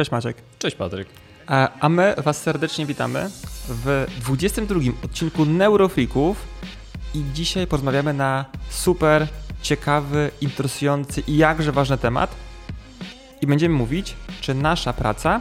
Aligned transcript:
Cześć 0.00 0.10
Maciek. 0.10 0.36
Cześć 0.58 0.76
Patryk. 0.76 1.08
A, 1.46 1.88
my 1.88 2.14
Was 2.18 2.42
serdecznie 2.42 2.86
witamy 2.86 3.30
w 3.68 4.06
22 4.20 4.80
odcinku 5.04 5.44
Neurofreaków 5.44 6.46
i 7.14 7.24
dzisiaj 7.34 7.66
porozmawiamy 7.66 8.14
na 8.14 8.44
super 8.70 9.28
ciekawy, 9.62 10.30
interesujący 10.40 11.22
i 11.26 11.36
jakże 11.36 11.72
ważny 11.72 11.98
temat. 11.98 12.36
I 13.40 13.46
będziemy 13.46 13.74
mówić, 13.74 14.16
czy 14.40 14.54
nasza 14.54 14.92
praca 14.92 15.40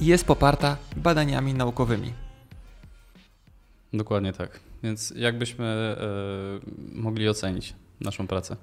jest 0.00 0.24
poparta 0.24 0.76
badaniami 0.96 1.54
naukowymi. 1.54 2.12
Dokładnie 3.92 4.32
tak. 4.32 4.60
Więc 4.82 5.12
jak 5.16 5.38
byśmy 5.38 5.96
y, 6.94 7.00
mogli 7.00 7.28
ocenić 7.28 7.74
naszą 8.00 8.26
pracę? 8.26 8.56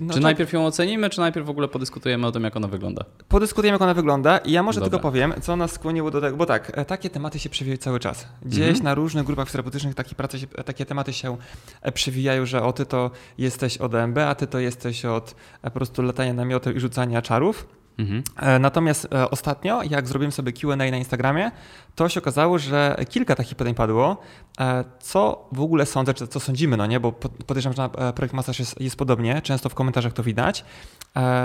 No 0.00 0.14
czy 0.14 0.20
najpierw 0.20 0.52
ją 0.52 0.66
ocenimy, 0.66 1.10
czy 1.10 1.20
najpierw 1.20 1.46
w 1.46 1.50
ogóle 1.50 1.68
podyskutujemy 1.68 2.26
o 2.26 2.32
tym, 2.32 2.44
jak 2.44 2.56
ona 2.56 2.68
wygląda? 2.68 3.04
Podyskutujemy, 3.28 3.74
jak 3.74 3.82
ona 3.82 3.94
wygląda 3.94 4.38
i 4.38 4.52
ja 4.52 4.62
może 4.62 4.80
Dobra. 4.80 4.90
tylko 4.90 5.02
powiem, 5.02 5.34
co 5.42 5.56
nas 5.56 5.72
skłoniło 5.72 6.10
do 6.10 6.20
tego, 6.20 6.36
bo 6.36 6.46
tak, 6.46 6.78
e, 6.78 6.84
takie 6.84 7.10
tematy 7.10 7.38
się 7.38 7.48
przewijają 7.48 7.78
cały 7.78 8.00
czas. 8.00 8.28
Gdzieś 8.42 8.68
mhm. 8.68 8.84
na 8.84 8.94
różnych 8.94 9.24
grupach 9.24 9.50
terapeutycznych 9.50 9.94
takie, 9.94 10.14
prace 10.14 10.38
się, 10.38 10.46
takie 10.46 10.86
tematy 10.86 11.12
się 11.12 11.36
e, 11.82 11.92
przewijają, 11.92 12.46
że 12.46 12.62
o 12.62 12.72
ty 12.72 12.86
to 12.86 13.10
jesteś 13.38 13.78
od 13.78 13.92
DMB, 13.92 14.18
a 14.18 14.34
ty 14.34 14.46
to 14.46 14.58
jesteś 14.58 15.04
od 15.04 15.34
po 15.62 15.70
prostu 15.70 16.02
latania 16.02 16.34
namiotem 16.34 16.76
i 16.76 16.80
rzucania 16.80 17.22
czarów. 17.22 17.66
Mhm. 17.98 18.22
E, 18.36 18.58
natomiast 18.58 19.08
e, 19.12 19.30
ostatnio, 19.30 19.82
jak 19.82 20.08
zrobiłem 20.08 20.32
sobie 20.32 20.52
QA 20.52 20.76
na 20.76 20.86
Instagramie, 20.86 21.50
to 21.94 22.08
się 22.08 22.20
okazało, 22.20 22.58
że 22.58 22.96
kilka 23.08 23.34
takich 23.34 23.54
pytań 23.54 23.74
padło. 23.74 24.16
E, 24.60 24.84
co 25.00 25.48
w 25.52 25.60
ogóle 25.60 25.86
sądzę, 25.86 26.14
czy 26.14 26.26
co 26.26 26.40
sądzimy, 26.40 26.76
no 26.76 26.86
nie? 26.86 27.00
Bo 27.00 27.12
podejrzewam, 27.46 27.76
że 27.76 27.82
na 27.82 28.12
projekt 28.12 28.34
Masaż 28.34 28.58
jest, 28.58 28.80
jest 28.80 28.96
podobnie, 28.96 29.42
często 29.42 29.68
w 29.68 29.74
komentarzach 29.74 30.12
to 30.12 30.22
widać. 30.22 30.64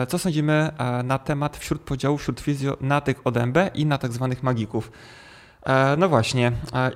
Co 0.08 0.20
sądzimy 0.20 0.72
na 1.04 1.20
temat 1.20 1.58
wśród 1.58 1.82
podziałów 1.82 2.22
wśród 2.22 2.40
fizjo 2.40 2.78
na 2.82 3.02
tych 3.02 3.28
ODMB 3.28 3.58
i 3.74 3.86
na 3.86 3.98
tak 3.98 4.12
zwanych 4.12 4.44
magików? 4.44 4.92
No 5.98 6.10
właśnie. 6.10 6.52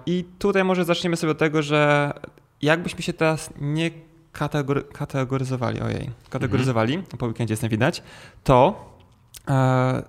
I 0.06 0.26
tutaj 0.40 0.64
może 0.64 0.86
zaczniemy 0.86 1.16
sobie 1.18 1.32
od 1.32 1.38
tego, 1.38 1.62
że 1.62 2.14
jakbyśmy 2.62 3.02
się 3.02 3.14
teraz 3.14 3.50
nie 3.62 3.92
kategory 4.32 4.84
kategoryzowali, 4.84 5.82
ojej, 5.82 6.10
kategoryzowali, 6.30 6.94
mhm. 6.94 7.18
po 7.18 7.26
weekendzie 7.26 7.54
jestem 7.54 7.70
widać, 7.70 8.04
to 8.44 8.89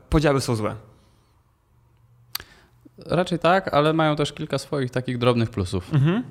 podziały 0.09 0.41
są 0.41 0.57
złe. 0.57 0.75
Raczej 3.07 3.39
tak, 3.39 3.75
ale 3.75 3.93
mają 3.93 4.17
też 4.17 4.33
kilka 4.33 4.59
swoich 4.59 4.91
takich 4.91 5.19
drobnych 5.19 5.51
plusów. 5.51 5.95
Mhm. 5.95 6.17
E, 6.17 6.23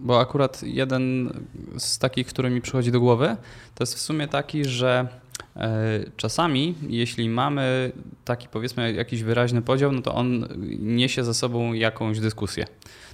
bo 0.00 0.20
akurat 0.20 0.62
jeden 0.62 1.32
z 1.78 1.98
takich, 1.98 2.26
który 2.26 2.50
mi 2.50 2.60
przychodzi 2.60 2.92
do 2.92 3.00
głowy, 3.00 3.36
to 3.74 3.82
jest 3.82 3.94
w 3.94 4.00
sumie 4.00 4.28
taki, 4.28 4.64
że 4.64 5.08
e, 5.56 5.70
czasami, 6.16 6.74
jeśli 6.88 7.28
mamy 7.28 7.92
taki 8.24 8.48
powiedzmy 8.48 8.92
jakiś 8.92 9.22
wyraźny 9.22 9.62
podział, 9.62 9.92
no 9.92 10.02
to 10.02 10.14
on 10.14 10.48
niesie 10.78 11.24
za 11.24 11.34
sobą 11.34 11.72
jakąś 11.72 12.20
dyskusję. 12.20 12.66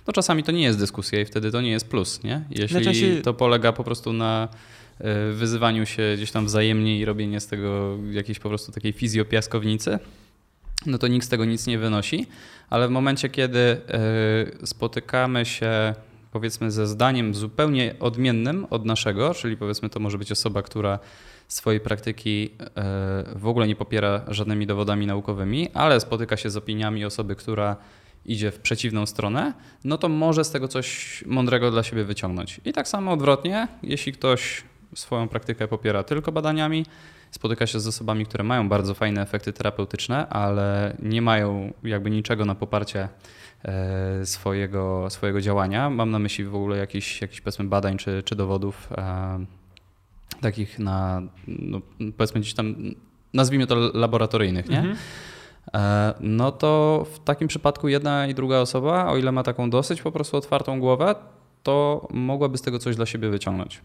No 0.06 0.12
czasami 0.12 0.42
to 0.42 0.52
nie 0.52 0.62
jest 0.62 0.78
dyskusja 0.78 1.20
i 1.20 1.24
wtedy 1.24 1.52
to 1.52 1.60
nie 1.60 1.70
jest 1.70 1.88
plus, 1.88 2.22
nie? 2.22 2.44
Jeśli 2.50 3.22
to 3.22 3.34
polega 3.34 3.72
po 3.72 3.84
prostu 3.84 4.12
na 4.12 4.48
E, 4.48 4.83
wyzywaniu 5.32 5.86
się 5.86 6.02
gdzieś 6.16 6.30
tam 6.30 6.46
wzajemnie 6.46 6.98
i 6.98 7.04
robienie 7.04 7.40
z 7.40 7.46
tego 7.46 7.98
jakiejś 8.10 8.38
po 8.38 8.48
prostu 8.48 8.72
takiej 8.72 8.92
fizjopiaskownicy, 8.92 9.98
no 10.86 10.98
to 10.98 11.08
nikt 11.08 11.26
z 11.26 11.28
tego 11.28 11.44
nic 11.44 11.66
nie 11.66 11.78
wynosi, 11.78 12.26
ale 12.70 12.88
w 12.88 12.90
momencie, 12.90 13.28
kiedy 13.28 13.58
e, 13.58 14.66
spotykamy 14.66 15.44
się 15.44 15.94
powiedzmy 16.32 16.70
ze 16.70 16.86
zdaniem 16.86 17.34
zupełnie 17.34 17.94
odmiennym 18.00 18.66
od 18.70 18.84
naszego, 18.84 19.34
czyli 19.34 19.56
powiedzmy 19.56 19.88
to 19.88 20.00
może 20.00 20.18
być 20.18 20.32
osoba, 20.32 20.62
która 20.62 20.98
swojej 21.48 21.80
praktyki 21.80 22.50
e, 22.60 23.24
w 23.36 23.46
ogóle 23.46 23.66
nie 23.66 23.76
popiera 23.76 24.24
żadnymi 24.28 24.66
dowodami 24.66 25.06
naukowymi, 25.06 25.68
ale 25.74 26.00
spotyka 26.00 26.36
się 26.36 26.50
z 26.50 26.56
opiniami 26.56 27.04
osoby, 27.04 27.36
która 27.36 27.76
idzie 28.26 28.50
w 28.50 28.58
przeciwną 28.58 29.06
stronę, 29.06 29.52
no 29.84 29.98
to 29.98 30.08
może 30.08 30.44
z 30.44 30.50
tego 30.50 30.68
coś 30.68 31.24
mądrego 31.26 31.70
dla 31.70 31.82
siebie 31.82 32.04
wyciągnąć. 32.04 32.60
I 32.64 32.72
tak 32.72 32.88
samo 32.88 33.12
odwrotnie, 33.12 33.68
jeśli 33.82 34.12
ktoś 34.12 34.64
swoją 34.94 35.28
praktykę 35.28 35.68
popiera 35.68 36.02
tylko 36.02 36.32
badaniami, 36.32 36.86
spotyka 37.30 37.66
się 37.66 37.80
z 37.80 37.86
osobami, 37.86 38.26
które 38.26 38.44
mają 38.44 38.68
bardzo 38.68 38.94
fajne 38.94 39.22
efekty 39.22 39.52
terapeutyczne, 39.52 40.28
ale 40.28 40.96
nie 41.02 41.22
mają 41.22 41.72
jakby 41.82 42.10
niczego 42.10 42.44
na 42.44 42.54
poparcie 42.54 43.08
e, 43.64 44.26
swojego, 44.26 45.10
swojego 45.10 45.40
działania. 45.40 45.90
Mam 45.90 46.10
na 46.10 46.18
myśli 46.18 46.44
w 46.44 46.54
ogóle 46.54 46.78
jakichś 46.78 47.20
jakich 47.20 47.42
powiedzmy 47.42 47.64
badań 47.64 47.96
czy, 47.96 48.22
czy 48.22 48.36
dowodów 48.36 48.88
e, 48.92 49.44
takich 50.40 50.78
na 50.78 51.22
no, 51.48 51.80
powiedzmy 52.16 52.40
gdzieś 52.40 52.54
tam 52.54 52.74
nazwijmy 53.34 53.66
to 53.66 53.90
laboratoryjnych, 53.94 54.68
nie? 54.68 54.78
Mhm. 54.78 54.96
E, 55.74 56.14
no 56.20 56.52
to 56.52 57.06
w 57.14 57.18
takim 57.18 57.48
przypadku 57.48 57.88
jedna 57.88 58.26
i 58.26 58.34
druga 58.34 58.58
osoba, 58.58 59.06
o 59.06 59.16
ile 59.16 59.32
ma 59.32 59.42
taką 59.42 59.70
dosyć 59.70 60.02
po 60.02 60.12
prostu 60.12 60.36
otwartą 60.36 60.80
głowę, 60.80 61.14
to 61.62 62.08
mogłaby 62.10 62.58
z 62.58 62.62
tego 62.62 62.78
coś 62.78 62.96
dla 62.96 63.06
siebie 63.06 63.30
wyciągnąć. 63.30 63.80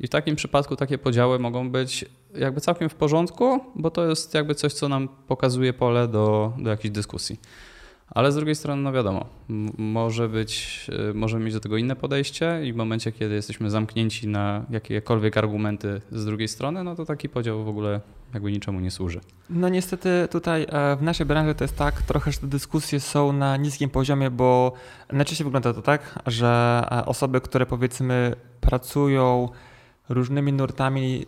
I 0.00 0.06
w 0.06 0.10
takim 0.10 0.36
przypadku 0.36 0.76
takie 0.76 0.98
podziały 0.98 1.38
mogą 1.38 1.70
być 1.70 2.04
jakby 2.34 2.60
całkiem 2.60 2.88
w 2.88 2.94
porządku, 2.94 3.60
bo 3.74 3.90
to 3.90 4.08
jest 4.08 4.34
jakby 4.34 4.54
coś, 4.54 4.72
co 4.72 4.88
nam 4.88 5.08
pokazuje 5.08 5.72
pole 5.72 6.08
do, 6.08 6.52
do 6.58 6.70
jakiejś 6.70 6.94
dyskusji. 6.94 7.38
Ale 8.10 8.32
z 8.32 8.34
drugiej 8.34 8.54
strony, 8.54 8.82
no 8.82 8.92
wiadomo, 8.92 9.26
może 9.78 10.28
być, 10.28 10.86
y, 11.10 11.14
możemy 11.14 11.44
mieć 11.44 11.54
do 11.54 11.60
tego 11.60 11.76
inne 11.76 11.96
podejście 11.96 12.60
i 12.64 12.72
w 12.72 12.76
momencie, 12.76 13.12
kiedy 13.12 13.34
jesteśmy 13.34 13.70
zamknięci 13.70 14.28
na 14.28 14.64
jakiekolwiek 14.70 15.36
argumenty 15.36 16.00
z 16.12 16.24
drugiej 16.24 16.48
strony, 16.48 16.84
no 16.84 16.96
to 16.96 17.04
taki 17.04 17.28
podział 17.28 17.64
w 17.64 17.68
ogóle 17.68 18.00
jakby 18.34 18.52
niczemu 18.52 18.80
nie 18.80 18.90
służy. 18.90 19.20
No 19.50 19.68
niestety 19.68 20.28
tutaj 20.30 20.66
e, 20.68 20.96
w 20.96 21.02
naszej 21.02 21.26
branży 21.26 21.54
to 21.54 21.64
jest 21.64 21.76
tak, 21.76 22.02
trochę, 22.02 22.32
że 22.32 22.38
te 22.38 22.46
dyskusje 22.46 23.00
są 23.00 23.32
na 23.32 23.56
niskim 23.56 23.90
poziomie, 23.90 24.30
bo 24.30 24.72
najczęściej 25.12 25.44
wygląda 25.44 25.72
to 25.72 25.82
tak, 25.82 26.18
że 26.26 26.82
e, 26.90 27.06
osoby, 27.06 27.40
które 27.40 27.66
powiedzmy 27.66 28.36
pracują 28.60 29.48
różnymi 30.08 30.52
nurtami 30.52 31.26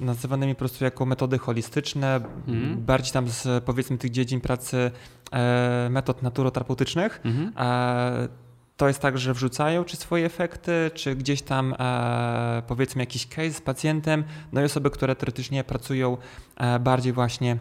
nazywanymi 0.00 0.54
po 0.54 0.58
prostu 0.58 0.84
jako 0.84 1.06
metody 1.06 1.38
holistyczne, 1.38 2.20
mm. 2.48 2.84
bardziej 2.84 3.12
tam 3.12 3.28
z 3.28 3.64
powiedzmy 3.64 3.98
tych 3.98 4.10
dziedzin 4.10 4.40
pracy 4.40 4.90
e, 5.32 5.88
metod 5.90 6.22
naturoterapeutycznych. 6.22 7.20
Mm. 7.24 7.52
E, 7.56 8.28
to 8.76 8.88
jest 8.88 9.00
tak, 9.00 9.18
że 9.18 9.34
wrzucają 9.34 9.84
czy 9.84 9.96
swoje 9.96 10.26
efekty, 10.26 10.90
czy 10.94 11.16
gdzieś 11.16 11.42
tam 11.42 11.74
e, 11.78 12.62
powiedzmy 12.66 13.02
jakiś 13.02 13.26
case 13.26 13.52
z 13.52 13.60
pacjentem, 13.60 14.24
no 14.52 14.60
i 14.60 14.64
osoby, 14.64 14.90
które 14.90 15.16
teoretycznie 15.16 15.64
pracują 15.64 16.16
e, 16.56 16.78
bardziej 16.78 17.12
właśnie 17.12 17.58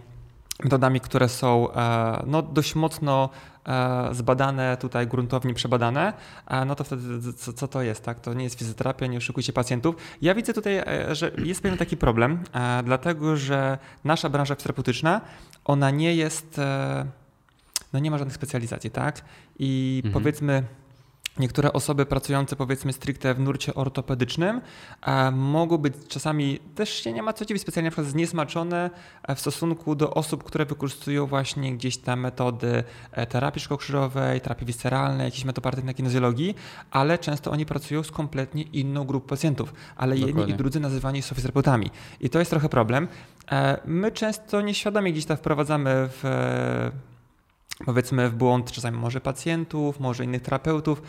metodami, 0.63 0.99
które 0.99 1.29
są 1.29 1.71
e, 1.71 2.23
no, 2.27 2.41
dość 2.41 2.75
mocno 2.75 3.29
e, 3.67 4.09
zbadane, 4.11 4.77
tutaj 4.77 5.07
gruntownie 5.07 5.53
przebadane, 5.53 6.13
e, 6.47 6.65
no 6.65 6.75
to 6.75 6.83
wtedy 6.83 7.33
co, 7.33 7.53
co, 7.53 7.67
to 7.67 7.81
jest, 7.81 8.03
tak? 8.03 8.19
To 8.19 8.33
nie 8.33 8.43
jest 8.43 8.59
fizjoterapia, 8.59 9.07
nie 9.07 9.17
oszukujcie 9.17 9.53
pacjentów. 9.53 9.95
Ja 10.21 10.35
widzę 10.35 10.53
tutaj, 10.53 10.81
że 11.11 11.31
jest 11.37 11.61
pewien 11.61 11.77
taki 11.77 11.97
problem, 11.97 12.39
dlatego 12.83 13.37
że 13.37 13.77
nasza 14.03 14.29
branża 14.29 14.55
terapeutyczna, 14.55 15.21
ona 15.65 15.91
nie 15.91 16.15
jest, 16.15 16.61
no 17.93 17.99
nie 17.99 18.11
ma 18.11 18.17
żadnych 18.17 18.35
specjalizacji, 18.35 18.91
tak? 18.91 19.21
I 19.59 20.01
mhm. 20.05 20.13
powiedzmy 20.13 20.63
Niektóre 21.39 21.73
osoby 21.73 22.05
pracujące 22.05 22.55
powiedzmy 22.55 22.93
stricte 22.93 23.33
w 23.33 23.39
nurcie 23.39 23.73
ortopedycznym 23.73 24.61
e, 25.01 25.31
mogą 25.31 25.77
być 25.77 25.93
czasami 26.07 26.59
też 26.75 26.89
się 26.89 27.13
nie 27.13 27.23
ma 27.23 27.33
co 27.33 27.45
dziwić 27.45 27.63
specjalnie 27.63 27.87
na 27.87 27.91
przykład 27.91 28.07
zniesmaczone 28.07 28.89
e, 29.23 29.35
w 29.35 29.39
stosunku 29.39 29.95
do 29.95 30.13
osób, 30.13 30.43
które 30.43 30.65
wykorzystują 30.65 31.25
właśnie 31.25 31.73
gdzieś 31.73 31.97
tam 31.97 32.19
metody 32.19 32.83
e, 33.11 33.27
terapii 33.27 33.61
szkokrzyżowej, 33.61 34.41
terapii 34.41 34.67
visceralnej, 34.67 35.25
jakieś 35.25 35.45
metody 35.45 35.83
na 35.83 35.93
kinezjologii, 35.93 36.55
ale 36.91 37.17
często 37.17 37.51
oni 37.51 37.65
pracują 37.65 38.03
z 38.03 38.11
kompletnie 38.11 38.63
inną 38.63 39.03
grupą 39.03 39.27
pacjentów, 39.27 39.73
ale 39.95 40.15
Dokładnie. 40.15 40.41
jedni 40.41 40.53
i 40.53 40.57
drudzy 40.57 40.79
nazywani 40.79 41.21
są 41.21 41.35
fizjoterapeutami. 41.35 41.91
I 42.19 42.29
to 42.29 42.39
jest 42.39 42.51
trochę 42.51 42.69
problem. 42.69 43.07
My 43.85 44.11
często 44.11 44.61
nieświadomie 44.61 45.11
gdzieś 45.11 45.25
tam 45.25 45.37
wprowadzamy 45.37 45.89
w 45.95 46.23
powiedzmy 47.85 48.29
w 48.29 48.35
błąd 48.35 48.71
czasami 48.71 48.97
może 48.97 49.21
pacjentów, 49.21 49.99
może 49.99 50.23
innych 50.23 50.41
terapeutów. 50.41 51.01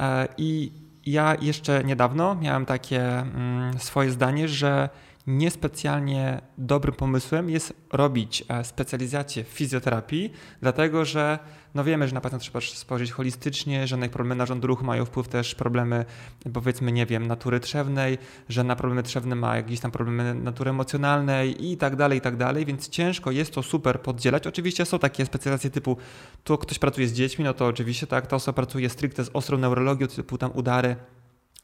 E, 0.00 0.28
i 0.38 0.72
ja 1.06 1.36
jeszcze 1.40 1.84
niedawno 1.84 2.34
miałem 2.34 2.66
takie 2.66 3.18
mm, 3.18 3.78
swoje 3.78 4.10
zdanie, 4.10 4.48
że 4.48 4.88
niespecjalnie 5.26 6.40
dobrym 6.58 6.94
pomysłem 6.94 7.50
jest 7.50 7.74
robić 7.92 8.44
e, 8.48 8.64
specjalizację 8.64 9.44
w 9.44 9.48
fizjoterapii, 9.48 10.32
dlatego 10.60 11.04
że 11.04 11.38
no 11.74 11.84
wiemy, 11.84 12.08
że 12.08 12.14
na 12.14 12.20
pewno 12.20 12.38
trzeba 12.38 12.60
spojrzeć 12.60 13.12
holistycznie, 13.12 13.86
że 13.86 13.96
na 13.96 14.08
problemy 14.08 14.34
narządu 14.34 14.66
ruchu 14.66 14.84
mają 14.84 15.04
wpływ 15.04 15.28
też 15.28 15.54
problemy, 15.54 16.04
powiedzmy, 16.52 16.92
nie 16.92 17.06
wiem, 17.06 17.26
natury 17.26 17.60
trzewnej, 17.60 18.18
że 18.48 18.64
na 18.64 18.76
problemy 18.76 19.02
trzewne 19.02 19.34
ma 19.36 19.56
jakieś 19.56 19.80
tam 19.80 19.90
problemy 19.90 20.34
natury 20.34 20.70
emocjonalnej 20.70 21.70
i 21.70 21.76
tak 21.76 21.96
dalej, 21.96 22.18
i 22.18 22.20
tak 22.20 22.36
dalej, 22.36 22.66
więc 22.66 22.88
ciężko 22.88 23.30
jest 23.30 23.54
to 23.54 23.62
super 23.62 24.00
poddzielać. 24.00 24.46
Oczywiście 24.46 24.84
są 24.84 24.98
takie 24.98 25.26
specjalizacje 25.26 25.70
typu, 25.70 25.96
tu 26.44 26.58
ktoś 26.58 26.78
pracuje 26.78 27.08
z 27.08 27.12
dziećmi, 27.12 27.44
no 27.44 27.54
to 27.54 27.66
oczywiście 27.66 28.06
tak, 28.06 28.26
ta 28.26 28.36
osoba 28.36 28.56
pracuje 28.56 28.88
stricte 28.88 29.24
z 29.24 29.30
ostrą 29.32 29.58
neurologią, 29.58 30.06
typu 30.06 30.38
tam 30.38 30.50
udary, 30.54 30.96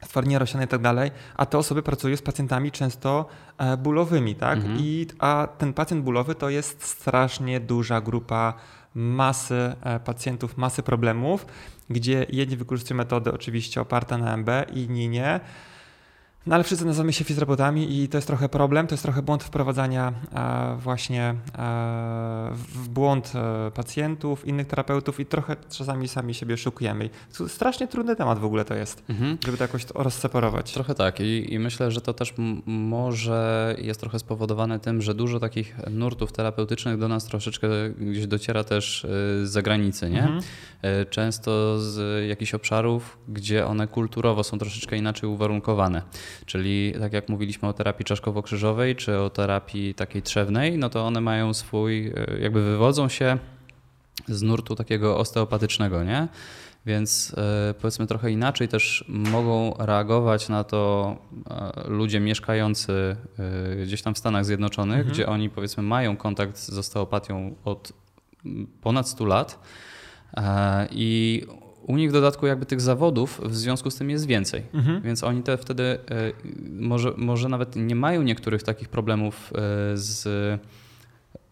stwardnienia 0.05 0.39
rozsiane 0.39 0.65
i 0.65 0.67
tak 0.67 0.81
dalej, 0.81 1.11
a 1.35 1.45
te 1.45 1.57
osoby 1.57 1.83
pracują 1.83 2.17
z 2.17 2.21
pacjentami 2.21 2.71
często 2.71 3.25
e, 3.57 3.77
bólowymi, 3.77 4.35
tak? 4.35 4.57
Mhm. 4.57 4.77
I, 4.79 5.07
a 5.19 5.47
ten 5.57 5.73
pacjent 5.73 6.03
bólowy 6.03 6.35
to 6.35 6.49
jest 6.49 6.83
strasznie 6.83 7.59
duża 7.59 8.01
grupa 8.01 8.53
masy 8.95 9.75
e, 9.81 9.99
pacjentów, 9.99 10.57
masy 10.57 10.83
problemów, 10.83 11.45
gdzie 11.89 12.25
jedni 12.29 12.57
wykorzystują 12.57 12.97
metody 12.97 13.33
oczywiście 13.33 13.81
oparte 13.81 14.17
na 14.17 14.37
MB, 14.37 14.49
inni 14.73 15.09
nie. 15.09 15.39
No 16.49 16.55
ale 16.55 16.63
wszyscy 16.63 16.85
nazywamy 16.85 17.13
się 17.13 17.23
fizjoterapeutami 17.23 18.01
i 18.01 18.09
to 18.09 18.17
jest 18.17 18.27
trochę 18.27 18.49
problem, 18.49 18.87
to 18.87 18.93
jest 18.93 19.03
trochę 19.03 19.21
błąd 19.21 19.43
wprowadzania 19.43 20.13
e, 20.33 20.77
właśnie 20.79 21.23
e, 21.23 21.35
w 22.53 22.89
błąd 22.89 23.31
e, 23.35 23.71
pacjentów, 23.71 24.47
innych 24.47 24.67
terapeutów 24.67 25.19
i 25.19 25.25
trochę 25.25 25.55
czasami 25.69 26.07
sami 26.07 26.33
siebie 26.33 26.57
szukujemy. 26.57 27.09
Strasznie 27.47 27.87
trudny 27.87 28.15
temat 28.15 28.39
w 28.39 28.45
ogóle 28.45 28.65
to 28.65 28.73
jest, 28.75 29.03
Mhm. 29.09 29.37
żeby 29.45 29.57
to 29.57 29.63
jakoś 29.63 29.85
rozseparować. 29.95 30.73
Trochę 30.73 30.95
tak 30.95 31.19
I, 31.19 31.53
i 31.53 31.59
myślę, 31.59 31.91
że 31.91 32.01
to 32.01 32.13
też 32.13 32.33
może 32.65 33.75
jest 33.77 33.99
trochę 33.99 34.19
spowodowane 34.19 34.79
tym, 34.79 35.01
że 35.01 35.13
dużo 35.13 35.39
takich 35.39 35.75
nurtów 35.91 36.31
terapeutycznych 36.31 36.97
do 36.97 37.07
nas 37.07 37.25
troszeczkę 37.25 37.67
gdzieś 37.89 38.27
dociera 38.27 38.63
też 38.63 39.03
y, 39.03 39.07
z 39.47 39.49
zagranicy, 39.49 40.09
nie? 40.09 40.21
Mhm. 40.23 40.39
Y, 41.01 41.05
Często 41.09 41.79
z 41.79 42.27
jakichś 42.29 42.53
obszarów, 42.53 43.17
gdzie 43.27 43.65
one 43.65 43.87
kulturowo 43.87 44.43
są 44.43 44.57
troszeczkę 44.57 44.97
inaczej 44.97 45.29
uwarunkowane. 45.29 46.01
Czyli 46.45 46.93
tak 46.99 47.13
jak 47.13 47.29
mówiliśmy 47.29 47.67
o 47.67 47.73
terapii 47.73 48.05
czaszkowo-krzyżowej 48.05 48.95
czy 48.95 49.17
o 49.17 49.29
terapii 49.29 49.93
takiej 49.93 50.21
trzewnej, 50.21 50.77
no 50.77 50.89
to 50.89 51.05
one 51.05 51.21
mają 51.21 51.53
swój, 51.53 52.07
y, 52.07 52.39
jakby 52.41 52.63
wywodzą 52.63 53.09
się 53.09 53.37
z 54.27 54.41
nurtu 54.41 54.75
takiego 54.75 55.17
osteopatycznego, 55.17 56.03
nie? 56.03 56.27
Więc 56.85 57.35
e, 57.37 57.73
powiedzmy 57.81 58.07
trochę 58.07 58.31
inaczej 58.31 58.67
też 58.67 59.05
mogą 59.07 59.73
reagować 59.79 60.49
na 60.49 60.63
to 60.63 61.15
e, 61.49 61.89
ludzie 61.89 62.19
mieszkający 62.19 63.15
e, 63.39 63.85
gdzieś 63.85 64.01
tam 64.01 64.13
w 64.13 64.17
Stanach 64.17 64.45
Zjednoczonych, 64.45 64.97
Mhm. 64.97 65.13
gdzie 65.13 65.27
oni 65.27 65.49
powiedzmy 65.49 65.83
mają 65.83 66.17
kontakt 66.17 66.57
z 66.57 66.77
osteopatią 66.77 67.55
od 67.65 67.93
ponad 68.81 69.09
100 69.09 69.25
lat 69.25 69.59
e, 70.37 70.87
i 70.91 71.43
u 71.87 71.97
nich 71.97 72.09
w 72.09 72.13
dodatku 72.13 72.47
jakby 72.47 72.65
tych 72.65 72.81
zawodów 72.81 73.41
w 73.43 73.55
związku 73.55 73.91
z 73.91 73.95
tym 73.95 74.09
jest 74.09 74.25
więcej. 74.25 74.63
Mhm. 74.73 75.01
Więc 75.01 75.23
oni 75.23 75.43
te 75.43 75.57
wtedy 75.57 75.83
e, 75.83 75.97
może, 76.79 77.13
może 77.17 77.49
nawet 77.49 77.75
nie 77.75 77.95
mają 77.95 78.21
niektórych 78.23 78.63
takich 78.63 78.89
problemów 78.89 79.53
e, 79.53 79.57
z 79.97 80.27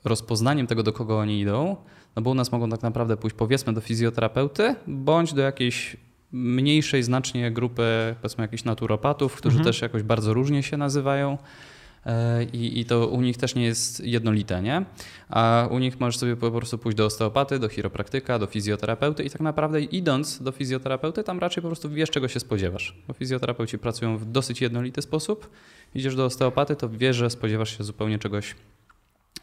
rozpoznaniem 0.05 0.67
tego, 0.67 0.83
do 0.83 0.93
kogo 0.93 1.19
oni 1.19 1.39
idą, 1.39 1.75
no 2.15 2.21
bo 2.21 2.29
u 2.31 2.33
nas 2.33 2.51
mogą 2.51 2.69
tak 2.69 2.81
naprawdę 2.81 3.17
pójść 3.17 3.35
powiedzmy 3.35 3.73
do 3.73 3.81
fizjoterapeuty, 3.81 4.75
bądź 4.87 5.33
do 5.33 5.41
jakiejś 5.41 5.97
mniejszej 6.31 7.03
znacznie 7.03 7.51
grupy, 7.51 8.15
powiedzmy 8.21 8.41
jakichś 8.41 8.63
naturopatów, 8.63 9.35
którzy 9.35 9.57
Mhm. 9.57 9.65
też 9.73 9.81
jakoś 9.81 10.03
bardzo 10.03 10.33
różnie 10.33 10.63
się 10.63 10.77
nazywają. 10.77 11.37
E, 12.05 12.43
I, 12.43 12.79
I 12.79 12.85
to 12.85 13.07
u 13.07 13.21
nich 13.21 13.37
też 13.37 13.55
nie 13.55 13.65
jest 13.65 13.99
jednolite, 13.99 14.61
nie? 14.61 14.85
A 15.29 15.67
u 15.71 15.79
nich 15.79 15.99
możesz 15.99 16.17
sobie 16.17 16.35
po 16.35 16.51
prostu 16.51 16.77
pójść 16.77 16.97
do 16.97 17.05
osteopaty, 17.05 17.59
do 17.59 17.69
chiropraktyka, 17.69 18.39
do 18.39 18.47
fizjoterapeuty 18.47 19.23
i 19.23 19.29
tak 19.29 19.41
naprawdę 19.41 19.81
idąc 19.81 20.43
do 20.43 20.51
fizjoterapeuty, 20.51 21.23
tam 21.23 21.39
raczej 21.39 21.61
po 21.61 21.69
prostu 21.69 21.89
wiesz, 21.89 22.09
czego 22.09 22.27
się 22.27 22.39
spodziewasz. 22.39 22.95
Bo 23.07 23.13
fizjoterapeuci 23.13 23.79
pracują 23.79 24.17
w 24.17 24.25
dosyć 24.25 24.61
jednolity 24.61 25.01
sposób. 25.01 25.49
Idziesz 25.95 26.15
do 26.15 26.25
osteopaty, 26.25 26.75
to 26.75 26.89
wiesz, 26.89 27.15
że 27.15 27.29
spodziewasz 27.29 27.77
się 27.77 27.83
zupełnie 27.83 28.19
czegoś 28.19 28.55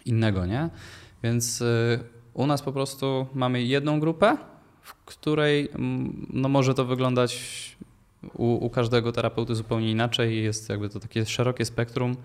innego, 0.05 0.47
nie? 0.47 0.69
Więc 1.23 1.61
y, 1.61 1.99
u 2.35 2.47
nas 2.47 2.63
po 2.63 2.73
prostu 2.73 3.27
mamy 3.35 3.63
jedną 3.63 4.01
grupę, 4.01 4.37
w 4.83 4.95
której 4.95 5.69
no 6.31 6.49
może 6.49 6.75
to 6.75 6.85
wyglądać 6.85 7.41
u, 8.33 8.67
u 8.67 8.71
każdego 8.71 9.13
terapeuty 9.13 9.55
zupełnie 9.55 9.91
inaczej. 9.91 10.43
Jest 10.43 10.69
jakby 10.69 10.89
to 10.89 11.01
takie 11.01 11.27
szerokie 11.27 11.65
spektrum 11.65 12.17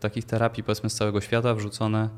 takich 0.00 0.24
terapii, 0.24 0.64
powiedzmy, 0.64 0.90
z 0.90 0.94
całego 0.94 1.20
świata 1.20 1.54
wrzucone 1.54 2.08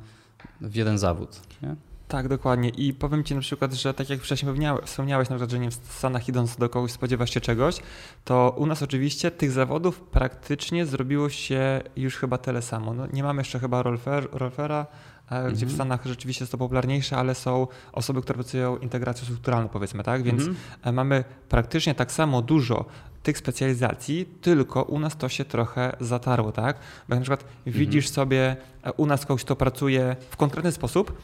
w 0.61 0.75
jeden 0.75 0.99
zawód. 0.99 1.41
Nie? 1.63 1.77
Tak, 2.09 2.29
dokładnie. 2.29 2.69
I 2.69 2.95
powiem 2.95 3.25
Ci 3.25 3.35
na 3.35 3.41
przykład, 3.41 3.73
że 3.73 3.95
tak 3.95 4.11
jak 4.11 4.21
wcześniej 4.21 4.53
wspomniałeś, 4.85 5.29
na 5.29 5.37
przykład, 5.37 5.51
że 5.51 5.59
nie 5.59 5.71
w 5.71 5.75
Stanach 5.75 6.29
idąc 6.29 6.57
do 6.57 6.69
kogoś 6.69 6.93
spodziewasz 6.93 7.31
się 7.31 7.41
czegoś, 7.41 7.81
to 8.25 8.55
u 8.57 8.67
nas 8.67 8.83
oczywiście 8.83 9.31
tych 9.31 9.51
zawodów 9.51 10.01
praktycznie 10.01 10.87
zrobiło 10.87 11.29
się 11.29 11.81
już 11.97 12.17
chyba 12.17 12.39
tyle 12.39 12.63
samo. 12.63 12.95
No, 12.95 13.07
nie 13.13 13.23
mamy 13.23 13.41
jeszcze 13.41 13.59
chyba 13.59 13.83
rolfer, 13.83 14.29
rolfera, 14.33 14.87
e, 15.31 15.43
gdzie 15.53 15.67
w 15.67 15.71
Mhm. 15.71 15.75
Stanach 15.75 16.01
rzeczywiście 16.07 16.43
jest 16.45 16.53
to 16.53 16.59
popularniejsze, 16.59 17.17
ale 17.17 17.35
są 17.35 17.67
osoby, 17.93 18.23
które 18.23 18.35
pracują 18.35 18.77
integracją 18.77 19.25
strukturalną 19.25 19.69
powiedzmy, 19.69 20.03
tak? 20.05 20.23
Więc 20.23 20.39
Mhm. 20.41 20.57
e, 20.83 20.93
mamy 20.93 21.25
praktycznie 21.49 21.95
tak 21.95 22.13
samo 22.13 22.43
dużo 22.43 22.85
tych 23.23 23.39
specjalizacji, 23.39 24.27
tylko 24.41 24.83
u 24.83 24.99
nas 25.01 25.17
to 25.17 25.29
się 25.29 25.45
trochę 25.45 25.97
zatarło, 26.01 26.53
tak? 26.53 26.77
Bo 27.09 27.15
jak 27.15 27.21
na 27.29 27.35
przykład 27.37 27.45
widzisz 27.67 28.09
sobie 28.09 28.57
e, 28.83 28.93
u 28.93 29.07
nas 29.07 29.27
kogoś, 29.27 29.45
kto 29.45 29.57
pracuje 29.57 30.17
w 30.31 30.37
konkretny 30.37 30.73
sposób, 30.73 31.23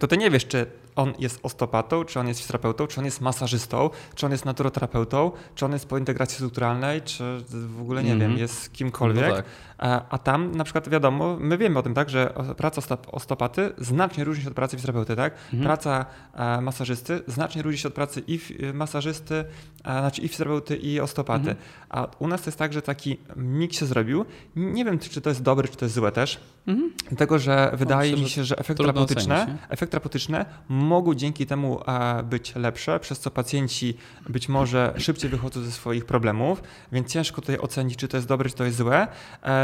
to 0.00 0.06
ty 0.06 0.16
nie 0.16 0.30
wiesz, 0.30 0.46
czy 0.46 0.66
on 0.96 1.12
jest 1.18 1.40
osteopatą, 1.42 2.04
czy 2.04 2.20
on 2.20 2.28
jest 2.28 2.40
fizjoterapeutą, 2.40 2.86
czy 2.86 3.00
on 3.00 3.04
jest 3.04 3.20
masażystą, 3.20 3.90
czy 4.14 4.26
on 4.26 4.32
jest 4.32 4.44
naturoterapeutą, 4.44 5.32
czy 5.54 5.64
on 5.64 5.72
jest 5.72 5.86
po 5.88 5.98
integracji 5.98 6.34
strukturalnej, 6.34 7.02
czy 7.02 7.24
w 7.48 7.80
ogóle 7.80 8.02
nie 8.04 8.12
Mhm. 8.12 8.30
wiem, 8.30 8.40
jest 8.40 8.72
kimkolwiek. 8.72 9.28
No 9.28 9.34
tak. 9.36 9.44
A, 9.78 10.18
tam 10.18 10.54
na 10.54 10.64
przykład 10.64 10.88
wiadomo, 10.88 11.36
my 11.40 11.58
wiemy 11.58 11.78
o 11.78 11.82
tym, 11.82 11.94
tak, 11.94 12.10
że 12.10 12.34
praca 12.56 12.80
ostop- 12.80 13.08
osteopaty 13.12 13.72
znacznie 13.78 14.24
różni 14.24 14.42
się 14.42 14.48
od 14.48 14.54
pracy 14.54 14.76
fizjoterapeuty, 14.76 15.16
tak? 15.16 15.34
Mhm. 15.44 15.62
Praca 15.62 16.06
e, 16.34 16.60
masażysty 16.60 17.22
znacznie 17.26 17.62
różni 17.62 17.78
się 17.78 17.88
od 17.88 17.94
pracy 17.94 18.22
i 18.26 18.40
e, 18.62 18.72
masażysty, 18.72 19.34
e, 19.34 19.44
znaczy 19.82 20.22
i 20.22 20.28
fizjoterapeuty, 20.28 20.76
i 20.76 21.00
osteopaty. 21.00 21.50
Mhm. 21.50 21.56
A 21.88 22.06
u 22.18 22.28
nas 22.28 22.42
to 22.42 22.48
jest 22.48 22.58
tak, 22.58 22.72
że 22.72 22.82
taki 22.82 23.16
miks 23.36 23.78
się 23.78 23.86
zrobił. 23.86 24.24
Nie 24.56 24.84
wiem, 24.84 24.98
czy 24.98 25.20
to 25.20 25.30
jest 25.30 25.42
dobre, 25.42 25.68
czy 25.68 25.76
to 25.76 25.84
jest 25.84 25.94
złe 25.94 26.12
też. 26.12 26.40
Mhm. 26.66 26.92
Dlatego, 27.08 27.38
że 27.38 27.72
wydaje 27.74 28.10
myślę, 28.10 28.24
mi 28.24 28.30
się, 28.30 28.44
że 28.44 28.58
efekty 28.58 28.82
terapeutyczne, 28.82 29.58
efekty 29.68 29.86
terapeutyczne 29.90 30.46
mogą 30.68 31.14
dzięki 31.14 31.46
temu 31.46 31.80
e, 31.86 32.22
być 32.22 32.54
lepsze, 32.54 33.00
przez 33.00 33.18
co 33.18 33.30
pacjenci 33.30 33.94
być 34.28 34.48
może 34.48 34.94
szybciej 34.96 35.30
wychodzą 35.30 35.60
ze 35.60 35.72
swoich 35.72 36.04
problemów, 36.04 36.62
więc 36.92 37.12
ciężko 37.12 37.40
tutaj 37.40 37.58
ocenić, 37.58 37.96
czy 37.96 38.08
to 38.08 38.16
jest 38.16 38.28
dobre, 38.28 38.50
czy 38.50 38.56
to 38.56 38.64
jest 38.64 38.76
złe. 38.76 39.08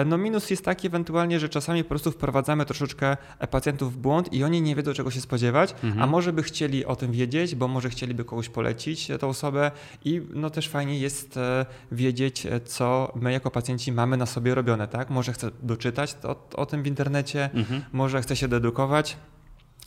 No 0.07 0.19
minus 0.19 0.51
jest 0.51 0.65
taki 0.65 0.87
ewentualnie, 0.87 1.41
że 1.41 1.49
czasami 1.49 1.83
po 1.85 1.89
prostu 1.89 2.11
wprowadzamy 2.11 2.65
troszeczkę 2.67 3.17
e, 3.39 3.47
pacjentów 3.47 3.95
w 3.95 3.97
błąd 3.97 4.33
i 4.33 4.45
oni 4.45 4.63
nie 4.63 4.77
wiedzą, 4.77 4.93
czego 4.93 5.11
się 5.11 5.21
spodziewać, 5.21 5.75
Mhm. 5.85 6.03
a 6.03 6.07
może 6.07 6.33
by 6.33 6.43
chcieli 6.43 6.85
o 6.85 6.97
tym 6.97 7.13
wiedzieć, 7.13 7.55
bo 7.55 7.69
może 7.69 7.91
chcieliby 7.91 8.25
kogoś 8.25 8.49
polecić, 8.49 9.11
e, 9.11 9.19
tą 9.19 9.29
osobę 9.29 9.71
i 10.05 10.23
no 10.35 10.51
też 10.51 10.69
fajnie 10.69 10.99
jest 10.99 11.37
e, 11.37 11.67
wiedzieć, 11.93 12.47
co 12.65 13.13
my 13.17 13.33
jako 13.33 13.51
pacjenci 13.51 13.93
mamy 13.93 14.17
na 14.17 14.27
sobie 14.27 14.55
robione, 14.55 14.89
tak? 14.89 15.11
Może 15.11 15.33
chcę 15.33 15.51
doczytać 15.63 16.17
o, 16.23 16.37
o 16.57 16.67
tym 16.67 16.83
w 16.83 16.87
internecie, 16.87 17.51
Mhm. 17.55 17.83
może 17.93 18.23
chce 18.23 18.37
się 18.37 18.49
dedukować, 18.49 19.17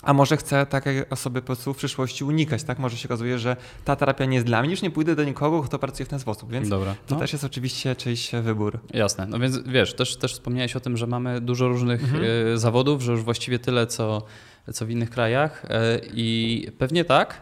a 0.04 0.14
może 0.14 0.38
chce 0.38 0.66
takiej 0.66 1.10
osoby 1.10 1.42
po 1.42 1.46
prostu 1.46 1.74
w 1.74 1.78
przyszłości 1.78 2.24
unikać, 2.24 2.64
tak? 2.64 2.80
Może 2.80 2.98
się 2.98 3.08
okazuje, 3.08 3.40
że 3.40 3.56
ta 3.86 3.96
terapia 3.96 4.26
nie 4.26 4.34
jest 4.36 4.46
dla 4.48 4.62
mnie, 4.62 4.72
już 4.72 4.82
nie 4.82 4.92
pójdę 4.92 5.16
do 5.16 5.24
nikogo, 5.24 5.64
kto 5.64 5.80
pracuje 5.80 6.06
w 6.06 6.10
ten 6.10 6.20
sposób, 6.20 6.52
więc 6.52 6.70
Dobra. 6.70 6.96
to 7.08 7.16
No. 7.16 7.22
też 7.22 7.34
jest 7.34 7.46
oczywiście 7.46 7.96
czyjś 7.96 8.32
wybór. 8.42 8.80
Jasne. 8.94 9.26
No 9.26 9.40
więc 9.40 9.60
wiesz, 9.68 9.94
też, 9.94 10.16
też 10.16 10.34
wspomniałeś 10.34 10.76
o 10.76 10.80
tym, 10.80 10.98
że 10.98 11.08
mamy 11.08 11.42
dużo 11.42 11.68
różnych 11.68 12.04
Mhm. 12.04 12.24
e, 12.54 12.58
zawodów, 12.58 13.02
że 13.02 13.12
już 13.12 13.22
właściwie 13.24 13.60
tyle, 13.60 13.88
co, 13.88 14.22
co 14.74 14.86
w 14.86 14.90
innych 14.90 15.10
krajach. 15.10 15.66
E, 15.70 16.00
I 16.14 16.68
pewnie 16.78 17.06
tak, 17.06 17.42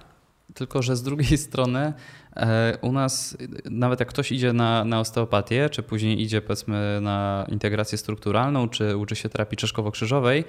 tylko 0.53 0.81
że 0.81 0.95
z 0.95 1.03
drugiej 1.03 1.38
strony 1.47 1.93
e, 2.35 2.77
u 2.81 2.91
nas, 2.91 3.38
nawet 3.65 4.00
jak 4.00 4.09
ktoś 4.09 4.31
idzie 4.31 4.53
na, 4.53 4.85
na 4.85 5.00
osteopatię, 5.00 5.69
czy 5.69 5.83
później 5.83 6.21
idzie 6.21 6.41
powiedzmy 6.41 7.00
na 7.01 7.45
integrację 7.50 7.97
strukturalną, 7.97 8.69
czy 8.69 8.97
uczy 8.97 9.15
się 9.15 9.29
terapii 9.29 9.57
czaszkowo-krzyżowej, 9.57 10.43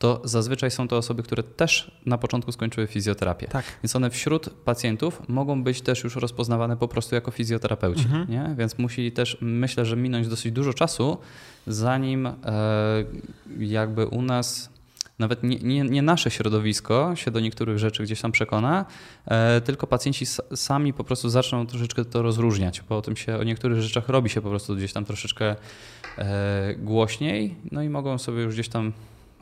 to 0.00 0.20
zazwyczaj 0.24 0.70
są 0.70 0.88
to 0.88 0.96
osoby, 0.96 1.22
które 1.22 1.42
też 1.42 1.90
na 2.06 2.18
początku 2.18 2.52
skończyły 2.52 2.86
fizjoterapię. 2.86 3.46
Tak. 3.46 3.64
Więc 3.82 3.96
one 3.96 4.10
wśród 4.10 4.50
pacjentów 4.50 5.22
mogą 5.28 5.64
być 5.64 5.80
też 5.80 6.04
już 6.04 6.16
rozpoznawane 6.16 6.76
po 6.76 6.88
prostu 6.88 7.14
jako 7.14 7.30
fizjoterapeuci. 7.30 8.04
Mhm. 8.04 8.30
Nie? 8.30 8.54
Więc 8.58 8.78
musi 8.78 9.12
też, 9.12 9.36
myślę, 9.40 9.84
że 9.84 9.96
minąć 9.96 10.28
dosyć 10.28 10.52
dużo 10.52 10.74
czasu, 10.74 11.18
zanim 11.66 12.26
e, 12.26 12.32
jakby 13.58 14.06
u 14.06 14.22
nas 14.22 14.70
nawet 15.18 15.42
nie, 15.42 15.56
nie, 15.56 15.82
nie 15.82 16.02
nasze 16.02 16.30
środowisko 16.30 17.16
się 17.16 17.30
do 17.30 17.40
niektórych 17.40 17.78
rzeczy 17.78 18.02
gdzieś 18.02 18.20
tam 18.20 18.32
przekona, 18.32 18.84
e, 19.26 19.60
tylko 19.60 19.86
pacjenci 19.86 20.26
sami 20.54 20.92
po 20.92 21.04
prostu 21.04 21.28
zaczną 21.28 21.66
troszeczkę 21.66 22.04
to 22.04 22.22
rozróżniać, 22.22 22.82
bo 22.88 22.96
o 22.96 23.02
tym 23.02 23.16
się, 23.16 23.36
o 23.36 23.44
niektórych 23.44 23.80
rzeczach 23.80 24.08
robi 24.08 24.30
się 24.30 24.40
po 24.40 24.48
prostu 24.48 24.76
gdzieś 24.76 24.92
tam 24.92 25.04
troszeczkę 25.04 25.56
e, 26.18 26.74
głośniej, 26.74 27.56
no 27.72 27.82
i 27.82 27.88
mogą 27.88 28.18
sobie 28.18 28.42
już 28.42 28.54
gdzieś 28.54 28.68
tam 28.68 28.92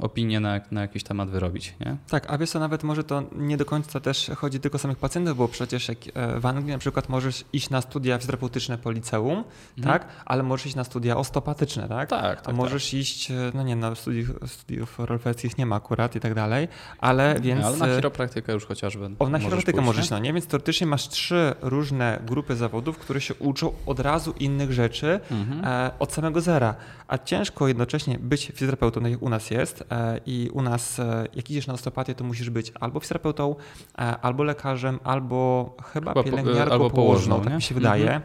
opinię 0.00 0.40
na, 0.40 0.61
na 0.71 0.81
jakiś 0.81 1.02
temat 1.02 1.31
wyrobić. 1.31 1.75
Nie? 1.81 1.97
Tak, 2.09 2.26
a 2.31 2.38
wiesz 2.38 2.50
co, 2.50 2.59
nawet 2.59 2.83
może 2.83 3.05
to 3.05 3.23
nie 3.37 3.57
do 3.57 3.64
końca 3.64 4.00
też 4.00 4.31
chodzi 4.37 4.61
tylko 4.61 4.76
o 4.76 4.78
samych 4.78 4.99
pacjentów, 4.99 5.37
bo 5.37 5.49
przecież 5.49 5.88
jak 5.88 5.99
e, 6.14 6.40
w 6.40 6.47
Anglii 6.47 6.73
na 6.73 6.78
przykład 6.78 7.09
możesz 7.09 7.45
iść 7.52 7.71
na 7.71 7.81
studia 7.81 8.19
fizjoterapeutyczne 8.19 8.78
po 8.78 8.90
liceum, 8.90 9.45
mhm. 9.78 9.99
tak, 9.99 10.09
ale 10.25 10.43
możesz 10.43 10.67
iść 10.67 10.76
na 10.76 10.85
studia 10.85 11.17
osteopatyczne, 11.17 11.88
tak? 11.88 12.11
Tak, 12.11 12.40
tak 12.40 12.49
A 12.49 12.57
możesz 12.57 12.85
tak. 12.85 12.95
iść, 12.95 13.31
e, 13.31 13.35
no 13.55 13.62
nie, 13.62 13.76
na 13.76 13.95
studiów, 13.95 14.31
studiów 14.47 14.99
rolfeckich 14.99 15.59
nie 15.59 15.67
ma 15.67 15.76
akurat 15.76 16.17
i 16.17 16.21
tak 16.21 16.35
dalej, 16.35 16.69
ale 16.99 17.40
więc... 17.40 17.64
Ale 17.64 17.76
na 17.76 17.87
chiropraktykę 17.87 18.52
już 18.52 18.67
chociażby 18.67 19.11
O, 19.19 19.28
na 19.28 19.38
chiropraktykę 19.38 19.81
możesz, 19.81 20.11
nie? 20.11 20.17
no 20.17 20.23
nie? 20.23 20.33
Więc 20.33 20.47
teoretycznie 20.47 20.87
masz 20.87 21.09
trzy 21.09 21.55
różne 21.61 22.23
grupy 22.26 22.57
zawodów, 22.57 22.99
które 22.99 23.21
się 23.21 23.35
uczą 23.35 23.73
od 23.87 24.00
razu 24.00 24.35
innych 24.40 24.73
rzeczy 24.73 25.21
mhm. 25.31 25.64
e, 25.64 25.90
od 25.99 26.12
samego 26.12 26.40
zera. 26.40 26.75
A 27.09 27.19
ciężko 27.19 27.69
jednocześnie 27.69 28.19
być 28.19 28.47
fizjoterapeutą, 28.47 29.00
tak 29.00 29.11
jak 29.11 29.23
u 29.23 29.28
nas 29.28 29.50
jest 29.50 29.83
e, 29.83 29.85
i 30.26 30.50
u 30.52 30.62
nas, 30.62 30.99
e, 30.99 31.26
jak 31.35 31.50
idziesz 31.50 31.66
na 31.66 31.75
osteopatię, 31.75 32.14
to 32.14 32.25
musisz 32.25 32.50
być 32.50 32.73
albo 32.80 33.00
fizjoterapeutą, 33.00 33.57
e, 33.99 33.99
albo 33.99 34.45
lekarzem, 34.45 34.99
albo 35.04 35.71
chyba, 35.92 36.11
chyba 36.11 36.23
pielęgniarką, 36.23 36.73
albo 36.73 36.90
położną, 36.90 37.35
położną 37.35 37.45
tak 37.45 37.54
mi 37.54 37.62
się 37.62 37.75
wydaje. 37.75 38.21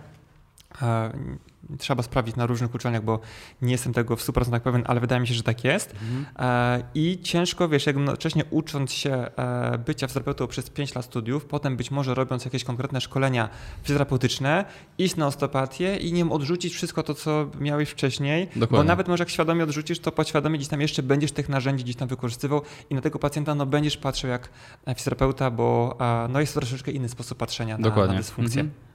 Mhm 0.82 1.39
trzeba 1.77 2.03
sprawdzić 2.03 2.36
na 2.36 2.46
różnych 2.46 2.75
uczelniach, 2.75 3.03
bo 3.03 3.20
nie 3.62 3.72
jestem 3.72 3.93
tego 3.93 4.15
w 4.15 4.22
100% 4.22 4.60
pewien, 4.60 4.84
ale 4.88 5.00
wydaje 5.00 5.22
mi 5.22 5.27
się, 5.27 5.34
że 5.34 5.43
tak 5.43 5.63
jest. 5.63 5.91
Mhm. 5.91 6.25
E, 6.39 6.84
I 6.96 7.20
ciężko, 7.24 7.70
wiesz, 7.70 7.86
jednocześnie 7.86 8.46
ucząc 8.50 8.91
się 8.91 9.12
e, 9.12 9.77
bycia 9.77 10.08
fizjoterapeutą 10.08 10.48
przez 10.48 10.70
5 10.70 10.96
lat 10.96 11.05
studiów, 11.05 11.46
potem 11.46 11.77
być 11.77 11.91
może 11.91 12.15
robiąc 12.15 12.46
jakieś 12.46 12.63
konkretne 12.63 13.01
szkolenia 13.01 13.50
fizjoterapeutyczne, 13.84 14.65
iść 14.98 15.15
na 15.15 15.27
osteopatię 15.27 15.98
i 15.98 16.13
nie 16.13 16.29
odrzucić 16.29 16.74
wszystko 16.74 17.03
to, 17.03 17.13
co 17.13 17.50
miałeś 17.60 17.89
wcześniej, 17.89 18.48
Dokładnie. 18.48 18.77
bo 18.77 18.84
nawet 18.84 19.08
może 19.08 19.22
jak 19.22 19.29
świadomie 19.29 19.63
odrzucisz, 19.63 20.00
to 20.00 20.12
podświadomie 20.12 20.58
gdzieś 20.58 20.70
tam 20.70 20.82
jeszcze 20.82 21.03
będziesz 21.03 21.32
tych 21.32 21.50
narzędzi 21.50 21.84
gdzieś 21.84 21.96
tam 21.96 22.08
wykorzystywał 22.08 22.62
i 22.89 22.96
na 22.96 23.01
tego 23.01 23.20
pacjenta 23.20 23.55
no 23.55 23.65
będziesz 23.65 23.98
patrzył 23.98 24.29
jak 24.29 24.50
fizjoterapeuta, 24.88 25.51
bo 25.51 25.98
no 26.29 26.39
jest 26.39 26.53
to 26.53 26.60
troszeczkę 26.60 26.91
inny 26.91 27.10
sposób 27.10 27.38
patrzenia 27.38 27.77
na, 27.77 27.96
na 27.96 28.13
dysfunkcję. 28.13 28.62
Mhm 28.62 28.92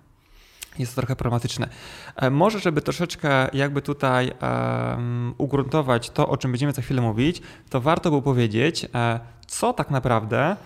jest 0.78 0.94
to 0.94 1.00
trochę 1.00 1.16
problematyczne. 1.16 1.68
E, 2.16 2.30
może, 2.30 2.58
żeby 2.58 2.82
troszeczkę 2.82 3.48
jakby 3.52 3.82
tutaj 3.82 4.32
um, 4.42 5.34
ugruntować 5.38 6.10
to, 6.10 6.28
o 6.28 6.36
czym 6.36 6.52
będziemy 6.52 6.72
za 6.72 6.82
chwilę 6.82 7.02
mówić, 7.02 7.42
to 7.70 7.80
warto 7.80 8.10
było 8.10 8.22
powiedzieć, 8.22 8.86
e, 8.94 9.20
co 9.46 9.72
tak 9.72 9.90
naprawdę 9.90 10.56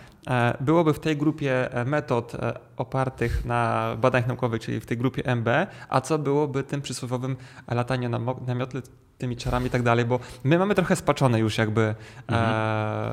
byłoby 0.60 0.94
w 0.94 1.00
tej 1.00 1.16
grupie 1.16 1.68
metod 1.86 2.36
opartych 2.76 3.44
na 3.44 3.90
badaniach 4.00 4.28
naukowych, 4.28 4.62
czyli 4.62 4.80
w 4.80 4.86
tej 4.86 4.96
grupie 4.96 5.22
MB, 5.36 5.48
a 5.88 6.00
co 6.00 6.18
byłoby 6.18 6.62
tym 6.62 6.82
przysłowiowym 6.82 7.36
lataniu 7.68 8.08
na, 8.08 8.18
na 8.46 8.54
miotle, 8.54 8.82
tymi 9.22 9.36
czarami 9.36 9.66
i 9.66 9.70
tak 9.70 9.82
dalej, 9.82 10.04
bo 10.04 10.20
my 10.44 10.58
mamy 10.58 10.74
trochę 10.74 10.96
spaczone 10.96 11.38
już 11.38 11.58
jakby, 11.58 11.94
mhm. 12.28 12.50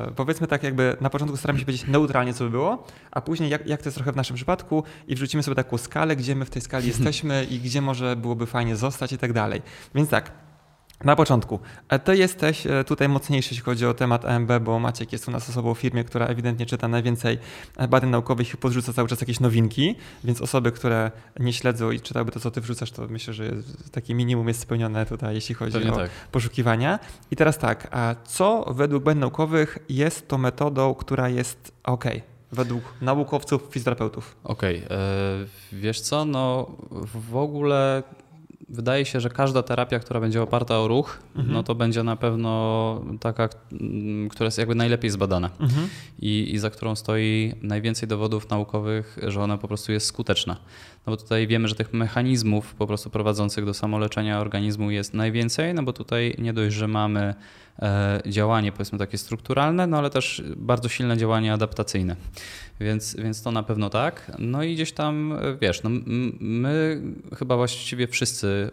e, 0.08 0.12
powiedzmy 0.16 0.48
tak 0.48 0.64
jakby 0.64 0.98
na 1.02 1.10
początku 1.10 1.38
staramy 1.38 1.60
się 1.60 1.66
powiedzieć 1.66 1.88
neutralnie, 1.88 2.34
co 2.34 2.44
by 2.44 2.50
było, 2.50 2.84
a 3.12 3.22
później 3.22 3.50
jak, 3.50 3.68
jak 3.68 3.82
to 3.82 3.88
jest 3.88 3.96
trochę 3.96 4.12
w 4.12 4.16
naszym 4.16 4.36
przypadku 4.36 4.84
i 5.08 5.16
wrzucimy 5.16 5.44
sobie 5.44 5.56
taką 5.56 5.78
skalę, 5.78 6.16
gdzie 6.16 6.36
my 6.36 6.46
w 6.46 6.50
tej 6.50 6.62
skali 6.62 6.88
jesteśmy 6.94 7.44
i 7.50 7.60
gdzie 7.60 7.82
może 7.82 8.16
byłoby 8.16 8.46
fajnie 8.46 8.76
zostać 8.76 9.14
i 9.14 9.18
tak 9.18 9.34
dalej. 9.34 9.62
Więc 9.96 10.10
tak, 10.10 10.32
na 11.04 11.16
początku, 11.16 11.60
e, 11.90 12.00
ty 12.00 12.18
jesteś 12.18 12.68
e, 12.68 12.84
tutaj 12.84 13.10
mocniejszy, 13.10 13.50
jeśli 13.50 13.66
chodzi 13.66 13.86
o 13.86 13.94
temat 13.94 14.26
AMB, 14.26 14.52
bo 14.62 14.80
Maciek 14.80 15.12
jest 15.12 15.28
u 15.28 15.32
nas 15.32 15.50
osobą 15.50 15.74
w 15.74 15.80
firmie, 15.80 16.04
która 16.04 16.26
ewidentnie 16.26 16.66
czyta 16.66 16.88
najwięcej 16.88 17.38
e, 17.78 17.88
badań 17.88 18.10
naukowych 18.10 18.54
i 18.54 18.58
podrzuca 18.58 18.94
cały 18.94 19.08
czas 19.08 19.22
jakieś 19.22 19.40
nowinki, 19.40 19.96
więc 20.24 20.42
osoby, 20.42 20.72
które 20.72 21.12
nie 21.40 21.54
śledzą 21.54 21.92
i 21.92 22.00
czytałyby 22.00 22.32
to, 22.32 22.40
co 22.40 22.52
ty 22.52 22.62
wrzucasz, 22.62 22.92
to 22.92 23.08
myślę, 23.10 23.34
że 23.34 23.44
takie 23.92 24.16
minimum 24.16 24.48
jest 24.48 24.60
spełnione 24.60 25.06
tutaj, 25.06 25.36
jeśli 25.36 25.56
chodzi 25.56 25.74
Pewnie 25.74 25.94
o 25.94 25.96
tak. 25.96 26.10
poszukiwania. 26.32 27.00
I 27.32 27.36
teraz 27.36 27.58
tak, 27.58 27.88
a 27.92 28.16
co 28.24 28.74
według 28.74 29.04
badań 29.04 29.20
naukowych 29.20 29.78
jest 29.90 30.28
to 30.28 30.38
metodą, 30.38 30.96
która 30.96 31.30
jest 31.30 31.72
ok? 31.84 32.06
według 32.52 32.84
naukowców, 33.02 33.62
fizjoterapeutów. 33.72 34.36
Okej, 34.44 34.86
okay. 34.86 34.98
wiesz 35.72 36.02
co, 36.02 36.26
no 36.26 36.72
w 37.30 37.36
ogóle 37.36 38.04
wydaje 38.70 39.06
się, 39.06 39.20
że 39.20 39.30
każda 39.30 39.64
terapia, 39.64 40.00
która 40.00 40.20
będzie 40.20 40.42
oparta 40.42 40.80
o 40.80 40.88
ruch, 40.88 41.20
mhm. 41.36 41.54
no 41.54 41.64
to 41.64 41.76
będzie 41.76 42.04
na 42.04 42.16
pewno 42.16 43.02
taka, 43.20 43.50
która 44.30 44.46
jest 44.46 44.58
jakby 44.58 44.76
najlepiej 44.76 45.10
zbadana 45.10 45.50
mhm. 45.60 45.88
I, 46.20 46.54
i 46.54 46.60
za 46.60 46.70
którą 46.70 46.96
stoi 46.96 47.54
najwięcej 47.62 48.08
dowodów 48.08 48.50
naukowych, 48.50 49.18
że 49.28 49.42
ona 49.44 49.58
po 49.58 49.68
prostu 49.68 49.92
jest 49.92 50.06
skuteczna. 50.06 50.58
No 51.08 51.12
bo 51.14 51.18
tutaj 51.18 51.48
wiemy, 51.48 51.68
że 51.68 51.76
tych 51.76 51.94
mechanizmów 51.94 52.76
po 52.76 52.88
prostu 52.88 53.10
prowadzących 53.10 53.66
do 53.66 53.74
samoleczenia 53.74 54.40
organizmu 54.40 54.92
jest 54.92 55.14
najwięcej, 55.14 55.74
no 55.74 55.84
bo 55.84 55.94
tutaj 55.94 56.36
nie 56.38 56.54
dość, 56.54 56.76
że 56.76 56.88
mamy 56.88 57.36
e, 57.82 58.22
działanie 58.26 58.72
powiedzmy 58.72 58.98
takie 59.00 59.18
strukturalne, 59.18 59.88
no 59.88 59.98
ale 59.98 60.10
też 60.10 60.44
bardzo 60.58 60.90
silne 60.90 61.18
działanie 61.18 61.54
adaptacyjne. 61.54 62.16
Więc, 62.80 63.16
więc 63.16 63.44
to 63.44 63.52
na 63.52 63.64
pewno 63.64 63.90
tak. 63.90 64.32
No 64.40 64.64
i 64.64 64.74
gdzieś 64.76 64.92
tam, 64.92 65.34
e, 65.34 65.58
wiesz, 65.62 65.84
no 65.84 65.90
my 66.40 67.02
chyba 67.38 67.56
właściwie 67.56 68.08
wszyscy 68.08 68.70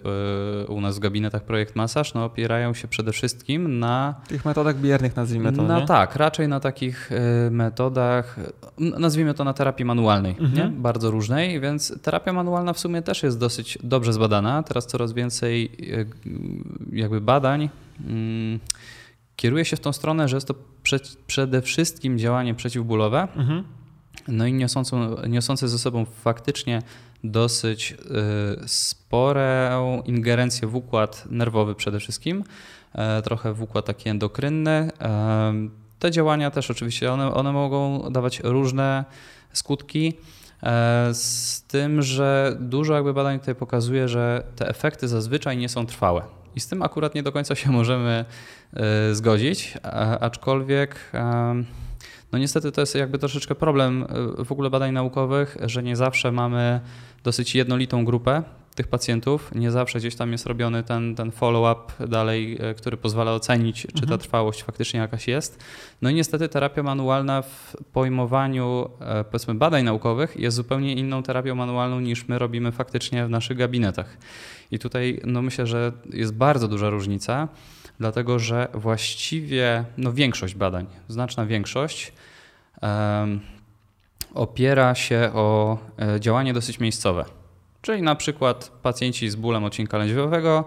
e, 0.65 0.67
u 0.67 0.81
nas 0.81 0.97
w 0.97 0.99
gabinetach 0.99 1.45
Projekt 1.45 1.77
Masaż 1.77 2.15
no, 2.15 2.25
opierają 2.25 2.75
się 2.75 2.89
przede 2.89 3.13
wszystkim 3.13 3.79
na... 3.79 4.15
Tych 4.29 4.45
metodach 4.45 4.81
biernych 4.81 5.17
nazwijmy 5.17 5.53
to, 5.53 5.63
No 5.63 5.81
nie? 5.81 5.87
tak, 5.87 6.17
raczej 6.17 6.49
na 6.49 6.61
takich 6.61 7.11
metodach, 7.51 8.37
nazwijmy 8.79 9.35
to 9.35 9.45
na 9.45 9.53
terapii 9.53 9.85
manualnej, 9.85 10.37
mhm. 10.41 10.55
nie? 10.55 10.81
bardzo 10.81 11.11
różnej, 11.11 11.61
więc 11.61 12.03
terapia 12.03 12.16
manualna 12.33 12.73
w 12.73 12.79
sumie 12.79 13.03
też 13.03 13.23
jest 13.23 13.39
dosyć 13.39 13.79
dobrze 13.83 14.13
zbadana. 14.13 14.63
Teraz 14.63 14.87
coraz 14.87 15.13
więcej 15.13 15.71
jakby 16.93 17.21
badań 17.21 17.71
mm, 18.07 18.61
kieruje 19.37 19.65
się 19.65 19.77
w 19.77 19.81
tą 19.81 19.93
stronę, 19.93 20.29
że 20.29 20.37
jest 20.37 20.49
to 20.49 20.55
przede 21.27 21.63
wszystkim 21.63 22.19
działanie 22.19 22.55
przeciwbólowe. 22.55 23.29
Mhm 23.37 23.65
no 24.29 24.47
i 24.47 24.53
niosącą, 24.53 25.17
niosące 25.29 25.69
ze 25.69 25.79
sobą 25.79 26.05
faktycznie 26.05 26.83
dosyć 27.25 27.93
y, 27.93 28.69
sporą 28.69 30.03
ingerencję 30.03 30.69
w 30.69 30.77
układ 30.77 31.25
nerwowy 31.31 31.75
przede 31.75 32.01
wszystkim, 32.01 32.45
e, 32.95 33.23
trochę 33.23 33.53
w 33.53 33.63
układ 33.63 33.85
taki 33.85 34.09
endokrynny. 34.09 34.91
E, 35.01 35.55
te 35.99 36.11
działania 36.11 36.51
też 36.51 36.71
oczywiście, 36.71 37.13
one, 37.13 37.35
one 37.35 37.53
mogą 37.53 38.11
dawać 38.11 38.41
różne 38.45 39.05
skutki. 39.53 40.13
E, 40.63 41.09
z 41.15 41.63
tym, 41.63 42.03
że 42.03 42.57
dużo 42.61 42.95
jakby 42.95 43.15
badań 43.15 43.41
tutaj 43.41 43.55
pokazuje, 43.55 44.09
że 44.09 44.43
te 44.57 44.69
efekty 44.69 45.09
zazwyczaj 45.09 45.57
nie 45.57 45.69
są 45.69 45.87
trwałe. 45.87 46.23
I 46.57 46.61
z 46.61 46.69
tym 46.69 46.83
akurat 46.83 47.15
nie 47.15 47.23
do 47.23 47.33
końca 47.33 47.55
się 47.55 47.71
możemy 47.81 48.25
zgodzić, 49.13 49.79
aczkolwiek 50.21 51.13
no 52.33 52.39
niestety 52.39 52.73
to 52.73 52.81
jest 52.81 52.95
jakby 52.95 53.19
troszeczkę 53.19 53.55
problem 53.55 54.07
e, 54.39 54.45
w 54.45 54.53
ogóle 54.53 54.71
badań 54.71 54.93
naukowych, 54.93 55.57
że 55.61 55.83
nie 55.83 55.97
zawsze 55.97 56.33
mamy 56.33 56.81
dosyć 57.25 57.55
jednolitą 57.55 58.05
grupę 58.05 58.43
tych 58.77 58.89
pacjentów. 58.89 59.55
Nie 59.55 59.71
zawsze 59.71 59.99
gdzieś 59.99 60.15
tam 60.15 60.33
jest 60.33 60.47
robiony 60.47 60.83
ten, 60.83 61.15
ten 61.15 61.31
follow-up 61.31 62.09
dalej, 62.09 62.59
e, 62.61 62.75
który 62.75 62.97
pozwala 62.97 63.33
ocenić, 63.33 63.83
czy 63.83 63.89
mhm. 63.89 64.09
ta 64.09 64.19
trwałość 64.19 64.63
faktycznie 64.63 65.01
jakaś 65.01 65.29
jest. 65.29 65.65
No 66.03 66.11
i 66.11 66.15
niestety 66.15 66.49
terapia 66.49 66.83
manualna 66.83 67.43
w 67.43 67.77
pojmowaniu 67.93 68.89
e, 69.01 69.25
powiedzmy 69.25 69.55
badań 69.55 69.85
naukowych 69.85 70.37
jest 70.37 70.57
zupełnie 70.57 70.95
inną 70.95 71.23
terapią 71.23 71.55
manualną 71.55 72.01
niż 72.01 72.29
my 72.29 72.39
robimy 72.39 72.73
faktycznie 72.73 73.27
w 73.27 73.31
naszych 73.31 73.57
gabinetach. 73.57 74.17
I 74.71 74.79
tutaj 74.79 75.21
no 75.25 75.43
myślę, 75.43 75.67
że 75.67 75.93
jest 76.13 76.35
bardzo 76.35 76.69
duża 76.69 76.91
różnica 76.91 77.49
dlatego 77.99 78.39
że 78.39 78.69
właściwie 78.75 79.85
no 79.99 80.13
większość 80.13 80.55
badań, 80.55 80.87
znaczna 81.09 81.47
większość, 81.47 82.13
um, 82.83 83.41
opiera 84.35 84.95
się 84.95 85.31
o 85.35 85.79
e, 85.99 86.21
działanie 86.21 86.53
dosyć 86.53 86.81
miejscowe. 86.81 87.25
Czyli 87.87 88.03
na 88.03 88.15
przykład 88.15 88.73
pacjenci 88.83 89.31
z 89.31 89.37
bólem 89.37 89.65
odcinka 89.65 89.99
lędźwiowego 89.99 90.65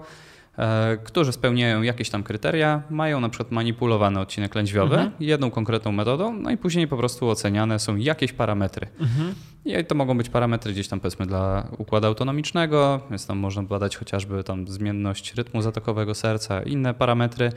E, 0.60 0.98
którzy 1.04 1.32
spełniają 1.32 1.82
jakieś 1.82 2.10
tam 2.10 2.24
kryteria, 2.24 2.84
mają 2.90 3.20
na 3.20 3.30
przykład 3.30 3.52
manipulowany 3.52 4.20
odcinek 4.20 4.56
lędźwiowy 4.56 4.96
mhm. 4.96 5.12
jedną 5.20 5.52
konkretną 5.52 5.92
metodą, 5.92 6.34
no 6.34 6.52
i 6.52 6.58
później 6.58 6.88
po 6.88 6.98
prostu 6.98 7.30
oceniane 7.30 7.80
są 7.80 7.96
jakieś 7.96 8.34
parametry. 8.34 8.88
Mhm. 9.00 9.36
I 9.66 9.86
to 9.86 9.96
mogą 9.96 10.18
być 10.18 10.30
parametry 10.30 10.74
gdzieś 10.74 10.88
tam 10.88 11.00
powiedzmy 11.00 11.26
dla 11.26 11.68
układu 11.78 12.08
autonomicznego, 12.08 13.00
więc 13.10 13.28
tam 13.28 13.38
można 13.38 13.64
badać 13.64 13.98
chociażby 13.98 14.44
tam 14.44 14.68
zmienność 14.68 15.34
rytmu 15.34 15.62
zatokowego 15.62 16.16
serca, 16.16 16.64
inne 16.64 16.94
parametry. 16.94 17.52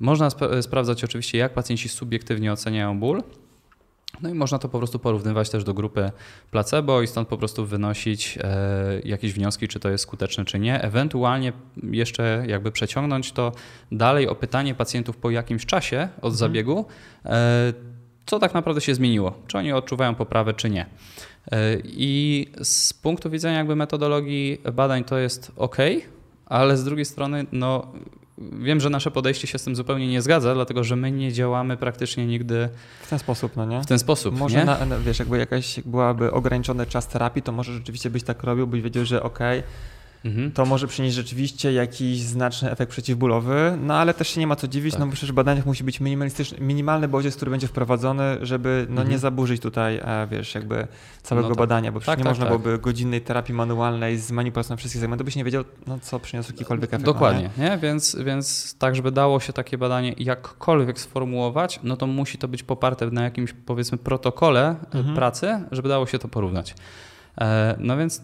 Można 0.00 0.26
sp 0.34 0.40
sprawdzać 0.62 1.04
oczywiście, 1.04 1.38
jak 1.38 1.54
pacjenci 1.54 1.88
subiektywnie 1.88 2.52
oceniają 2.52 3.00
ból. 3.00 3.22
No 4.22 4.28
i 4.28 4.34
można 4.34 4.58
to 4.58 4.68
po 4.68 4.78
prostu 4.78 4.98
porównywać 4.98 5.50
też 5.50 5.64
do 5.64 5.74
grupy 5.74 6.10
placebo 6.50 7.02
i 7.02 7.06
stąd 7.06 7.28
po 7.28 7.38
prostu 7.38 7.66
wynosić 7.66 8.38
e, 8.42 9.00
jakieś 9.04 9.32
wnioski, 9.32 9.68
czy 9.68 9.80
to 9.80 9.88
jest 9.88 10.02
skuteczne, 10.02 10.44
czy 10.44 10.58
nie. 10.58 10.82
Ewentualnie 10.82 11.52
jeszcze 11.82 12.44
jakby 12.46 12.72
przeciągnąć 12.72 13.32
to 13.32 13.52
dalej 13.92 14.28
o 14.28 14.34
pytanie 14.34 14.74
pacjentów 14.74 15.16
po 15.16 15.30
jakimś 15.30 15.66
czasie 15.66 16.08
od 16.16 16.32
mhm. 16.32 16.34
zabiegu, 16.34 16.84
e, 17.24 17.72
co 18.26 18.38
tak 18.38 18.54
naprawdę 18.54 18.80
się 18.80 18.94
zmieniło, 18.94 19.34
czy 19.46 19.58
oni 19.58 19.72
odczuwają 19.72 20.14
poprawę, 20.14 20.54
czy 20.54 20.70
nie. 20.70 20.86
E, 21.52 21.76
I 21.84 22.46
z 22.62 22.92
punktu 22.92 23.30
widzenia 23.30 23.58
jakby 23.58 23.76
metodologii 23.76 24.58
badań 24.72 25.04
to 25.04 25.18
jest 25.18 25.52
ok, 25.56 25.76
ale 26.46 26.76
z 26.76 26.84
drugiej 26.84 27.04
strony 27.04 27.46
no 27.52 27.92
wiem, 28.38 28.80
że 28.80 28.90
nasze 28.90 29.10
podejście 29.10 29.46
się 29.46 29.58
z 29.58 29.64
tym 29.64 29.76
zupełnie 29.76 30.08
nie 30.08 30.22
zgadza, 30.22 30.54
dlatego 30.54 30.84
że 30.84 30.96
my 30.96 31.12
nie 31.12 31.32
działamy 31.32 31.76
praktycznie 31.76 32.26
nigdy 32.26 32.68
W 33.02 33.10
ten 33.10 33.18
sposób, 33.18 33.56
no 33.56 33.64
nie? 33.64 33.82
w 33.82 33.86
ten 33.86 33.98
sposób. 33.98 34.38
Może, 34.38 34.58
nie? 34.58 34.64
na, 34.64 34.98
wiesz, 34.98 35.18
jakby 35.18 35.38
jakaś 35.38 35.80
byłaby 35.80 36.32
ograniczony 36.32 36.86
czas 36.86 37.08
terapii, 37.08 37.42
to 37.42 37.52
może 37.52 37.72
rzeczywiście 37.72 38.10
byś 38.10 38.22
tak 38.22 38.42
robił, 38.42 38.66
byś 38.66 38.82
wiedział, 38.82 39.04
że 39.04 39.22
okej, 39.22 39.62
Mhm. 40.26 40.52
to 40.52 40.66
może 40.66 40.86
przynieść 40.86 41.14
rzeczywiście 41.16 41.72
jakiś 41.72 42.20
znaczny 42.22 42.70
efekt 42.70 42.92
przeciwbólowy, 42.92 43.78
no 43.82 43.94
ale 43.94 44.14
też 44.14 44.28
się 44.28 44.40
nie 44.40 44.46
ma 44.46 44.56
co 44.56 44.68
dziwić, 44.68 44.92
Tak. 44.92 45.00
no 45.00 45.06
bo 45.06 45.12
przecież 45.12 45.32
w 45.32 45.34
badaniach 45.34 45.66
musi 45.66 45.84
być 45.84 46.00
minimalistyczny, 46.00 46.58
minimalny 46.60 47.08
bodziec, 47.08 47.36
który 47.36 47.50
będzie 47.50 47.66
wprowadzony, 47.68 48.38
żeby 48.42 48.86
no, 48.88 48.92
Mhm. 48.92 49.08
nie 49.10 49.18
zaburzyć 49.18 49.62
tutaj, 49.62 49.96
e, 50.04 50.26
wiesz, 50.30 50.54
jakby 50.54 50.86
całego 51.22 51.48
No 51.48 51.54
tak. 51.54 51.58
badania, 51.58 51.92
bo 51.92 52.00
przecież 52.00 52.12
Tak, 52.12 52.18
nie 52.18 52.24
tak, 52.24 52.30
można 52.30 52.46
tak. 52.46 52.58
byłoby 52.62 52.78
godzinnej 52.82 53.20
terapii 53.20 53.54
manualnej 53.54 54.18
z 54.18 54.30
manipulacją 54.30 54.76
wszystkich 54.76 55.00
segmentów, 55.00 55.24
byś 55.24 55.36
nie 55.36 55.44
wiedział, 55.44 55.64
no 55.86 55.98
co 56.02 56.20
przyniosł 56.20 56.52
jakikolwiek 56.52 56.90
efekt. 56.90 57.04
Dokładnie, 57.04 57.50
nie? 57.58 57.78
Więc, 57.82 58.16
więc 58.24 58.74
tak, 58.78 58.96
żeby 58.96 59.12
dało 59.12 59.40
się 59.40 59.52
takie 59.52 59.78
badanie 59.78 60.14
jakkolwiek 60.18 61.00
sformułować, 61.00 61.80
no 61.82 61.96
to 61.96 62.06
musi 62.06 62.38
to 62.38 62.48
być 62.48 62.62
poparte 62.62 63.10
na 63.10 63.22
jakimś 63.22 63.52
powiedzmy 63.52 63.98
protokole 63.98 64.76
e, 64.94 64.98
Mhm. 64.98 65.14
pracy, 65.16 65.60
żeby 65.72 65.88
dało 65.88 66.06
się 66.06 66.18
to 66.18 66.28
porównać. 66.28 66.74
E, 67.40 67.76
No 67.78 67.96
więc 67.96 68.22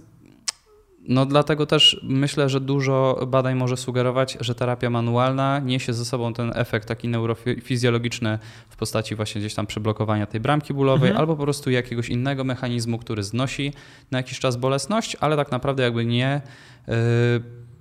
no 1.09 1.27
dlatego 1.27 1.67
też 1.67 2.01
myślę, 2.03 2.49
że 2.49 2.61
dużo 2.61 3.27
badań 3.27 3.55
może 3.55 3.77
sugerować, 3.77 4.37
że 4.41 4.55
terapia 4.55 4.91
manualna 4.91 5.59
niesie 5.59 5.93
ze 5.93 6.05
sobą 6.05 6.33
ten 6.33 6.53
efekt 6.55 6.89
taki 6.89 7.09
neurofizjologiczny 7.09 8.39
w 8.69 8.77
postaci 8.77 9.15
właśnie 9.15 9.41
gdzieś 9.41 9.55
tam 9.55 9.67
przyblokowania 9.67 10.27
tej 10.27 10.41
bramki 10.41 10.75
bólowej 10.75 11.11
Mhm. 11.11 11.21
albo 11.21 11.37
po 11.37 11.43
prostu 11.43 11.71
jakiegoś 11.71 12.09
innego 12.09 12.45
mechanizmu, 12.45 12.99
który 12.99 13.23
znosi 13.23 13.73
na 14.11 14.19
jakiś 14.19 14.39
czas 14.39 14.57
bolesność, 14.57 15.17
ale 15.21 15.37
tak 15.37 15.51
naprawdę 15.51 15.83
jakby 15.83 16.05
nie 16.05 16.41
yy, 16.89 16.95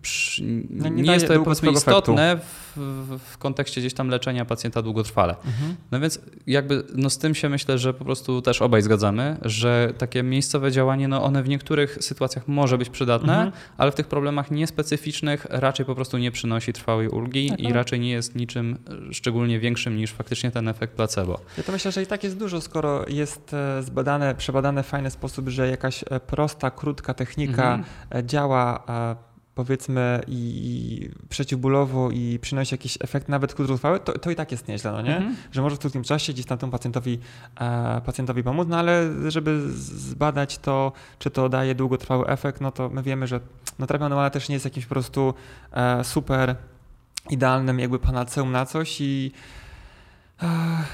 przy, 0.01 0.43
No 0.69 0.89
nie 0.89 0.95
nie, 0.95 1.03
daje 1.03 1.19
jest 1.19 1.27
to 1.27 1.43
powiedzmy 1.43 1.71
istotne 1.71 2.37
w, 2.37 2.79
w, 3.31 3.37
kontekście 3.37 3.81
gdzieś 3.81 3.93
tam 3.93 4.07
leczenia 4.09 4.45
pacjenta 4.45 4.81
długotrwale. 4.81 5.35
Mhm. 5.45 5.75
No 5.91 5.99
więc 5.99 6.19
jakby 6.47 6.83
no 6.95 7.09
z 7.09 7.17
tym 7.17 7.35
się 7.35 7.49
myślę, 7.49 7.77
że 7.77 7.93
po 7.93 8.05
prostu 8.05 8.41
też 8.41 8.61
obaj 8.61 8.81
zgadzamy, 8.81 9.37
że 9.41 9.93
takie 9.97 10.23
miejscowe 10.23 10.71
działanie, 10.71 11.07
no 11.07 11.23
one 11.23 11.43
w 11.43 11.49
niektórych 11.49 11.97
sytuacjach 12.01 12.47
może 12.47 12.77
być 12.77 12.89
przydatne, 12.89 13.33
Mhm. 13.33 13.51
ale 13.77 13.91
w 13.91 13.95
tych 13.95 14.07
problemach 14.07 14.51
niespecyficznych 14.51 15.45
raczej 15.49 15.85
po 15.85 15.95
prostu 15.95 16.17
nie 16.17 16.31
przynosi 16.31 16.73
trwałej 16.73 17.07
ulgi 17.09 17.49
Tak, 17.49 17.59
i 17.59 17.63
tak. 17.63 17.73
raczej 17.73 17.99
nie 17.99 18.11
jest 18.11 18.35
niczym 18.35 18.77
szczególnie 19.11 19.59
większym 19.59 19.95
niż 19.97 20.11
faktycznie 20.11 20.51
ten 20.51 20.67
efekt 20.67 20.93
placebo. 20.95 21.39
Ja 21.57 21.63
to 21.63 21.71
myślę, 21.71 21.91
że 21.91 22.01
i 22.03 22.07
tak 22.07 22.23
jest 22.23 22.37
dużo, 22.37 22.61
skoro 22.61 23.05
jest 23.09 23.53
e, 23.53 23.83
zbadane, 23.83 24.35
przebadane 24.35 24.83
w 24.83 24.87
fajny 24.87 25.11
sposób, 25.11 25.49
że 25.49 25.67
jakaś 25.67 26.03
e, 26.09 26.19
prosta, 26.19 26.71
krótka 26.71 27.13
technika 27.13 27.73
Mhm. 27.75 27.83
e, 28.15 28.25
działa 28.25 28.83
powiedzmy 29.65 30.21
i 30.27 31.09
przeciwbólowo 31.29 32.11
i 32.11 32.39
przynosi 32.41 32.73
jakiś 32.73 32.97
efekt 33.01 33.29
nawet 33.29 33.53
krótkotrwały, 33.53 33.99
to, 33.99 34.19
to 34.19 34.31
i 34.31 34.35
tak 34.35 34.51
jest 34.51 34.67
nieźle, 34.67 34.91
no 34.91 35.01
nie? 35.01 35.17
Mhm. 35.17 35.35
Że 35.51 35.61
może 35.61 35.75
w 35.75 35.79
krótkim 35.79 36.03
czasie 36.03 36.33
gdzieś 36.33 36.45
tam 36.45 36.57
temu 36.57 36.71
pacjentowi, 36.71 37.19
e, 37.59 38.01
pacjentowi 38.05 38.43
pomóc, 38.43 38.67
no 38.67 38.77
ale 38.77 39.09
żeby 39.27 39.71
zbadać 39.71 40.57
to, 40.57 40.91
czy 41.19 41.29
to 41.29 41.49
daje 41.49 41.75
długotrwały 41.75 42.27
efekt, 42.27 42.61
no 42.61 42.71
to 42.71 42.89
my 42.89 43.03
wiemy, 43.03 43.27
że 43.27 43.39
no, 43.79 43.87
terapia 43.87 44.05
manualna 44.05 44.29
też 44.29 44.49
nie 44.49 44.55
jest 44.55 44.65
jakimś 44.65 44.85
po 44.85 44.95
prostu 44.95 45.33
e, 45.71 46.03
super 46.03 46.55
idealnym 47.29 47.79
jakby 47.79 47.99
panaceum 47.99 48.51
na 48.51 48.65
coś 48.65 49.01
i 49.01 49.31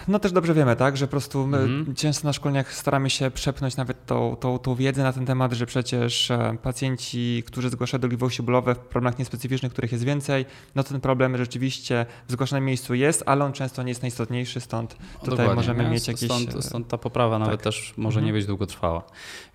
No 0.08 0.20
też 0.20 0.32
dobrze 0.32 0.54
wiemy, 0.54 0.76
tak, 0.76 0.98
że 0.98 1.08
po 1.08 1.12
prostu 1.12 1.48
my 1.48 1.58
Mhm. 1.58 1.96
często 1.96 2.28
na 2.28 2.34
szkoleniach 2.34 2.74
staramy 2.74 3.10
się 3.10 3.32
przepchnąć 3.32 3.78
nawet 3.78 4.06
tą, 4.06 4.36
tą, 4.36 4.60
tą 4.60 4.76
wiedzę 4.76 5.04
na 5.04 5.14
ten 5.14 5.26
temat, 5.26 5.54
że 5.54 5.66
przecież 5.66 6.32
e, 6.32 6.58
pacjenci, 6.64 7.44
którzy 7.46 7.70
zgłaszają 7.70 8.02
dolegliwości 8.02 8.44
bólowe 8.44 8.76
w 8.76 8.78
problemach 8.78 9.20
niespecyficznych, 9.20 9.72
których 9.72 9.92
jest 9.92 10.04
więcej, 10.04 10.46
no 10.76 10.84
to 10.84 10.90
ten 10.90 11.02
problem 11.02 11.38
rzeczywiście 11.38 12.06
w 12.28 12.32
zgłaszanym 12.32 12.66
miejscu 12.66 12.94
jest, 12.94 13.24
ale 13.26 13.46
on 13.46 13.54
często 13.54 13.84
nie 13.84 13.90
jest 13.90 14.02
najistotniejszy, 14.02 14.60
stąd 14.60 14.94
tutaj 15.20 15.30
Dokładnie, 15.30 15.56
możemy 15.56 15.84
nie? 15.84 15.90
mieć 15.90 16.08
jakieś... 16.08 16.24
e, 16.24 16.28
Stąd, 16.28 16.66
stąd 16.66 16.88
ta 16.88 16.98
poprawa 16.98 17.40
nawet 17.40 17.56
tak. 17.56 17.64
też 17.64 17.94
może 17.98 18.20
nie 18.22 18.28
Mhm. 18.28 18.40
być 18.40 18.46
długotrwała. 18.48 19.04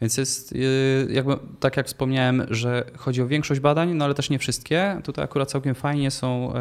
Więc 0.01 0.17
jest 0.17 0.53
yy, 0.53 0.63
jakby, 1.11 1.37
tak 1.61 1.77
jak 1.77 1.87
wspomniałem, 1.87 2.47
że 2.51 2.85
chodzi 2.97 3.23
o 3.23 3.27
większość 3.27 3.61
badań, 3.61 3.95
no 3.95 4.05
ale 4.05 4.15
też 4.15 4.31
nie 4.31 4.39
wszystkie. 4.39 5.01
Tutaj 5.05 5.25
akurat 5.25 5.51
całkiem 5.51 5.75
fajnie 5.75 6.11
są 6.11 6.53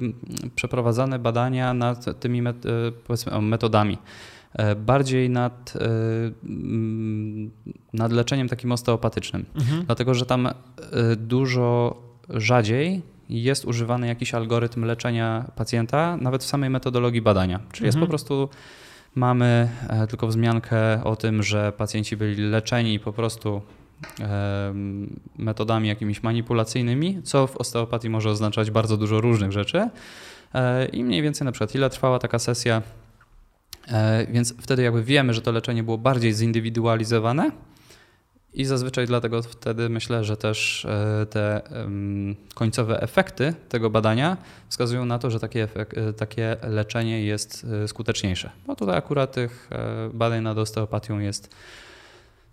yy, 0.00 0.50
przeprowadzane 0.54 1.18
badania 1.18 1.74
nad 1.74 2.20
tymi 2.20 2.42
met, 2.42 2.64
yy, 2.64 2.71
powiedzmy, 3.06 3.32
o, 3.32 3.40
metodami. 3.40 3.98
E, 4.52 4.74
Bardziej 4.74 5.30
nad, 5.30 5.74
mm, 6.44 7.50
nad 7.92 8.12
leczeniem 8.12 8.48
takim 8.48 8.72
osteopatycznym. 8.72 9.44
Mhm. 9.54 9.84
Dlatego, 9.86 10.14
że 10.14 10.26
tam 10.26 10.48
dużo 11.16 11.96
rzadziej 12.28 13.02
jest 13.28 13.64
używany 13.64 14.06
jakiś 14.06 14.34
algorytm 14.34 14.84
leczenia 14.84 15.50
pacjenta, 15.56 16.16
nawet 16.16 16.42
w 16.42 16.46
samej 16.46 16.70
metodologii 16.70 17.22
badania. 17.22 17.60
Czyli 17.72 17.86
jest 17.86 17.96
Mhm. 17.96 18.06
po 18.06 18.10
prostu, 18.10 18.48
mamy 19.14 19.68
e, 19.88 20.06
tylko 20.06 20.26
wzmiankę 20.26 21.04
o 21.04 21.16
tym, 21.16 21.42
że 21.42 21.72
pacjenci 21.72 22.16
byli 22.16 22.42
leczeni 22.42 23.00
po 23.00 23.12
prostu 23.12 23.62
metodami 25.38 25.88
jakimiś 25.88 26.22
manipulacyjnymi, 26.22 27.22
co 27.22 27.46
w 27.46 27.56
osteopatii 27.56 28.10
może 28.10 28.30
oznaczać 28.30 28.70
bardzo 28.70 28.96
dużo 28.96 29.20
różnych 29.20 29.52
rzeczy. 29.52 29.88
E, 30.54 30.86
I 30.86 31.04
mniej 31.04 31.22
więcej 31.22 31.44
na 31.44 31.52
przykład 31.52 31.74
ile 31.74 31.90
trwała 31.90 32.18
taka 32.18 32.38
sesja, 32.38 32.82
E, 33.88 34.26
więc 34.26 34.54
wtedy 34.60 34.82
jakby 34.82 35.02
wiemy, 35.04 35.34
że 35.34 35.42
to 35.42 35.52
leczenie 35.52 35.82
było 35.82 35.98
bardziej 35.98 36.32
zindywidualizowane 36.32 37.50
i 38.54 38.64
zazwyczaj 38.64 39.06
dlatego 39.06 39.42
wtedy 39.42 39.88
myślę, 39.88 40.24
że 40.24 40.36
też 40.36 40.84
e, 40.84 41.26
te 41.26 41.60
końcowe 42.54 43.00
efekty 43.02 43.54
tego 43.68 43.90
badania 43.90 44.36
wskazują 44.68 45.04
na 45.04 45.18
to, 45.18 45.30
że 45.30 45.40
takie, 45.40 45.66
efek- 45.66 46.08
e, 46.08 46.12
takie 46.12 46.56
leczenie 46.62 47.22
jest 47.24 47.66
skuteczniejsze. 47.86 48.50
No 48.68 48.76
tutaj 48.76 48.96
akurat 48.98 49.32
tych 49.32 49.70
badań 50.14 50.42
nad 50.42 50.58
osteopatią 50.58 51.18
jest 51.18 51.54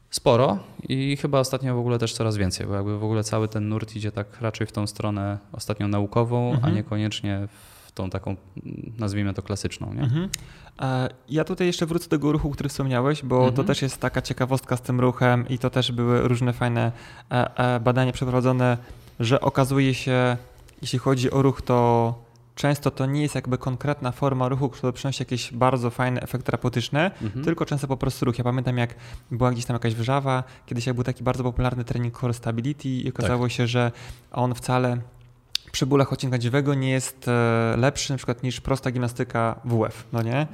sporo 0.10 0.60
i 0.90 1.18
chyba 1.18 1.40
ostatnio 1.40 1.76
w 1.76 1.80
ogóle 1.80 2.00
też 2.00 2.14
coraz 2.14 2.38
więcej, 2.38 2.68
bo 2.68 2.76
jakby 2.76 3.00
w 3.00 3.04
ogóle 3.04 3.24
cały 3.24 3.48
ten 3.48 3.70
nurt 3.70 3.96
idzie 3.96 4.12
tak 4.12 4.28
raczej 4.42 4.68
w 4.68 4.72
tą 4.72 4.88
stronę 4.88 5.38
ostatnio 5.52 5.88
naukową, 5.88 6.52
Mhm. 6.54 6.74
a 6.74 6.76
niekoniecznie 6.78 7.48
w 7.48 7.69
tą 8.00 8.10
taką, 8.10 8.36
nazwijmy 9.00 9.34
to 9.34 9.42
klasyczną. 9.42 9.94
Nie? 9.94 10.02
Mhm. 10.02 10.30
E, 10.82 11.10
Ja 11.30 11.44
tutaj 11.44 11.68
jeszcze 11.68 11.86
wrócę 11.86 12.06
do 12.06 12.10
tego 12.10 12.32
ruchu, 12.32 12.50
który 12.50 12.70
wspomniałeś, 12.70 13.24
bo 13.24 13.40
to 13.42 13.48
Mhm. 13.48 13.68
też 13.68 13.82
jest 13.82 13.98
taka 13.98 14.22
ciekawostka 14.22 14.78
z 14.78 14.82
tym 14.82 15.00
ruchem 15.00 15.46
i 15.50 15.58
to 15.58 15.70
też 15.70 15.92
były 15.92 16.28
różne 16.28 16.54
fajne 16.54 16.92
e, 17.32 17.58
e, 17.76 17.80
badania 17.80 18.12
przeprowadzone, 18.12 18.78
że 19.20 19.42
okazuje 19.42 19.94
się, 19.94 20.38
jeśli 20.82 21.00
chodzi 21.00 21.32
o 21.32 21.42
ruch, 21.42 21.62
to 21.62 21.80
często 22.56 22.92
to 22.92 23.06
nie 23.06 23.22
jest 23.22 23.36
jakby 23.36 23.58
konkretna 23.58 24.12
forma 24.12 24.48
ruchu, 24.50 24.70
która 24.70 24.92
przynosi 24.92 25.22
jakieś 25.22 25.54
bardzo 25.54 25.90
fajne 25.90 26.22
efekty 26.22 26.46
terapeutyczne, 26.46 27.12
Mhm. 27.22 27.46
tylko 27.46 27.66
często 27.66 27.88
po 27.88 27.98
prostu 27.98 28.26
ruch. 28.26 28.38
Ja 28.38 28.44
pamiętam, 28.44 28.78
jak 28.78 28.96
była 29.32 29.52
gdzieś 29.52 29.66
tam 29.66 29.76
jakaś 29.76 29.96
wrzawa, 29.96 30.44
kiedyś 30.66 30.88
jak 30.88 30.96
był 30.96 31.04
taki 31.04 31.24
bardzo 31.24 31.44
popularny 31.44 31.84
trening 31.84 32.20
Core 32.20 32.34
Stability 32.34 32.90
i 32.90 33.10
okazało 33.10 33.44
Tak. 33.46 33.52
się, 33.52 33.68
że 33.68 33.92
on 34.32 34.56
wcale 34.56 34.98
przy 35.72 35.86
bólach 35.86 36.14
odcinka 36.14 36.38
dziwego 36.38 36.74
nie 36.74 36.90
jest 36.90 37.28
e, 37.28 37.76
lepszy 37.78 38.12
na 38.12 38.18
przykład 38.18 38.44
niż 38.44 38.62
prosta 38.62 38.92
gimnastyka 38.92 39.60
WF, 39.66 40.04
no 40.14 40.22
nie? 40.22 40.48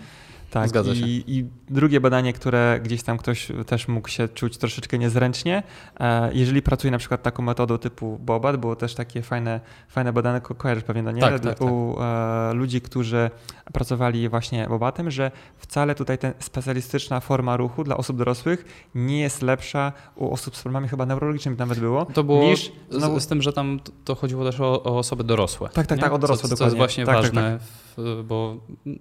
Tak, 0.56 0.70
Zgadza 0.70 0.92
i, 0.92 0.96
się. 0.96 1.06
I 1.08 1.46
drugie 1.70 2.02
badanie, 2.02 2.34
które 2.34 2.80
gdzieś 2.84 3.04
tam 3.04 3.18
ktoś 3.18 3.48
też 3.66 3.88
mógł 3.88 4.08
się 4.10 4.28
czuć 4.28 4.58
troszeczkę 4.58 4.98
niezręcznie, 4.98 5.64
e, 6.00 6.34
jeżeli 6.34 6.62
pracuje 6.62 6.92
na 6.92 6.98
przykład 6.98 7.24
taką 7.24 7.44
metodą 7.44 7.78
typu 7.78 8.20
Bobat, 8.22 8.58
było 8.58 8.76
też 8.76 8.96
takie 8.96 9.22
fajne, 9.22 9.60
fajne 9.90 10.14
badane, 10.14 10.42
ko- 10.42 10.56
kojarzysz 10.56 10.84
pewnie, 10.84 11.04
no 11.04 11.12
nie? 11.12 11.22
Tak, 11.22 11.40
tak, 11.40 11.62
U 11.62 11.96
e, 12.02 12.54
ludzi, 12.54 12.82
którzy 12.82 13.30
pracowali 13.74 14.30
właśnie 14.30 14.68
Bobatem, 14.70 15.12
że 15.12 15.32
wcale 15.58 15.96
tutaj 15.96 16.18
ta 16.18 16.28
specjalistyczna 16.40 17.20
forma 17.20 17.58
ruchu 17.58 17.84
dla 17.84 17.98
osób 17.98 18.18
dorosłych 18.18 18.66
nie 18.96 19.20
jest 19.22 19.42
lepsza 19.42 19.94
u 20.16 20.32
osób 20.34 20.56
z 20.56 20.62
problemami 20.62 20.88
chyba 20.88 21.06
neurologicznymi 21.06 21.58
nawet 21.58 21.80
było, 21.80 22.06
To 22.06 22.24
było 22.24 22.44
niż 22.44 22.72
znowu- 22.92 23.20
z, 23.20 23.24
z 23.24 23.28
tym, 23.28 23.42
że 23.42 23.54
tam 23.54 23.80
to 24.06 24.16
chodziło 24.16 24.44
też 24.46 24.60
o, 24.60 24.84
o 24.84 24.98
osoby 24.98 25.24
dorosłe. 25.24 25.70
Tak, 25.70 25.88
tak, 25.88 25.98
nie? 25.98 26.04
tak, 26.04 26.14
o 26.14 26.18
dorosłe, 26.18 26.50
co, 26.50 26.56
co 26.56 26.64
jest 26.66 26.76
dokładnie. 26.76 26.78
właśnie 26.78 27.06
Tak, 27.06 27.16
tak, 27.16 27.24
ważne, 27.24 27.60
W, 27.98 28.24
bo 28.28 28.58
no, 28.86 28.96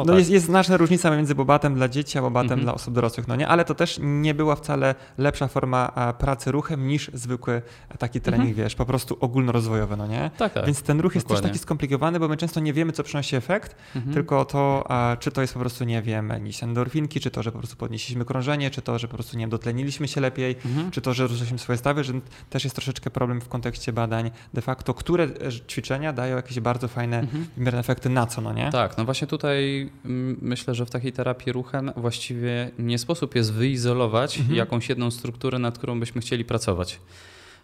No 0.00 0.04
tak. 0.04 0.18
jest, 0.18 0.30
jest 0.30 0.46
znaczna 0.46 0.76
różnica 0.76 0.87
między 1.16 1.34
bobatem 1.34 1.74
dla 1.74 1.88
dzieci, 1.88 2.18
a 2.18 2.22
bobatem 2.22 2.44
Mhm. 2.52 2.60
dla 2.62 2.74
osób 2.74 2.94
dorosłych, 2.94 3.28
no 3.28 3.36
nie? 3.36 3.48
Ale 3.48 3.64
to 3.64 3.74
też 3.74 3.98
nie 4.02 4.34
była 4.34 4.56
wcale 4.56 4.94
lepsza 5.18 5.48
forma 5.48 6.12
pracy 6.18 6.52
ruchem 6.52 6.86
niż 6.86 7.10
zwykły 7.14 7.62
taki 7.98 8.20
trening, 8.20 8.54
wiesz, 8.56 8.74
po 8.74 8.84
prostu 8.86 9.16
ogólnorozwojowy, 9.20 9.96
no 9.96 10.06
nie? 10.06 10.30
tak, 10.38 10.52
tak. 10.52 10.66
Więc 10.66 10.82
ten 10.82 11.00
ruch 11.00 11.14
jest 11.14 11.26
też 11.26 11.30
dokładnie. 11.36 11.50
taki 11.50 11.58
skomplikowany, 11.62 12.20
bo 12.20 12.28
my 12.28 12.36
często 12.36 12.60
nie 12.60 12.72
wiemy, 12.72 12.92
co 12.92 13.02
przynosi 13.02 13.36
efekt, 13.36 13.76
Mhm. 13.96 14.14
tylko 14.14 14.44
to, 14.44 14.84
a, 14.88 15.16
czy 15.20 15.30
to 15.30 15.40
jest 15.40 15.54
po 15.54 15.60
prostu, 15.60 15.84
nie 15.84 16.02
wiem, 16.02 16.28
jakieś 16.28 16.62
endorfinki, 16.62 17.20
czy 17.20 17.30
to, 17.30 17.42
że 17.42 17.52
po 17.52 17.58
prostu 17.58 17.76
podnieśliśmy 17.76 18.24
krążenie, 18.24 18.70
czy 18.70 18.82
to, 18.82 18.98
że 18.98 19.08
po 19.08 19.14
prostu, 19.14 19.36
nie 19.36 19.42
wiem, 19.42 19.50
dotleniliśmy 19.50 20.08
się 20.08 20.20
lepiej, 20.20 20.56
Mhm. 20.66 20.90
czy 20.90 21.00
to, 21.00 21.14
że 21.14 21.26
ruszyliśmy 21.26 21.58
swoje 21.58 21.76
stawy, 21.78 22.04
że 22.04 22.12
też 22.50 22.64
jest 22.64 22.76
troszeczkę 22.76 23.10
problem 23.10 23.40
w 23.40 23.48
kontekście 23.48 23.92
badań 23.92 24.30
de 24.54 24.62
facto, 24.62 24.94
które 24.94 25.24
e, 25.24 25.28
ćwiczenia 25.68 26.12
dają 26.12 26.36
jakieś 26.36 26.60
bardzo 26.60 26.88
fajne, 26.88 27.18
Mhm. 27.18 27.46
wymierne 27.56 27.80
efekty 27.80 28.08
na 28.08 28.26
co, 28.26 28.40
no 28.40 28.52
nie? 28.52 28.70
Tak, 28.72 28.98
no 28.98 29.04
właśnie 29.04 29.26
tutaj 29.26 29.90
mm, 30.04 30.36
myślę, 30.68 30.74
że 30.74 30.86
w 30.86 30.90
takiej 30.90 31.12
terapii 31.12 31.52
ruchem 31.52 31.92
właściwie 31.96 32.70
nie 32.78 32.98
sposób 32.98 33.34
jest 33.34 33.52
wyizolować 33.52 34.38
Mhm. 34.38 34.56
jakąś 34.56 34.88
jedną 34.88 35.10
strukturę, 35.10 35.58
nad 35.58 35.78
którą 35.78 36.00
byśmy 36.00 36.20
chcieli 36.20 36.44
pracować. 36.44 37.00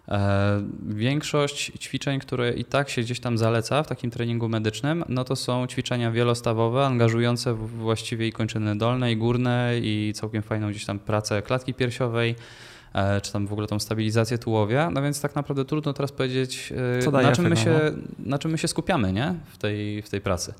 E, 0.09 0.63
większość 0.89 1.73
ćwiczeń, 1.79 2.21
które 2.21 2.53
i 2.53 2.65
tak 2.65 2.91
się 2.91 3.03
gdzieś 3.03 3.21
tam 3.21 3.39
zaleca 3.39 3.83
w 3.83 3.87
takim 3.87 4.11
treningu 4.11 4.49
medycznym, 4.49 5.05
no 5.09 5.25
to 5.25 5.37
są 5.37 5.67
ćwiczenia 5.67 6.11
wielostawowe, 6.11 6.87
angażujące 6.87 7.55
właściwie 7.55 8.27
i 8.27 8.33
kończyny 8.33 8.79
dolne, 8.79 9.13
i 9.13 9.17
górne, 9.17 9.73
i 9.83 10.13
całkiem 10.15 10.43
fajną 10.43 10.71
gdzieś 10.71 10.85
tam 10.85 10.99
pracę 10.99 11.43
klatki 11.43 11.75
piersiowej 11.75 12.35
e, 12.95 13.21
czy 13.21 13.33
tam 13.33 13.47
w 13.47 13.53
ogóle 13.53 13.67
tą 13.67 13.79
stabilizację 13.79 14.39
tułowia. 14.39 14.91
No 14.91 15.03
więc 15.03 15.21
tak 15.21 15.35
naprawdę 15.35 15.65
trudno 15.65 15.93
teraz 15.93 16.13
powiedzieć, 16.13 16.73
e, 17.07 17.11
na 17.11 17.33
czym, 17.33 17.49
my 17.49 17.57
się, 17.57 17.81
no? 18.19 18.31
na 18.31 18.39
czym 18.39 18.51
my 18.51 18.59
się 18.59 18.69
skupiamy 18.69 19.13
nie? 19.13 19.35
W, 19.53 19.59
tej, 19.59 20.03
w 20.03 20.11
tej 20.11 20.21
pracy. 20.21 20.55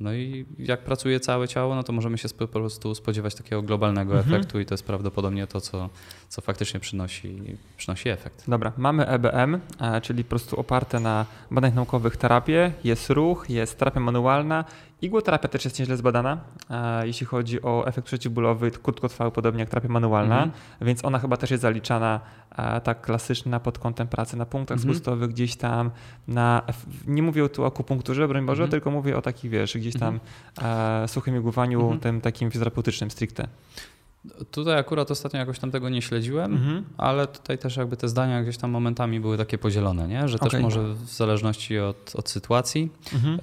No 0.00 0.12
i 0.12 0.46
jak 0.58 0.80
pracuje 0.80 1.20
całe 1.20 1.48
ciało, 1.48 1.74
no 1.74 1.82
to 1.82 1.92
możemy 1.92 2.18
się 2.18 2.28
po 2.28 2.48
prostu 2.48 2.94
spodziewać 2.94 3.34
takiego 3.34 3.62
globalnego 3.62 4.18
mhm. 4.18 4.34
efektu 4.34 4.60
i 4.60 4.66
to 4.66 4.74
jest 4.74 4.84
prawdopodobnie 4.84 5.46
to, 5.46 5.60
co, 5.60 5.88
co 6.28 6.42
faktycznie 6.42 6.80
przynosi, 6.80 7.42
przynosi 7.76 8.08
efekt. 8.08 8.44
Dobra, 8.48 8.72
mamy 8.76 9.06
EBM, 9.06 9.60
e, 9.80 10.00
czyli 10.00 10.24
po 10.24 10.30
prostu 10.30 10.60
oparte 10.60 11.00
na 11.00 11.26
badaniach 11.50 11.74
naukowych 11.74 12.16
terapię, 12.16 12.72
jest 12.84 13.10
ruch, 13.10 13.50
jest 13.50 13.78
terapia 13.78 14.00
manualna 14.00 14.64
Igłoterapia 15.02 15.48
też 15.48 15.64
jest 15.64 15.78
nieźle 15.78 15.96
zbadana, 15.96 16.40
jeśli 17.04 17.26
chodzi 17.26 17.62
o 17.62 17.86
efekt 17.86 18.06
przeciwbólowy, 18.06 18.70
krótkotrwały, 18.70 19.30
podobnie 19.30 19.60
jak 19.60 19.68
terapia 19.68 19.88
manualna, 19.88 20.42
mm 20.42 20.50
-hmm. 20.50 20.86
więc 20.86 21.04
ona 21.04 21.18
chyba 21.18 21.36
też 21.36 21.50
jest 21.50 21.62
zaliczana 21.62 22.20
tak 22.84 23.00
klasycznie 23.00 23.60
pod 23.60 23.78
kątem 23.78 24.08
pracy 24.08 24.36
na 24.36 24.46
punktach 24.46 24.78
mm 24.78 24.88
-hmm. 24.88 24.94
spustowych, 24.94 25.30
gdzieś 25.30 25.56
tam 25.56 25.90
na, 26.28 26.62
nie 27.06 27.22
mówię 27.22 27.48
tu 27.48 27.64
o 27.64 27.66
akupunkturze, 27.66 28.28
broń 28.28 28.46
Boże, 28.46 28.62
mm 28.62 28.68
-hmm. 28.68 28.70
tylko 28.70 28.90
mówię 28.90 29.16
o 29.16 29.22
takich, 29.22 29.50
wiesz, 29.50 29.76
gdzieś 29.76 29.98
tam 29.98 30.20
mhm. 30.58 31.08
suchym 31.08 31.36
igłowaniu, 31.36 31.80
mhm. 31.80 32.00
tym 32.00 32.20
takim 32.20 32.50
fizjoterapeutycznym 32.50 33.10
stricte. 33.10 33.48
Tutaj 34.50 34.78
akurat 34.78 35.10
ostatnio 35.10 35.38
jakoś 35.38 35.58
tam 35.58 35.70
tego 35.70 35.88
nie 35.88 36.02
śledziłem, 36.02 36.52
mhm. 36.52 36.84
ale 36.96 37.26
tutaj 37.26 37.58
też 37.58 37.76
jakby 37.76 37.96
te 37.96 38.08
zdania 38.08 38.42
gdzieś 38.42 38.56
tam 38.56 38.70
momentami 38.70 39.20
były 39.20 39.38
takie 39.38 39.58
podzielone, 39.58 40.08
nie? 40.08 40.28
że 40.28 40.36
okay. 40.36 40.50
też 40.50 40.62
może 40.62 40.94
w 40.94 41.08
zależności 41.08 41.78
od, 41.78 42.12
od 42.16 42.30
sytuacji. 42.30 42.90
Mhm. 43.14 43.40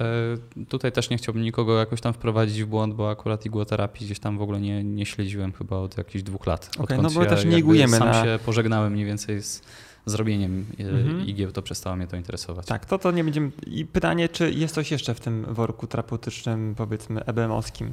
Y, 0.61 0.65
tutaj 0.65 0.91
też 0.91 1.09
nie 1.09 1.17
chciałbym 1.17 1.43
nikogo 1.43 1.79
jakoś 1.79 2.01
tam 2.01 2.13
wprowadzić 2.13 2.63
w 2.63 2.67
błąd, 2.67 2.93
bo 2.93 3.09
akurat 3.09 3.45
igłoterapii 3.45 4.05
gdzieś 4.05 4.19
tam 4.19 4.37
w 4.37 4.41
ogóle 4.41 4.61
nie, 4.61 4.83
nie 4.83 5.05
śledziłem 5.05 5.53
chyba 5.53 5.77
od 5.77 5.97
jakichś 5.97 6.23
dwóch 6.23 6.45
lat. 6.45 6.69
Okay, 6.79 7.01
no 7.01 7.09
bo 7.09 7.23
ja 7.23 7.29
też 7.29 7.45
nie 7.45 7.57
igujemy. 7.57 7.97
Sam 7.97 8.07
na... 8.07 8.23
się 8.23 8.39
pożegnałem 8.45 8.93
mniej 8.93 9.05
więcej 9.05 9.41
z 9.41 9.61
zrobieniem 10.05 10.65
e, 10.79 10.83
mhm. 10.83 11.27
igieł, 11.27 11.51
to 11.51 11.61
przestało 11.61 11.95
mnie 11.95 12.07
to 12.07 12.17
interesować. 12.17 12.65
Tak, 12.65 12.85
to 12.85 12.99
to 12.99 13.11
nie 13.11 13.23
będziemy... 13.23 13.51
I 13.67 13.85
pytanie, 13.85 14.29
czy 14.29 14.51
jest 14.51 14.75
coś 14.75 14.91
jeszcze 14.91 15.13
w 15.13 15.19
tym 15.19 15.45
worku 15.49 15.87
terapeutycznym, 15.87 16.75
powiedzmy, 16.77 17.21
EBM-owskim? 17.21 17.89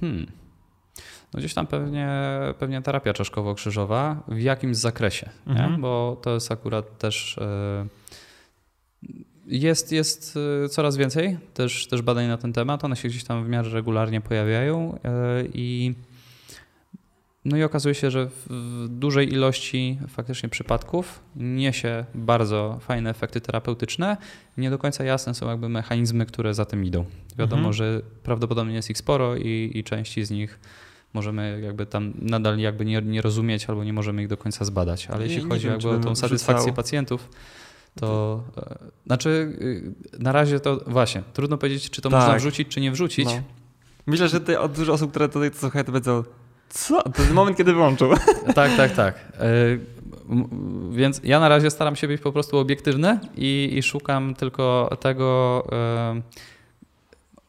Hmm. 0.00 0.26
No 1.34 1.38
gdzieś 1.38 1.54
tam 1.54 1.66
pewnie, 1.66 2.08
pewnie 2.58 2.82
terapia 2.82 3.12
czaszkowo-krzyżowa 3.12 4.16
w 4.28 4.40
jakimś 4.40 4.76
zakresie, 4.76 5.30
mhm. 5.46 5.80
bo 5.80 6.20
to 6.22 6.34
jest 6.34 6.52
akurat 6.52 6.98
też. 6.98 7.38
E, 7.38 7.86
jest, 9.46 9.92
jest 9.92 10.38
e, 10.64 10.68
coraz 10.68 10.96
więcej 10.96 11.38
też, 11.54 11.86
też 11.86 12.02
badań 12.02 12.26
na 12.26 12.36
ten 12.36 12.52
temat. 12.52 12.84
One 12.84 12.96
się 12.96 13.08
gdzieś 13.08 13.24
tam 13.24 13.44
w 13.44 13.48
miarę 13.48 13.68
regularnie 13.70 14.20
pojawiają 14.20 14.98
e, 15.04 15.44
i. 15.54 15.94
No 17.44 17.56
i 17.56 17.62
okazuje 17.62 17.94
się, 17.94 18.10
że 18.10 18.28
w 18.46 18.86
dużej 18.88 19.32
ilości 19.32 19.98
faktycznie 20.08 20.48
przypadków 20.48 21.22
niesie 21.36 22.04
bardzo 22.14 22.78
fajne 22.80 23.10
efekty 23.10 23.40
terapeutyczne. 23.40 24.16
Nie 24.56 24.70
do 24.70 24.78
końca 24.78 25.04
jasne 25.04 25.34
są 25.34 25.48
jakby 25.48 25.68
mechanizmy, 25.68 26.26
które 26.26 26.54
za 26.54 26.64
tym 26.64 26.84
idą. 26.84 27.04
Wiadomo, 27.38 27.68
mhm. 27.68 27.72
że 27.72 28.00
prawdopodobnie 28.22 28.74
jest 28.74 28.90
ich 28.90 28.98
sporo 28.98 29.36
i, 29.36 29.70
i 29.74 29.84
części 29.84 30.24
z 30.24 30.30
nich 30.30 30.58
możemy 31.12 31.60
jakby 31.64 31.86
tam 31.86 32.12
nadal 32.18 32.58
jakby 32.58 32.84
nie, 32.84 33.02
nie 33.02 33.22
rozumieć 33.22 33.66
albo 33.66 33.84
nie 33.84 33.92
możemy 33.92 34.22
ich 34.22 34.28
do 34.28 34.36
końca 34.36 34.64
zbadać. 34.64 35.06
Ale 35.06 35.26
jeśli 35.26 35.48
chodzi 35.48 35.64
wiem, 35.64 35.72
jakby 35.72 35.88
o 35.88 35.98
tą 35.98 36.14
satysfakcję 36.14 36.72
pacjentów, 36.72 37.28
to 38.00 38.42
e, 38.56 38.78
znaczy 39.06 39.28
y, 39.60 40.18
na 40.18 40.32
razie 40.32 40.60
to 40.60 40.80
właśnie, 40.86 41.22
trudno 41.32 41.58
powiedzieć, 41.58 41.90
czy 41.90 42.02
to 42.02 42.10
tak. 42.10 42.20
można 42.20 42.36
wrzucić, 42.36 42.68
czy 42.68 42.80
nie 42.80 42.92
wrzucić. 42.92 43.24
No. 43.24 43.42
Myślę, 44.06 44.28
że 44.28 44.40
ty, 44.40 44.60
od 44.60 44.72
dużo 44.72 44.92
osób, 44.92 45.10
które 45.10 45.28
tutaj 45.28 45.50
to 45.50 45.58
słuchają, 45.58 45.84
to 45.84 45.92
będą 45.92 46.24
co? 46.68 47.02
To 47.02 47.22
jest 47.22 47.34
moment, 47.34 47.56
kiedy 47.56 47.72
wyłączył. 47.72 48.10
tak, 48.54 48.76
tak, 48.76 48.92
tak. 48.92 49.14
E, 49.38 49.46
więc 50.90 51.20
ja 51.24 51.40
na 51.40 51.48
razie 51.48 51.70
staram 51.70 51.96
się 51.96 52.08
być 52.08 52.20
po 52.20 52.32
prostu 52.32 52.58
obiektywny 52.58 53.18
i, 53.36 53.70
i 53.72 53.82
szukam 53.82 54.34
tylko 54.34 54.96
tego, 55.00 55.66
e, 55.72 56.22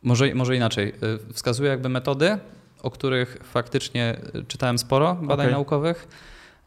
może, 0.03 0.35
może 0.35 0.55
inaczej, 0.55 0.93
wskazuję 1.33 1.69
jakby 1.69 1.89
metody, 1.89 2.37
o 2.81 2.91
których 2.91 3.37
faktycznie 3.43 4.17
czytałem 4.47 4.77
sporo 4.77 5.15
badań 5.15 5.45
okay. 5.45 5.51
naukowych. 5.51 6.07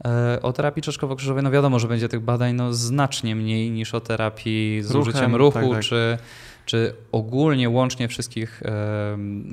E, 0.05 0.43
o 0.43 0.53
terapii 0.53 0.83
czaszkowo-krzyżowej, 0.83 1.43
no 1.43 1.51
wiadomo, 1.51 1.79
że 1.79 1.89
będzie 1.89 2.09
tych 2.09 2.21
badań 2.21 2.55
no, 2.55 2.75
znacznie 2.75 3.37
mniej 3.37 3.71
niż 3.71 3.95
o 3.95 4.01
terapii 4.01 4.83
z 4.83 4.91
Ruchem, 4.91 5.03
użyciem 5.03 5.37
ruchu, 5.37 5.59
tak, 5.59 5.71
tak. 5.71 5.83
Czy, 5.83 6.19
czy 6.65 6.95
ogólnie 7.13 7.71
łącznie 7.71 8.09
wszystkich 8.09 8.63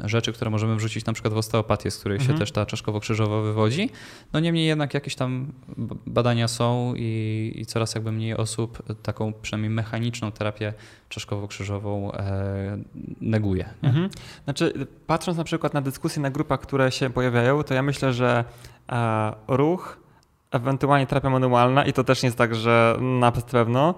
rzeczy, 0.05 0.33
które 0.33 0.51
możemy 0.51 0.75
wrzucić 0.75 1.05
na 1.05 1.13
przykład 1.13 1.33
w 1.33 1.37
osteopatię, 1.37 1.91
z 1.91 1.99
której 1.99 2.17
mhm. 2.17 2.33
się 2.33 2.39
też 2.39 2.51
ta 2.51 2.65
czaszkowo-krzyżowa 2.65 3.43
wywodzi. 3.43 3.89
No 4.33 4.39
niemniej 4.39 4.67
jednak 4.67 4.93
jakieś 4.93 5.15
tam 5.15 5.53
badania 6.05 6.47
są 6.47 6.93
i, 6.97 7.53
i 7.55 7.65
coraz 7.65 7.95
jakby 7.95 8.11
mniej 8.11 8.37
osób 8.37 8.83
taką 9.03 9.33
przynajmniej 9.33 9.69
mechaniczną 9.69 10.31
terapię 10.31 10.73
czaszkowo-krzyżową 11.09 12.15
e, 12.15 12.77
neguje. 13.21 13.69
Mhm. 13.81 14.09
Znaczy 14.43 14.87
patrząc 15.07 15.37
na 15.37 15.43
przykład 15.43 15.73
na 15.73 15.81
dyskusje 15.81 16.21
na 16.21 16.29
grupach, 16.29 16.59
które 16.59 16.91
się 16.91 17.09
pojawiają, 17.09 17.63
to 17.63 17.73
ja 17.73 17.83
myślę, 17.83 18.13
że 18.13 18.43
e, 18.91 19.33
ruch, 19.47 19.97
ewentualnie 20.51 21.07
terapia 21.07 21.29
manualna 21.29 21.85
i 21.85 21.93
to 21.93 22.03
też 22.03 22.23
nie 22.23 22.27
jest 22.27 22.37
tak, 22.37 22.55
że 22.55 22.97
na 23.01 23.31
pewno 23.31 23.95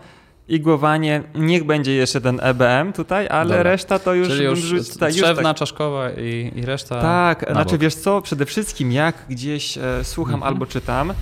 igłowanie, 0.48 1.24
niech 1.36 1.64
będzie 1.64 1.94
jeszcze 1.94 2.22
ten 2.22 2.40
EBM 2.44 2.94
tutaj, 2.94 3.28
ale 3.28 3.50
Dobra. 3.50 3.64
reszta 3.64 4.00
to 4.00 4.14
już... 4.14 4.28
Czyli 4.28 4.44
już 4.44 4.90
tutaj, 4.90 5.12
trzewna, 5.14 5.30
już 5.30 5.44
tak. 5.44 5.58
czaszkowa 5.58 6.10
i, 6.12 6.52
i 6.56 6.66
reszta 6.66 7.02
Tak, 7.02 7.46
znaczy 7.52 7.72
bok. 7.72 7.82
wiesz 7.82 7.96
co, 7.96 8.22
przede 8.22 8.46
wszystkim 8.46 8.92
jak 8.92 9.16
gdzieś 9.30 9.78
e, 9.78 9.82
słucham 10.04 10.36
mhm. 10.36 10.54
albo 10.54 10.66
czytam, 10.66 11.14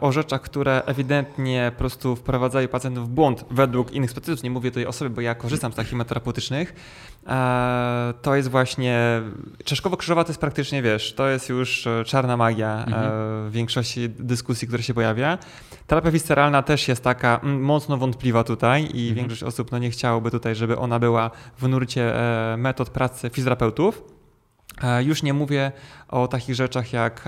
o 0.00 0.12
rzeczach, 0.12 0.40
które 0.40 0.82
ewidentnie 0.86 1.72
po 1.74 1.78
prostu 1.78 2.16
wprowadzają 2.16 2.68
pacjentów 2.68 3.08
w 3.08 3.10
błąd 3.10 3.44
według 3.50 3.92
innych 3.92 4.10
specjalistów. 4.10 4.44
Nie 4.44 4.50
mówię 4.50 4.70
tutaj 4.70 4.86
o 4.86 4.92
sobie, 4.92 5.10
bo 5.10 5.20
ja 5.20 5.34
korzystam 5.34 5.72
z 5.72 5.76
takich 5.76 5.92
metoterapeutycznych. 5.92 6.74
E, 7.26 8.14
to 8.22 8.36
jest 8.36 8.48
właśnie 8.48 9.22
czeszkowo-krzyżowa 9.64 10.24
to 10.24 10.30
jest 10.30 10.40
praktycznie, 10.40 10.82
wiesz, 10.82 11.12
to 11.12 11.28
jest 11.28 11.48
już 11.48 11.86
e, 11.86 12.04
czarna 12.04 12.36
magia 12.36 12.84
mhm. 12.84 13.10
w 13.48 13.52
większości 13.52 14.08
dyskusji, 14.08 14.68
które 14.68 14.82
się 14.82 14.94
pojawia. 14.94 15.38
Terapia 15.86 16.10
visceralna 16.10 16.62
też 16.62 16.88
jest 16.88 17.04
taka 17.04 17.40
mm, 17.42 17.62
mocno 17.62 17.96
wątpliwa 17.96 18.44
tutaj 18.44 18.82
i 18.82 19.08
mhm. 19.08 19.14
większość 19.14 19.42
osób 19.42 19.72
no, 19.72 19.78
nie 19.78 19.90
chciałoby 19.90 20.30
tutaj, 20.30 20.54
żeby 20.54 20.78
ona 20.78 20.98
była 20.98 21.30
w 21.58 21.68
nurcie 21.68 22.12
metod 22.56 22.90
pracy 22.90 23.30
fizjoterapeutów. 23.30 24.02
Już 25.00 25.22
nie 25.22 25.34
mówię 25.34 25.72
o 26.08 26.28
takich 26.28 26.54
rzeczach 26.54 26.92
jak 26.92 27.24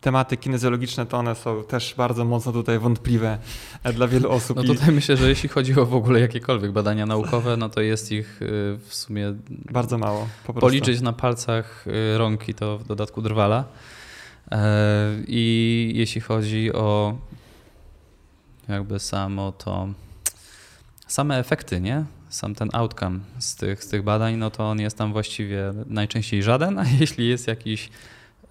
tematy 0.00 0.36
kinezjologiczne, 0.36 1.06
to 1.06 1.18
one 1.18 1.34
są 1.34 1.64
też 1.64 1.94
bardzo 1.96 2.24
mocno 2.24 2.52
tutaj 2.52 2.78
wątpliwe 2.78 3.38
e, 3.82 3.92
dla 3.92 4.08
wielu 4.08 4.30
osób. 4.30 4.56
No 4.56 4.64
tutaj 4.64 4.88
I... 4.88 4.92
myślę, 4.92 5.16
że 5.16 5.28
jeśli 5.28 5.48
chodzi 5.48 5.80
o 5.80 5.86
w 5.86 5.94
ogóle 5.94 6.20
jakiekolwiek 6.20 6.72
badania 6.72 7.06
naukowe, 7.06 7.56
no 7.56 7.68
to 7.68 7.80
jest 7.80 8.12
ich 8.12 8.42
y, 8.42 8.78
w 8.88 8.94
sumie 8.94 9.34
bardzo 9.50 9.98
mało. 9.98 10.28
Po 10.46 10.54
policzyć 10.54 11.00
na 11.00 11.12
palcach 11.12 11.86
y, 11.86 12.18
rąk 12.18 12.48
i 12.48 12.54
to 12.54 12.78
w 12.78 12.86
dodatku 12.86 13.22
drwala. 13.22 13.64
E, 14.52 15.14
I 15.26 15.92
jeśli 15.94 16.20
chodzi 16.20 16.72
o 16.72 17.18
jakby 18.68 18.98
samo 18.98 19.52
to, 19.52 19.88
same 21.06 21.38
efekty, 21.38 21.80
nie? 21.80 22.04
Sam 22.28 22.54
ten 22.54 22.68
outcome 22.72 23.20
z 23.38 23.56
tych, 23.56 23.84
z 23.84 23.88
tych 23.88 24.02
badań, 24.02 24.36
no 24.36 24.50
to 24.50 24.70
on 24.70 24.80
jest 24.80 24.98
tam 24.98 25.12
właściwie 25.12 25.72
najczęściej 25.86 26.42
żaden, 26.42 26.78
a 26.82 26.84
jeśli 27.00 27.28
jest 27.28 27.46
jakiś 27.46 27.90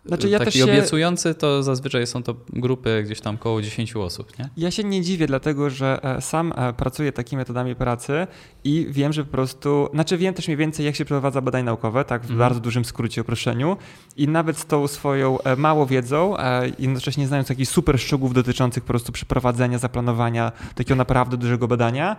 znaczy 0.08 0.30
ja 0.30 0.40
Taki 0.40 0.58
się... 0.58 0.64
obiecujący 0.64 1.36
to 1.36 1.64
zazwyczaj 1.64 2.08
są 2.08 2.24
to 2.24 2.36
grupy 2.50 3.04
gdzieś 3.06 3.22
tam 3.22 3.36
około 3.36 3.62
10 3.62 3.96
osób, 3.96 4.40
nie? 4.40 4.50
Ja 4.58 4.72
się 4.72 4.84
nie 4.84 5.02
dziwię, 5.02 5.28
dlatego 5.28 5.70
że 5.70 6.00
e, 6.04 6.22
sam 6.22 6.54
e, 6.56 6.74
pracuję 6.74 7.12
takimi 7.12 7.38
metodami 7.38 7.76
pracy 7.76 8.28
i 8.64 8.88
wiem, 8.90 9.14
że 9.14 9.24
po 9.26 9.32
prostu, 9.32 9.90
znaczy 9.94 10.18
wiem 10.18 10.34
też 10.34 10.48
mniej 10.48 10.58
więcej 10.58 10.86
jak 10.86 10.96
się 10.96 11.06
przeprowadza 11.06 11.42
badania 11.42 11.64
naukowe, 11.64 12.06
tak 12.06 12.22
w 12.22 12.24
mhm. 12.24 12.40
bardzo 12.40 12.60
dużym 12.60 12.86
skrócie, 12.86 13.22
uproszczeniu 13.22 13.78
i 14.18 14.28
nawet 14.28 14.58
z 14.58 14.66
tą 14.66 14.88
swoją 14.88 15.42
e, 15.42 15.56
mało 15.56 15.86
wiedzą, 15.86 16.36
jednocześnie 16.80 17.28
znając 17.28 17.50
jakichś 17.50 17.70
super 17.70 18.00
szczegółów 18.00 18.34
dotyczących 18.34 18.84
po 18.84 18.88
prostu 18.88 19.12
przeprowadzenia, 19.12 19.78
zaplanowania 19.78 20.52
takiego 20.76 20.96
naprawdę 20.96 21.38
dużego 21.38 21.68
badania, 21.68 22.16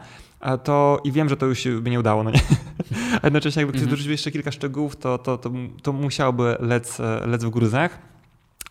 to 0.65 1.01
i 1.05 1.13
wiem, 1.13 1.29
że 1.29 1.37
to 1.37 1.47
już 1.47 1.59
się 1.59 1.81
by 1.81 1.91
nie 1.91 2.01
udało, 2.01 2.23
no 2.23 2.31
nie? 2.31 2.41
A 3.23 3.27
jednocześnie 3.27 3.61
jakby 3.61 3.73
ktoś 3.73 3.83
mhm. 3.83 3.91
dorzucił 3.91 4.13
jeszcze 4.13 4.31
kilka 4.31 4.53
szczegółów, 4.53 4.97
to, 4.97 5.19
to, 5.19 5.39
to, 5.39 5.51
to 5.83 5.93
musiałby 5.93 6.57
lec, 6.61 6.99
lec 7.27 7.45
w 7.45 7.49
gruzach. 7.87 8.09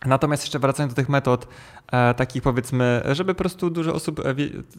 Natomiast 0.06 0.44
jeszcze 0.44 0.60
wracając 0.60 0.94
do 0.94 0.96
tych 0.96 1.10
metod, 1.10 1.48
e, 1.92 2.14
takich 2.14 2.44
powiedzmy, 2.44 3.02
żeby 3.12 3.34
po 3.34 3.38
prostu 3.38 3.70
dużo 3.70 3.94
osób 3.94 4.20
e, 4.20 4.36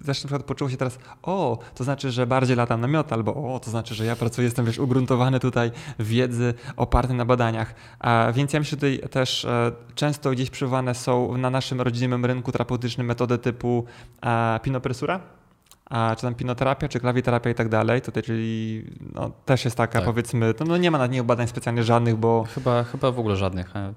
też 0.07 0.25
na 0.25 0.29
przykład 0.29 0.43
poczuło 0.43 0.71
się 0.71 0.77
teraz, 0.77 0.99
o, 1.23 1.59
to 1.75 1.85
znaczy, 1.85 2.11
że 2.11 2.27
bardziej 2.27 2.57
latam 2.57 2.81
na 2.81 2.87
miot, 2.87 3.13
albo 3.13 3.55
o, 3.55 3.61
to 3.61 3.71
znaczy, 3.71 3.95
że 3.95 4.05
ja 4.05 4.17
pracuję, 4.17 4.45
jestem 4.45 4.67
wiesz, 4.67 4.79
ugruntowany 4.79 5.41
tutaj 5.41 5.71
wiedzy 5.99 6.55
oparty 6.77 7.15
na 7.15 7.25
badaniach. 7.25 7.75
E, 8.01 8.33
więc 8.33 8.53
ja 8.53 8.61
myślę, 8.61 8.71
że 8.71 8.77
tutaj 8.77 9.11
też 9.11 9.45
e, 9.45 9.73
często 9.95 10.31
gdzieś 10.31 10.51
przywołane 10.51 10.95
są 10.95 11.37
na 11.37 11.51
naszym 11.51 11.81
rodzinnym 11.81 12.25
rynku 12.25 12.53
terapeutycznym 12.53 13.07
metody 13.07 13.39
typu 13.39 13.85
e, 14.23 14.61
pinopresura, 14.63 15.21
a, 15.91 16.15
czy 16.17 16.23
tam 16.23 16.35
pinoterapia, 16.35 16.89
czy 16.89 17.01
klawiterapia 17.01 17.51
i 17.51 17.55
tak 17.55 17.69
dalej, 17.69 18.03
tutaj, 18.03 18.23
czyli 18.23 18.85
no, 19.15 19.31
też 19.45 19.65
jest 19.65 19.77
taka 19.77 19.93
Tak. 19.93 20.05
powiedzmy, 20.05 20.55
to, 20.55 20.65
no 20.65 20.77
nie 20.77 20.91
ma 20.91 20.99
nad 20.99 21.13
nią 21.13 21.25
badań 21.25 21.49
specjalnie 21.49 21.83
żadnych, 21.83 22.17
bo 22.17 22.45
Chyba, 22.55 22.85
chyba 22.85 23.11
w 23.13 23.19
ogóle 23.19 23.37
żadnych. 23.37 23.77
e, 23.77 23.93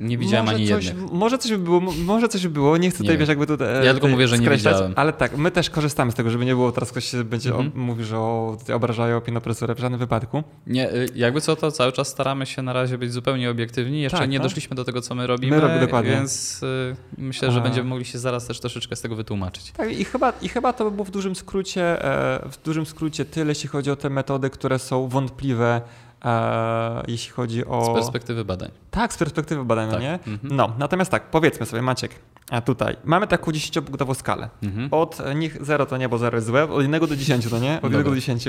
Nie 0.00 0.18
widziałem 0.18 0.44
może 0.46 0.56
ani 0.56 0.68
coś, 0.68 0.84
jednych. 0.86 1.12
Może 1.12 1.38
coś 1.38 1.50
by 1.52 1.58
było, 1.58 1.80
może 2.04 2.28
coś 2.28 2.42
by 2.42 2.50
było, 2.50 2.76
nie 2.76 2.90
chcę 2.90 2.98
Nie 2.98 3.04
tutaj, 3.06 3.18
wiesz, 3.18 3.28
jakby 3.28 3.46
tutaj 3.46 3.86
Ja 3.86 3.92
tylko 3.92 4.08
mówię, 4.08 4.28
że 4.28 4.38
nie 4.38 4.50
widziałem. 4.50 4.92
Ale 4.96 5.12
tak, 5.12 5.36
my 5.36 5.50
też 5.50 5.70
korzystamy 5.70 6.12
z 6.12 6.14
tego, 6.14 6.30
żeby 6.30 6.44
nie 6.44 6.54
było, 6.54 6.72
teraz 6.72 6.90
ktoś 6.90 7.04
się 7.04 7.24
będzie 7.24 7.50
Mhm. 7.50 7.68
o, 7.74 7.78
mówi, 7.78 8.04
że 8.04 8.18
o, 8.18 8.56
tutaj 8.60 8.76
obrażają 8.76 9.20
pinopresurę 9.20 9.74
w 9.74 9.78
żadnym 9.78 9.98
wypadku. 10.00 10.42
Nie, 10.66 10.92
y, 10.92 11.06
jakby 11.14 11.40
co, 11.40 11.56
to 11.56 11.70
cały 11.72 11.92
czas 11.92 12.08
staramy 12.08 12.46
się 12.46 12.62
na 12.62 12.72
razie 12.72 12.98
być 12.98 13.12
zupełnie 13.12 13.50
obiektywni. 13.50 14.00
Jeszcze 14.00 14.18
Tak, 14.18 14.30
nie 14.30 14.38
no. 14.38 14.42
doszliśmy 14.44 14.76
do 14.76 14.84
tego, 14.84 15.00
co 15.00 15.14
my 15.14 15.26
robimy, 15.26 15.60
robi- 15.60 15.80
dokładnie. 15.80 16.10
więc 16.10 16.62
y, 16.62 16.96
myślę, 17.18 17.52
że 17.52 17.60
A. 17.60 17.62
będziemy 17.62 17.88
mogli 17.88 18.04
się 18.04 18.18
zaraz 18.18 18.46
też 18.46 18.60
troszeczkę 18.60 18.96
z 18.96 19.00
tego 19.00 19.16
wytłumaczyć. 19.16 19.72
Tak, 19.72 19.92
i 19.98 20.04
chyba, 20.04 20.32
i 20.42 20.48
chyba 20.48 20.72
to 20.72 20.84
by 20.84 20.90
było 20.90 21.04
w 21.04 21.10
dużym 21.10 21.27
skrócie, 21.34 22.04
e, 22.04 22.48
w 22.48 22.62
dużym 22.62 22.86
skrócie 22.86 23.24
tyle, 23.24 23.48
jeśli 23.50 23.68
chodzi 23.68 23.90
o 23.90 23.96
te 23.96 24.10
metody, 24.10 24.50
które 24.50 24.78
są 24.78 25.08
wątpliwe, 25.08 25.80
e, 26.24 27.02
jeśli 27.08 27.32
chodzi 27.32 27.66
o... 27.66 27.84
Z 27.84 27.94
perspektywy 27.94 28.44
badań. 28.44 28.70
Tak, 28.90 29.12
z 29.12 29.16
perspektywy 29.18 29.64
badania, 29.64 29.92
Tak. 29.92 30.00
nie? 30.00 30.12
Mhm. 30.12 30.38
No, 30.56 30.72
natomiast 30.78 31.10
tak, 31.10 31.30
powiedzmy 31.30 31.66
sobie, 31.66 31.82
Maciek, 31.82 32.14
a 32.50 32.60
tutaj 32.60 32.96
mamy 33.04 33.26
taką 33.26 33.50
10-punktową 33.50 34.14
skalę. 34.14 34.48
Mhm. 34.62 34.88
Od 34.90 35.20
e, 35.20 35.34
nich 35.34 35.64
0 35.64 35.86
to 35.86 35.96
nie, 35.96 36.08
bo 36.08 36.18
0 36.18 36.36
jest 36.36 36.46
złe, 36.46 36.64
od 36.64 36.82
1 36.82 37.00
do 37.00 37.16
10 37.16 37.48
to 37.48 37.58
nie, 37.58 37.76
od 37.76 37.84
1 37.84 37.92
Dobra. 37.92 38.10
do 38.10 38.14
10. 38.16 38.44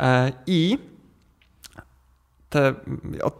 E, 0.00 0.32
I 0.46 0.78
te, 2.50 2.74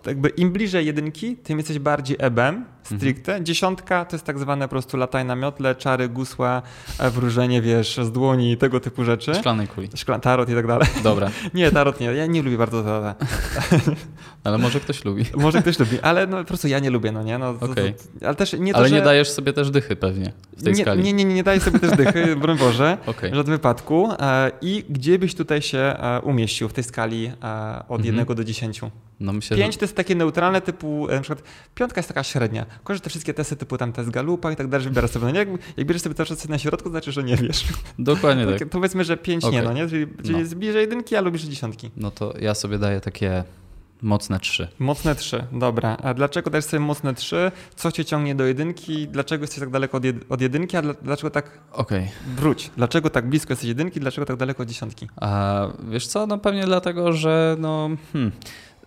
jakby 0.07 0.29
im 0.29 0.53
bliżej 0.53 0.87
jedynki, 0.87 1.37
tym 1.37 1.59
jesteś 1.59 1.79
bardziej 1.79 2.17
ebem, 2.21 2.65
stricte. 2.85 3.45
Dziesiątka 3.45 4.05
to 4.05 4.17
jest 4.17 4.27
tak 4.27 4.39
zwane 4.39 4.65
po 4.65 4.71
prostu 4.71 4.97
lataj 4.97 5.25
na 5.25 5.37
miotle, 5.37 5.75
czary, 5.75 6.09
gusła, 6.09 6.63
e, 6.99 7.11
wróżenie, 7.11 7.63
wiesz, 7.63 7.97
z 8.03 8.13
dłoni, 8.13 8.57
tego 8.57 8.81
typu 8.81 9.05
rzeczy. 9.05 9.35
Szklanej 9.35 9.69
kuli. 9.69 9.89
Szklan, 9.95 10.21
tarot 10.21 10.49
i 10.51 10.55
tak 10.55 10.67
dalej. 10.67 10.89
Dobra, 11.03 11.31
Nie, 11.55 11.71
tarot 11.71 12.01
nie, 12.01 12.07
ja 12.07 12.27
nie 12.27 12.43
lubię 12.43 12.59
bardzo 12.59 12.83
tarota. 12.83 13.15
ale 14.45 14.59
może 14.59 14.81
ktoś 14.81 15.05
lubi. 15.05 15.25
Może 15.37 15.63
ktoś 15.63 15.79
lubi, 15.79 16.01
ale 16.01 16.27
no, 16.27 16.37
po 16.39 16.45
prostu 16.45 16.69
ja 16.69 16.79
nie 16.79 16.91
lubię, 16.91 17.13
no 17.13 17.23
nie? 17.23 17.39
No, 17.39 17.55
to, 17.55 17.67
Okej. 17.67 17.95
to, 18.21 18.27
ale 18.27 18.35
też 18.35 18.53
nie 18.53 18.73
to, 18.73 18.79
Ale 18.79 18.89
że... 18.89 18.95
nie 18.95 19.03
dajesz 19.03 19.31
sobie 19.31 19.53
też 19.53 19.71
dychy 19.71 19.97
pewnie 19.97 20.33
w 20.57 20.63
tej 20.63 20.73
nie, 20.75 20.83
skali. 20.83 21.03
Nie, 21.03 21.13
nie, 21.13 21.25
nie, 21.25 21.35
nie 21.35 21.43
daję 21.43 21.61
sobie 21.61 21.79
też 21.79 21.91
dychy, 21.97 22.37
broń 22.37 22.59
Boże. 22.59 22.99
Okej. 23.07 23.31
W 23.31 23.35
żadnym 23.35 23.57
wypadku. 23.57 24.09
E, 24.21 24.51
I 24.61 24.85
gdzie 24.91 25.19
byś 25.19 25.35
tutaj 25.35 25.63
się 25.63 25.79
e, 25.79 26.21
umieścił 26.25 26.69
w 26.69 26.73
tej 26.73 26.85
skali 26.85 27.33
od 27.89 28.01
Mhm. 28.01 28.17
1 28.19 28.37
do 28.37 28.45
10? 28.45 28.81
No 29.21 29.33
myślę, 29.33 29.57
5 29.57 29.75
że... 29.75 29.79
to 29.79 29.85
jest 29.85 29.97
takie 29.97 30.15
neutralne 30.15 30.61
typu, 30.61 31.09
e, 31.11 31.15
na 31.15 31.21
przykład 31.21 31.43
piątka 31.75 31.99
jest 31.99 32.09
taka 32.09 32.23
średnia. 32.23 32.67
Kojarzysz 32.85 33.03
te 33.05 33.11
wszystkie 33.11 33.35
testy 33.35 33.57
typu 33.57 33.79
tam 33.79 33.93
test 33.93 34.11
Galupa 34.11 34.53
i 34.53 34.57
tak 34.57 34.69
dalej, 34.69 34.85
że 34.85 34.91
wybierasz 34.91 35.11
sobie. 35.11 35.25
No 35.27 35.31
nie? 35.33 35.39
Jak, 35.39 35.49
jak 35.77 35.87
bierzesz 35.87 36.03
sobie 36.03 36.15
cały 36.15 36.27
czas 36.27 36.49
na 36.49 36.59
środku, 36.59 36.85
to 36.85 36.91
znaczy, 36.91 37.13
że 37.13 37.23
nie 37.25 37.37
wiesz. 37.37 37.65
Dokładnie 37.99 38.47
Tak, 38.47 38.59
tak. 38.59 38.69
Powiedzmy, 38.69 39.05
że 39.05 39.17
5 39.17 39.43
nie, 39.43 39.49
Okej. 39.49 39.63
no 39.65 39.73
nie? 39.73 39.89
Czyli, 39.89 40.07
czyli 40.17 40.33
No. 40.33 40.39
jest 40.39 40.55
bliżej 40.55 40.81
jedynki, 40.81 41.17
a 41.17 41.21
lubisz 41.21 41.43
dziesiątki. 41.43 41.91
No 41.97 42.11
to 42.11 42.35
ja 42.41 42.55
sobie 42.55 42.79
daję 42.79 43.01
takie 43.01 43.45
mocne 44.03 44.41
trzy. 44.41 44.69
Mocne 44.79 45.15
3, 45.15 45.47
dobra. 45.53 45.97
A 46.03 46.15
dlaczego 46.15 46.51
dajesz 46.51 46.65
sobie 46.65 46.81
mocne 46.81 47.15
3? 47.15 47.53
Co 47.77 47.93
cię 47.93 48.05
ciągnie 48.05 48.35
do 48.35 48.45
jedynki? 48.45 49.09
Dlaczego 49.09 49.43
jesteś 49.43 49.61
tak 49.61 49.71
daleko 49.71 49.97
od, 49.97 50.03
jed- 50.05 50.21
od 50.29 50.41
jedynki? 50.41 50.77
A 50.77 50.83
dla, 50.83 50.95
dlaczego 51.03 51.31
tak 51.31 51.51
Okej. 51.73 52.09
wróć? 52.37 52.71
Dlaczego 52.77 53.11
tak 53.11 53.29
blisko 53.29 53.53
jesteś 53.53 53.69
jedynki? 53.69 54.01
Dlaczego 54.01 54.25
tak 54.27 54.37
daleko 54.37 54.63
od 54.63 54.69
dziesiątki? 54.69 55.09
A 55.21 55.67
wiesz 55.91 56.07
co, 56.07 56.27
no 56.27 56.39
pewnie 56.39 56.65
dlatego, 56.65 57.13
że 57.13 57.57
no, 57.59 57.91
hmm, 58.13 58.33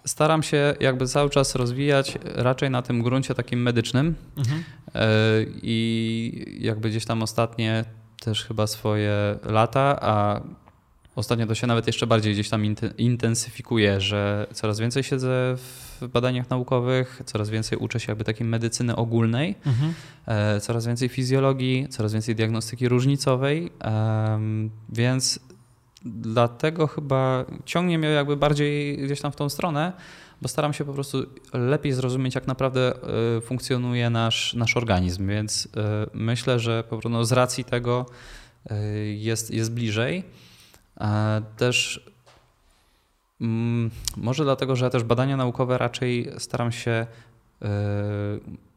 staram 0.08 0.44
się 0.44 0.76
jakby 0.80 1.08
cały 1.08 1.30
czas 1.30 1.56
rozwijać 1.56 2.18
raczej 2.36 2.70
na 2.70 2.82
tym 2.82 3.02
gruncie 3.04 3.34
takim 3.36 3.62
medycznym 3.62 4.16
Mhm. 4.38 4.64
e, 4.96 5.08
i 5.62 6.58
jakby 6.60 6.90
gdzieś 6.90 7.06
tam 7.06 7.24
ostatnie 7.24 7.86
też 8.20 8.46
chyba 8.46 8.68
swoje 8.68 9.12
lata, 9.46 9.98
a 10.02 10.42
ostatnio 11.16 11.48
to 11.48 11.56
się 11.56 11.68
nawet 11.68 11.88
jeszcze 11.88 12.08
bardziej 12.08 12.34
gdzieś 12.34 12.50
tam 12.50 12.64
inten- 12.64 12.94
intensyfikuje, 12.98 14.02
że 14.02 14.48
coraz 14.54 14.80
więcej 14.80 15.04
siedzę 15.04 15.56
w 15.58 16.08
badaniach 16.14 16.50
naukowych, 16.50 17.22
coraz 17.26 17.50
więcej 17.50 17.78
uczę 17.78 18.00
się 18.00 18.12
jakby 18.12 18.24
takiej 18.24 18.48
medycyny 18.48 18.96
ogólnej, 18.96 19.56
Mhm. 19.66 19.94
E, 20.26 20.60
coraz 20.60 20.86
więcej 20.88 21.10
fizjologii, 21.10 21.88
coraz 21.90 22.14
więcej 22.14 22.36
diagnostyki 22.36 22.90
różnicowej, 22.90 23.72
więc 24.90 25.40
dlatego 26.08 26.88
chyba 26.88 27.46
ciągnie 27.66 28.00
mnie 28.00 28.08
jakby 28.08 28.38
bardziej 28.38 28.98
gdzieś 28.98 29.22
tam 29.22 29.32
w 29.32 29.36
tą 29.36 29.50
stronę, 29.50 29.94
bo 30.42 30.48
staram 30.48 30.74
się 30.74 30.86
po 30.86 30.94
prostu 30.94 31.26
lepiej 31.54 31.94
zrozumieć, 31.94 32.36
jak 32.36 32.48
naprawdę 32.48 32.94
e, 33.38 33.42
funkcjonuje 33.42 34.10
nasz, 34.10 34.54
nasz 34.54 34.78
organizm, 34.78 35.28
więc 35.28 35.68
e, 35.78 36.08
myślę, 36.14 36.60
że 36.60 36.84
po 36.84 36.90
prostu 36.90 37.10
no, 37.10 37.26
z 37.26 37.32
racji 37.32 37.64
tego 37.64 38.06
e, 38.70 38.76
jest, 39.06 39.52
jest 39.52 39.74
bliżej. 39.74 40.24
Też 41.58 42.06
mm, 43.42 43.92
może 44.18 44.44
dlatego, 44.44 44.76
że 44.76 44.86
ja 44.86 44.90
też 44.90 45.04
badania 45.04 45.38
naukowe 45.38 45.78
raczej 45.78 46.32
staram 46.38 46.72
się 46.72 47.08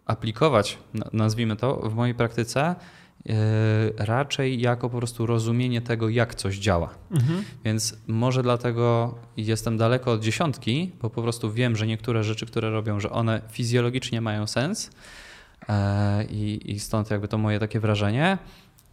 aplikować, 0.06 0.78
na- 0.94 1.10
nazwijmy 1.12 1.56
to, 1.56 1.76
w 1.76 1.94
mojej 1.94 2.14
praktyce 2.14 2.74
raczej 3.96 4.60
jako 4.60 4.90
po 4.90 4.98
prostu 4.98 5.26
rozumienie 5.26 5.80
tego, 5.80 6.08
jak 6.08 6.34
coś 6.34 6.58
działa. 6.58 6.94
Mhm. 7.10 7.44
Więc 7.64 7.98
może 8.06 8.42
dlatego 8.42 9.14
jestem 9.36 9.76
daleko 9.76 10.12
od 10.12 10.22
dziesiątki, 10.22 10.92
bo 11.02 11.10
po 11.10 11.22
prostu 11.22 11.52
wiem, 11.52 11.76
że 11.76 11.86
niektóre 11.86 12.24
rzeczy, 12.24 12.46
które 12.46 12.70
robią, 12.70 13.00
że 13.00 13.10
one 13.10 13.42
fizjologicznie 13.50 14.20
mają 14.20 14.46
sens 14.46 14.90
e, 15.68 16.24
i, 16.24 16.72
i 16.72 16.80
stąd 16.80 17.10
jakby 17.10 17.28
to 17.28 17.38
moje 17.38 17.58
takie 17.58 17.80
wrażenie. 17.80 18.38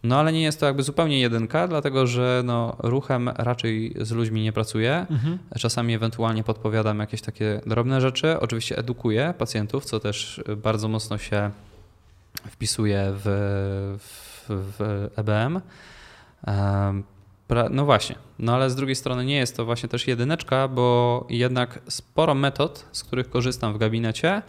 No 0.02 0.18
ale 0.18 0.32
nie 0.32 0.42
jest 0.42 0.60
to 0.60 0.66
jakby 0.66 0.82
zupełnie 0.82 1.20
jedynka, 1.20 1.68
dlatego 1.68 2.06
że 2.06 2.42
no, 2.44 2.76
ruchem 2.78 3.28
raczej 3.28 3.94
z 4.00 4.12
ludźmi 4.12 4.42
nie 4.42 4.52
pracuję. 4.52 5.06
Mhm. 5.10 5.38
Czasami 5.58 5.94
ewentualnie 5.94 6.44
podpowiadam 6.44 6.98
jakieś 6.98 7.20
takie 7.20 7.60
drobne 7.66 8.00
rzeczy. 8.00 8.40
Oczywiście 8.40 8.78
edukuję 8.78 9.34
pacjentów, 9.38 9.84
co 9.84 10.00
też 10.00 10.42
bardzo 10.56 10.88
mocno 10.88 11.18
się 11.18 11.50
wpisuje 12.50 13.04
w, 13.12 13.24
w, 13.98 14.46
w 14.78 15.08
EBM. 15.16 15.60
No 17.70 17.84
właśnie, 17.84 18.16
no 18.38 18.54
ale 18.54 18.70
z 18.70 18.74
drugiej 18.76 18.96
strony 18.96 19.24
nie 19.24 19.36
jest 19.36 19.56
to 19.56 19.64
właśnie 19.64 19.88
też 19.88 20.06
jedyneczka, 20.06 20.68
bo 20.68 21.26
jednak 21.30 21.78
sporo 21.88 22.34
metod, 22.34 22.84
z 22.92 23.04
których 23.04 23.30
korzystam 23.30 23.72
w 23.74 23.78
gabinecie, 23.78 24.42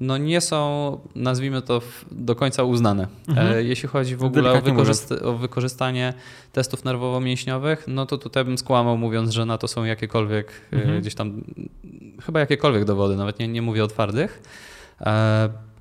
no 0.00 0.18
nie 0.18 0.40
są, 0.40 0.98
nazwijmy 1.14 1.62
to, 1.62 1.80
do 2.10 2.36
końca 2.36 2.62
uznane. 2.64 3.08
Mhm. 3.28 3.52
E, 3.52 3.62
Jeśli 3.62 3.88
chodzi 3.88 4.16
w 4.16 4.24
ogóle 4.24 4.52
o, 4.52 4.54
wykorzyst- 4.62 5.24
o 5.24 5.32
wykorzystanie 5.32 6.14
testów 6.52 6.84
nerwowo-mięśniowych, 6.84 7.76
no 7.88 8.06
to 8.06 8.18
tutaj 8.18 8.44
bym 8.44 8.58
skłamał 8.58 8.98
mówiąc, 8.98 9.30
że 9.30 9.46
na 9.46 9.58
to 9.58 9.68
są 9.68 9.84
jakiekolwiek 9.84 10.52
e, 10.72 10.76
Mhm. 10.76 11.00
gdzieś 11.00 11.14
tam, 11.14 11.44
chyba 12.26 12.40
jakiekolwiek 12.40 12.84
dowody, 12.84 13.16
nawet 13.16 13.38
nie, 13.38 13.48
nie 13.48 13.62
mówię 13.62 13.84
o 13.84 13.86
twardych. 13.86 14.42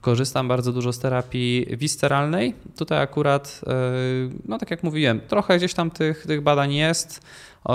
Korzystam 0.01 0.47
bardzo 0.47 0.73
dużo 0.73 0.93
z 0.93 0.99
terapii 0.99 1.65
visceralnej. 1.77 2.53
Tutaj 2.77 3.01
akurat, 3.01 3.61
e, 3.67 3.71
no 4.45 4.57
tak 4.57 4.71
jak 4.71 4.83
mówiłem, 4.83 5.21
trochę 5.21 5.57
gdzieś 5.57 5.73
tam 5.73 5.91
tych, 5.91 6.25
tych 6.25 6.41
badań 6.41 6.73
jest. 6.73 7.21
E, 7.69 7.73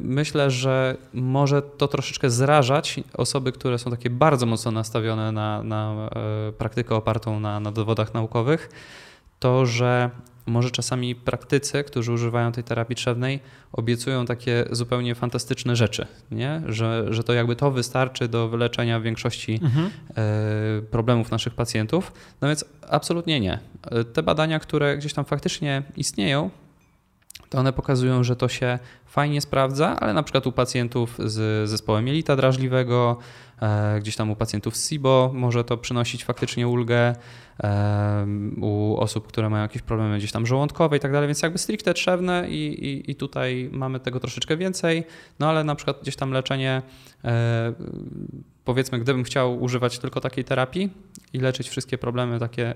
Myślę, 0.00 0.50
że 0.50 0.96
może 1.14 1.62
to 1.62 1.88
troszeczkę 1.88 2.30
zrażać 2.30 3.00
osoby, 3.14 3.52
które 3.52 3.78
są 3.78 3.90
takie 3.90 4.10
bardzo 4.10 4.46
mocno 4.46 4.70
nastawione 4.70 5.32
na, 5.32 5.62
na 5.62 6.08
e, 6.48 6.52
praktykę 6.52 6.94
opartą 6.94 7.40
na, 7.40 7.60
na 7.60 7.72
dowodach 7.72 8.14
naukowych. 8.14 8.68
To, 9.38 9.66
że 9.66 10.10
może 10.46 10.70
czasami 10.70 11.14
praktycy, 11.14 11.84
którzy 11.84 12.12
używają 12.12 12.52
tej 12.52 12.64
terapii 12.64 12.96
trzewnej, 12.96 13.40
obiecują 13.72 14.26
takie 14.26 14.64
zupełnie 14.70 15.14
fantastyczne 15.14 15.76
rzeczy, 15.76 16.06
nie? 16.30 16.62
Że, 16.66 17.06
że 17.10 17.24
to 17.24 17.32
jakby 17.32 17.56
to 17.56 17.70
wystarczy 17.70 18.28
do 18.28 18.48
wyleczenia 18.48 19.00
większości 19.00 19.60
Mhm. 19.62 19.90
e, 20.16 20.82
problemów 20.82 21.30
naszych 21.30 21.54
pacjentów. 21.54 22.12
No 22.40 22.48
więc 22.48 22.64
absolutnie 22.88 23.40
nie. 23.40 23.58
E, 23.90 24.04
Te 24.04 24.22
badania, 24.22 24.58
które 24.58 24.96
gdzieś 24.98 25.12
tam 25.14 25.24
faktycznie 25.24 25.82
istnieją, 25.96 26.50
to 27.54 27.60
one 27.60 27.72
pokazują, 27.72 28.24
że 28.24 28.36
to 28.36 28.48
się 28.48 28.78
fajnie 29.06 29.40
sprawdza, 29.40 30.00
ale 30.00 30.12
na 30.12 30.22
przykład 30.22 30.46
u 30.46 30.52
pacjentów 30.52 31.18
z 31.24 31.68
zespołem 31.70 32.06
jelita 32.06 32.36
drażliwego, 32.36 33.16
e, 33.62 34.00
gdzieś 34.00 34.16
tam 34.16 34.30
u 34.30 34.36
pacjentów 34.36 34.76
z 34.76 34.88
SIBO 34.88 35.30
może 35.34 35.64
to 35.64 35.76
przynosić 35.76 36.24
faktycznie 36.24 36.68
ulgę, 36.68 37.14
e, 37.62 38.26
u 38.60 38.96
osób, 38.96 39.26
które 39.26 39.50
mają 39.50 39.62
jakieś 39.62 39.82
problemy 39.82 40.18
gdzieś 40.18 40.32
tam 40.32 40.46
żołądkowe 40.46 40.96
i 40.96 41.00
tak 41.00 41.12
dalej, 41.12 41.28
więc 41.28 41.42
jakby 41.42 41.58
stricte 41.58 41.94
trzewne 41.94 42.50
i, 42.50 42.86
i, 42.86 43.10
i 43.10 43.14
tutaj 43.14 43.70
mamy 43.72 44.00
tego 44.00 44.20
troszeczkę 44.20 44.56
więcej, 44.56 45.04
no 45.38 45.48
ale 45.48 45.64
na 45.64 45.74
przykład 45.74 45.98
gdzieś 46.02 46.16
tam 46.16 46.30
leczenie 46.30 46.82
e, 47.24 47.72
powiedzmy, 48.64 48.98
gdybym 48.98 49.24
chciał 49.24 49.62
używać 49.62 49.98
tylko 49.98 50.20
takiej 50.20 50.44
terapii 50.44 50.90
i 51.32 51.38
leczyć 51.38 51.68
wszystkie 51.68 51.98
problemy 51.98 52.38
takie, 52.38 52.74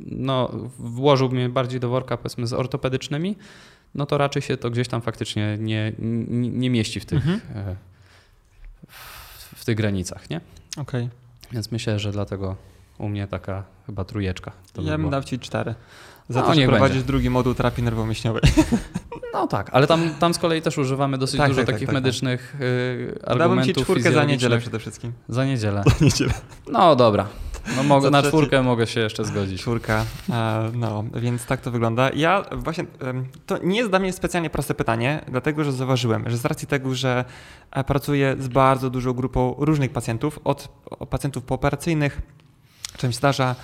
no 0.00 0.50
włożyłbym 0.78 1.38
je 1.38 1.48
bardziej 1.48 1.80
do 1.80 1.88
worka 1.88 2.16
powiedzmy 2.16 2.46
z 2.46 2.52
ortopedycznymi, 2.52 3.36
no 3.94 4.06
to 4.06 4.18
raczej 4.18 4.42
się 4.42 4.56
to 4.56 4.70
gdzieś 4.70 4.88
tam 4.88 5.02
faktycznie 5.02 5.56
nie, 5.60 5.92
nie, 5.98 6.48
nie 6.50 6.70
mieści 6.70 7.00
w 7.00 7.04
tych, 7.06 7.18
Mhm. 7.26 7.40
e, 7.54 7.76
w, 8.88 9.60
w 9.60 9.64
tych 9.64 9.76
granicach, 9.76 10.30
nie? 10.30 10.40
Okej. 10.76 11.08
Więc 11.52 11.72
myślę, 11.72 11.98
że 11.98 12.12
dlatego 12.12 12.56
u 12.98 13.08
mnie 13.08 13.26
taka 13.26 13.64
chyba 13.86 14.04
trójeczka. 14.04 14.52
Ja 14.76 14.98
bym 14.98 15.10
dał 15.10 15.22
ci 15.24 15.38
cztery. 15.38 15.74
Za 16.28 16.40
No, 16.40 16.46
to, 16.46 16.54
że 16.54 16.66
prowadzisz 16.66 16.96
będzie. 16.96 17.06
drugi 17.06 17.30
moduł 17.30 17.54
terapii 17.54 17.84
nerwomięśniowej. 17.84 18.42
No 19.34 19.46
tak, 19.46 19.70
ale 19.72 19.86
tam, 19.86 20.10
tam 20.20 20.34
z 20.34 20.38
kolei 20.38 20.62
też 20.62 20.78
używamy 20.78 21.18
dosyć 21.18 21.38
Tak, 21.38 21.48
dużo 21.48 21.60
tak, 21.60 21.66
tak, 21.66 21.74
takich 21.74 21.88
tak, 21.88 21.94
tak. 21.94 22.02
medycznych 22.04 22.56
y, 22.60 23.18
Dałbym 23.26 23.42
argumentów 23.42 23.74
ci 23.74 23.82
czwórkę 23.82 24.12
za 24.12 24.24
niedzielę 24.24 24.58
przede 24.58 24.78
wszystkim. 24.78 25.12
Za 25.28 25.44
niedzielę. 25.44 25.82
Niedzielę. 26.00 26.32
No 26.68 26.96
dobra. 26.96 27.26
No 27.76 27.82
mogę, 27.82 28.04
Za 28.06 28.10
na 28.10 28.22
czwórkę 28.22 28.62
mogę 28.62 28.86
się 28.86 29.00
jeszcze 29.00 29.24
zgodzić. 29.24 29.60
Czwórka, 29.60 30.04
no, 30.74 31.04
więc 31.14 31.46
tak 31.46 31.60
to 31.60 31.70
wygląda. 31.70 32.10
Ja 32.10 32.42
właśnie, 32.52 32.84
to 33.46 33.58
nie 33.62 33.76
jest 33.76 33.90
dla 33.90 33.98
mnie 33.98 34.12
specjalnie 34.12 34.50
proste 34.50 34.74
pytanie, 34.74 35.24
dlatego 35.28 35.64
że 35.64 35.72
zauważyłem, 35.72 36.30
że 36.30 36.36
z 36.36 36.44
racji 36.44 36.68
tego, 36.68 36.94
że 36.94 37.24
e, 37.70 37.84
pracuję 37.84 38.36
z 38.38 38.48
bardzo 38.48 38.90
dużą 38.90 39.12
grupą 39.12 39.54
różnych 39.58 39.92
pacjentów, 39.92 40.38
od 40.44 40.68
pacjentów 41.10 41.44
pooperacyjnych, 41.44 42.22
czymś 42.96 43.14
zdarza, 43.14 43.54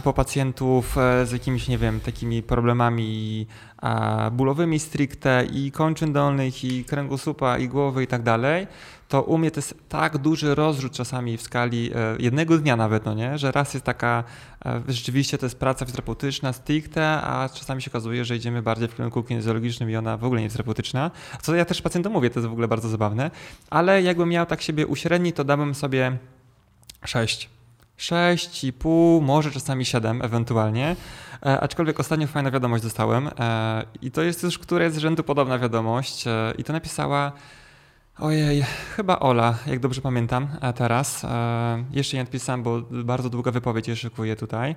po 0.00 0.12
pacjentów 0.12 0.98
e, 0.98 1.26
z 1.26 1.32
jakimiś, 1.32 1.68
nie 1.68 1.78
wiem, 1.78 2.00
takimi 2.00 2.42
problemami 2.42 3.46
e, 3.82 4.30
bólowymi 4.30 4.78
stricte 4.78 5.44
i 5.52 5.72
kończyn 5.72 6.12
dolnych, 6.12 6.64
i 6.64 6.84
kręgosłupa, 6.84 7.58
i 7.58 7.68
głowy 7.68 8.02
i 8.02 8.06
tak 8.06 8.22
dalej, 8.22 8.66
to 9.12 9.22
u 9.22 9.38
mnie 9.38 9.50
to 9.50 9.58
jest 9.58 9.74
tak 9.88 10.18
duży 10.18 10.54
rozrzut 10.54 10.92
czasami 10.92 11.36
w 11.36 11.42
skali 11.42 11.90
e, 11.94 12.16
jednego 12.18 12.58
dnia 12.58 12.76
nawet, 12.76 13.04
no 13.04 13.14
nie, 13.14 13.38
że 13.38 13.52
raz 13.52 13.74
jest 13.74 13.86
taka, 13.86 14.24
e, 14.66 14.82
rzeczywiście 14.88 15.38
to 15.38 15.46
jest 15.46 15.58
praca 15.58 15.84
fizjoterapeutyczna 15.84 16.52
stricte, 16.52 17.22
a 17.22 17.48
czasami 17.48 17.82
się 17.82 17.90
okazuje, 17.90 18.24
że 18.24 18.36
idziemy 18.36 18.62
bardziej 18.62 18.88
w 18.88 18.96
kierunku 18.96 19.22
kinezjologicznym 19.22 19.90
i 19.90 19.96
ona 19.96 20.16
w 20.16 20.24
ogóle 20.24 20.40
nie 20.40 20.44
jest 20.44 20.56
terapeutyczna, 20.56 21.10
co 21.42 21.54
ja 21.54 21.64
też 21.64 21.82
pacjentom 21.82 22.12
mówię, 22.12 22.30
to 22.30 22.40
jest 22.40 22.48
w 22.48 22.52
ogóle 22.52 22.68
bardzo 22.68 22.88
zabawne, 22.88 23.30
ale 23.70 24.02
jakbym 24.02 24.28
miał 24.28 24.46
tak 24.46 24.62
siebie 24.62 24.86
uśrednić, 24.86 25.36
to 25.36 25.44
dałbym 25.44 25.74
sobie 25.74 26.18
6. 27.04 27.61
6,5, 27.98 29.22
może 29.22 29.50
czasami 29.50 29.84
7 29.84 30.22
ewentualnie. 30.22 30.96
E, 31.46 31.60
aczkolwiek 31.60 32.00
ostatnio 32.00 32.26
fajna 32.26 32.50
wiadomość 32.50 32.84
dostałem 32.84 33.30
e, 33.38 33.84
i 34.02 34.10
to 34.10 34.22
jest 34.22 34.42
już 34.42 34.58
któraś 34.58 34.92
z 34.92 34.98
rzędu 34.98 35.22
podobna 35.22 35.58
wiadomość 35.58 36.26
e, 36.26 36.52
i 36.58 36.64
to 36.64 36.72
napisała 36.72 37.32
ojej, 38.18 38.64
chyba 38.96 39.18
Ola, 39.18 39.54
jak 39.66 39.80
dobrze 39.80 40.00
pamiętam 40.00 40.48
e, 40.60 40.72
teraz. 40.72 41.24
E, 41.24 41.84
jeszcze 41.90 42.16
nie 42.16 42.22
odpisałem, 42.22 42.62
bo 42.62 42.82
bardzo 42.90 43.30
długa 43.30 43.50
wypowiedź 43.50 43.86
się 43.86 43.96
szykuje 43.96 44.36
tutaj. 44.36 44.76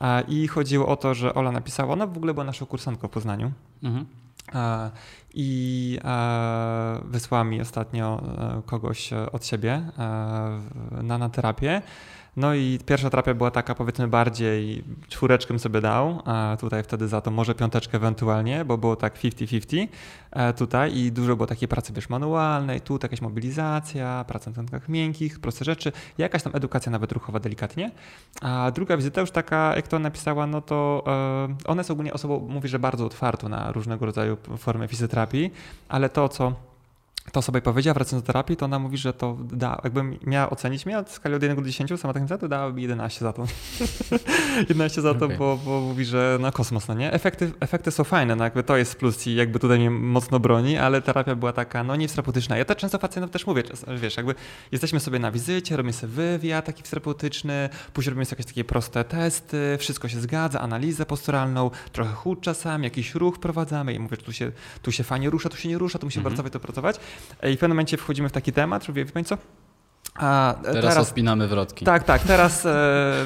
E, 0.00 0.22
I 0.22 0.48
chodziło 0.48 0.86
o 0.86 0.96
to, 0.96 1.14
że 1.14 1.34
Ola 1.34 1.52
napisała, 1.52 1.92
ona 1.92 2.06
w 2.06 2.16
ogóle 2.16 2.34
była 2.34 2.44
naszą 2.44 2.66
kursantką 2.66 3.08
w 3.08 3.10
Poznaniu. 3.10 3.52
Mhm. 3.82 4.06
E, 4.54 4.90
I 5.34 5.98
e, 6.04 7.00
wysłała 7.04 7.44
mi 7.44 7.60
ostatnio 7.60 8.22
kogoś 8.66 9.12
od 9.32 9.46
siebie 9.46 9.82
na, 11.02 11.18
na 11.18 11.28
terapię. 11.28 11.82
No 12.36 12.54
i 12.54 12.78
pierwsza 12.86 13.10
terapia 13.10 13.34
była 13.34 13.50
taka 13.50 13.74
powiedzmy 13.74 14.08
bardziej 14.08 14.84
czwóreczkę 15.08 15.58
sobie 15.58 15.80
dał, 15.80 16.22
a 16.24 16.56
tutaj 16.60 16.82
wtedy 16.82 17.08
za 17.08 17.20
to 17.20 17.30
może 17.30 17.54
piąteczkę 17.54 17.96
ewentualnie, 17.96 18.64
bo 18.64 18.78
było 18.78 18.96
tak 18.96 19.18
50-50 19.18 19.88
e, 20.30 20.52
tutaj 20.52 20.96
i 20.96 21.12
dużo 21.12 21.36
było 21.36 21.46
takiej 21.46 21.68
pracy 21.68 21.92
wiesz, 21.92 22.08
manualnej, 22.08 22.80
tu 22.80 22.98
jakaś 23.02 23.20
mobilizacja, 23.20 24.24
praca 24.28 24.50
na 24.50 24.56
tętkach 24.56 24.88
miękkich, 24.88 25.40
proste 25.40 25.64
rzeczy, 25.64 25.92
jakaś 26.18 26.42
tam 26.42 26.56
edukacja 26.56 26.92
nawet 26.92 27.12
ruchowa 27.12 27.40
delikatnie. 27.40 27.90
A 28.40 28.70
druga 28.70 28.96
wizyta 28.96 29.20
już 29.20 29.30
taka, 29.30 29.76
jak 29.76 29.88
to 29.88 29.98
napisała, 29.98 30.46
no 30.46 30.60
to 30.60 31.04
e, 31.06 31.56
ona 31.66 31.80
jest 31.80 31.90
ogólnie 31.90 32.12
osobą, 32.12 32.46
mówi, 32.48 32.68
że 32.68 32.78
bardzo 32.78 33.06
otwartą 33.06 33.48
na 33.48 33.72
różnego 33.72 34.06
rodzaju 34.06 34.36
formy 34.58 34.88
fizjoterapii, 34.88 35.50
ale 35.88 36.08
to, 36.08 36.28
co 36.28 36.52
to 37.32 37.42
sobie 37.42 37.60
powiedziała, 37.60 37.94
wracając 37.94 38.22
do 38.22 38.26
terapii, 38.26 38.56
to 38.56 38.64
ona 38.64 38.78
mówi, 38.78 38.98
że 38.98 39.12
to 39.12 39.36
da, 39.52 39.80
jakbym 39.84 40.18
miała 40.26 40.50
ocenić 40.50 40.86
mnie 40.86 40.98
od 40.98 41.10
skali 41.10 41.34
od 41.34 41.42
1 41.42 41.56
do 41.56 41.62
10, 41.62 42.00
sama 42.00 42.14
tak 42.14 42.40
to 42.40 42.48
dałaby 42.48 42.80
11 42.80 43.20
za 43.20 43.32
to. 43.32 43.44
11 44.68 45.02
za 45.02 45.14
to, 45.14 45.24
Okej. 45.24 45.38
bo, 45.38 45.58
bo 45.64 45.80
mówi, 45.80 46.04
że 46.04 46.38
no 46.40 46.52
kosmos, 46.52 46.88
no 46.88 46.94
nie? 46.94 47.12
Efekty, 47.12 47.52
efekty 47.60 47.90
są 47.90 48.04
fajne, 48.04 48.36
no 48.36 48.44
jakby 48.44 48.62
to 48.62 48.76
jest 48.76 48.96
plus 48.96 49.26
i 49.26 49.34
jakby 49.34 49.58
tutaj 49.58 49.78
mnie 49.78 49.90
mocno 49.90 50.40
broni, 50.40 50.78
ale 50.78 51.02
terapia 51.02 51.34
była 51.34 51.52
taka, 51.52 51.84
no 51.84 51.96
nie 51.96 52.08
terapeutyczna. 52.08 52.56
Ja 52.56 52.64
to 52.64 52.74
często 52.74 52.98
pacjentom 52.98 53.30
też 53.30 53.46
mówię, 53.46 53.62
wiesz, 54.00 54.16
jakby 54.16 54.34
jesteśmy 54.72 55.00
sobie 55.00 55.18
na 55.18 55.30
wizycie, 55.32 55.76
robimy 55.76 55.92
sobie 55.92 56.12
wywiad 56.12 56.64
taki 56.64 56.82
terapeutyczny, 56.82 57.68
później 57.92 58.10
robimy 58.10 58.24
sobie 58.24 58.34
jakieś 58.34 58.46
takie 58.46 58.64
proste 58.64 59.04
testy, 59.04 59.76
wszystko 59.78 60.08
się 60.08 60.20
zgadza, 60.20 60.60
analizę 60.60 61.06
posturalną, 61.06 61.70
trochę 61.92 62.12
chód 62.12 62.40
czasami, 62.40 62.84
jakiś 62.84 63.14
ruch 63.14 63.36
wprowadzamy 63.36 63.94
i 63.94 63.98
mówię, 63.98 64.16
że 64.16 64.22
tu 64.22 64.32
się, 64.32 64.52
tu 64.82 64.92
się 64.92 65.04
fajnie 65.04 65.30
rusza, 65.30 65.48
tu 65.48 65.56
się 65.56 65.68
nie 65.68 65.78
rusza, 65.78 65.98
tu 65.98 66.06
musimy 66.06 66.20
Mhm. 66.20 66.34
pracować, 66.34 66.52
to 66.52 66.60
pracować. 66.60 66.96
I 67.42 67.56
w 67.56 67.60
pewnym 67.60 67.70
momencie 67.70 67.96
wchodzimy 67.96 68.28
w 68.28 68.32
taki 68.32 68.52
temat, 68.52 68.84
że 68.84 68.92
mówię, 68.92 69.04
wie 69.04 69.24
co? 69.24 69.38
A 70.18 70.54
Teraz, 70.62 70.80
teraz 70.94 71.08
odpinamy 71.08 71.48
wrotki. 71.48 71.84
tak, 71.84 72.04
tak. 72.04 72.22
Teraz 72.22 72.66
e, 72.66 72.70
e, 72.70 73.24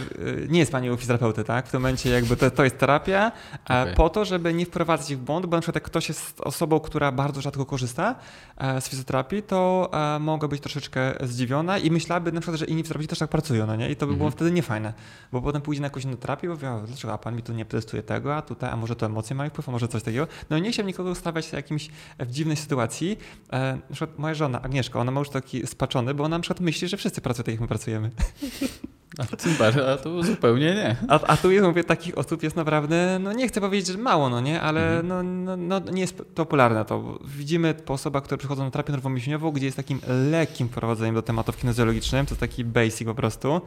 nie 0.48 0.58
jest 0.58 0.72
pani 0.72 0.90
u 0.90 0.96
fizjoterapeuty, 0.96 1.44
tak? 1.44 1.66
W 1.66 1.70
tym 1.70 1.80
momencie 1.80 2.10
jakby 2.10 2.36
to, 2.36 2.50
to 2.50 2.64
jest 2.64 2.78
terapia 2.78 3.32
e, 3.70 3.82
Okej. 3.82 3.94
po 3.94 4.10
to, 4.10 4.24
żeby 4.24 4.54
nie 4.54 4.66
wprowadzać 4.66 5.10
ich 5.10 5.18
w 5.18 5.20
błąd, 5.20 5.46
bo 5.46 5.56
na 5.56 5.60
przykład 5.60 5.74
jak 5.76 5.84
ktoś 5.84 6.08
jest 6.08 6.40
osobą, 6.40 6.80
która 6.80 7.12
bardzo 7.12 7.40
rzadko 7.40 7.66
korzysta 7.66 8.14
e, 8.56 8.80
z 8.80 8.88
fizjoterapii, 8.88 9.42
to 9.42 9.90
e, 10.16 10.18
mogła 10.18 10.48
być 10.48 10.60
troszeczkę 10.62 11.14
zdziwiona 11.20 11.78
i 11.78 11.90
myślałaby 11.90 12.32
na 12.32 12.40
przykład, 12.40 12.58
że 12.60 12.66
inni 12.66 12.82
fizjoterapeuci 12.82 13.08
też 13.08 13.18
tak 13.18 13.30
pracują, 13.30 13.66
no 13.66 13.76
nie? 13.76 13.90
I 13.90 13.96
to 13.96 14.06
by 14.06 14.12
było 14.12 14.26
Mhm. 14.26 14.32
wtedy 14.36 14.50
niefajne, 14.50 14.92
bo 15.32 15.42
potem 15.42 15.62
pójdzie 15.62 15.80
na 15.80 15.86
jakąś 15.86 16.04
inną 16.04 16.16
terapię 16.16 16.46
i 16.48 16.50
powie, 16.50 16.70
"O, 16.70 16.80
dlaczego, 16.86 17.12
a 17.14 17.18
pan 17.18 17.36
mi 17.36 17.42
tu 17.42 17.52
nie 17.52 17.64
testuje 17.64 18.02
tego, 18.02 18.36
a 18.36 18.42
tutaj, 18.42 18.70
a 18.70 18.76
może 18.76 18.96
to 18.96 19.06
emocje 19.06 19.36
mają 19.36 19.50
wpływ, 19.50 19.68
a 19.68 19.72
może 19.72 19.88
coś 19.88 20.02
takiego. 20.02 20.26
No 20.50 20.58
nie 20.58 20.72
chciałbym 20.72 20.86
nikogo 20.86 21.10
ustawiać 21.10 21.46
w 21.46 21.52
jakimś 21.52 21.88
w 22.18 22.30
dziwnej 22.30 22.56
sytuacji. 22.56 23.18
E, 23.52 23.76
na 23.90 23.94
przykład 23.96 24.18
moja 24.18 24.34
żona, 24.34 24.62
Agnieszka, 24.62 24.98
ona 25.00 25.10
ma 25.10 25.18
już 25.18 25.30
taki 25.30 25.66
spaczony, 25.66 26.14
bo 26.14 26.24
ona 26.24 26.36
na 26.38 26.42
przykład 26.42 26.60
myśli, 26.60 26.79
że 26.88 26.96
wszyscy 26.96 27.20
pracują 27.20 27.44
tak, 27.44 27.52
jak 27.52 27.60
my 27.60 27.68
pracujemy. 27.68 28.10
A, 29.18 29.24
super, 29.38 29.80
a 29.80 29.96
tu 29.96 30.22
zupełnie 30.22 30.74
nie. 30.74 30.96
A, 31.08 31.20
a 31.26 31.36
tu 31.36 31.50
jest, 31.50 31.66
mówię, 31.66 31.84
takich 31.84 32.18
osób 32.18 32.42
jest 32.42 32.56
naprawdę, 32.56 33.18
no 33.20 33.32
nie 33.32 33.48
chcę 33.48 33.60
powiedzieć, 33.60 33.86
że 33.86 33.98
mało, 33.98 34.30
no 34.30 34.40
nie, 34.40 34.60
ale 34.60 34.98
Mhm. 35.00 35.08
no, 35.08 35.22
no, 35.56 35.80
no 35.80 35.90
nie 35.92 36.00
jest 36.00 36.14
popularne 36.34 36.84
to. 36.84 37.18
Widzimy 37.24 37.74
po 37.74 37.94
osobach, 37.94 38.22
które 38.22 38.38
przychodzą 38.38 38.64
na 38.64 38.70
terapię 38.70 38.92
nerwomięśniową, 38.92 39.50
gdzie 39.50 39.64
jest 39.66 39.76
takim 39.76 40.00
lekkim 40.30 40.68
wprowadzeniem 40.68 41.14
do 41.14 41.22
tematów 41.22 41.56
kinezjologicznych, 41.56 42.28
to 42.28 42.36
taki 42.36 42.64
basic 42.64 43.04
po 43.04 43.14
prostu. 43.14 43.60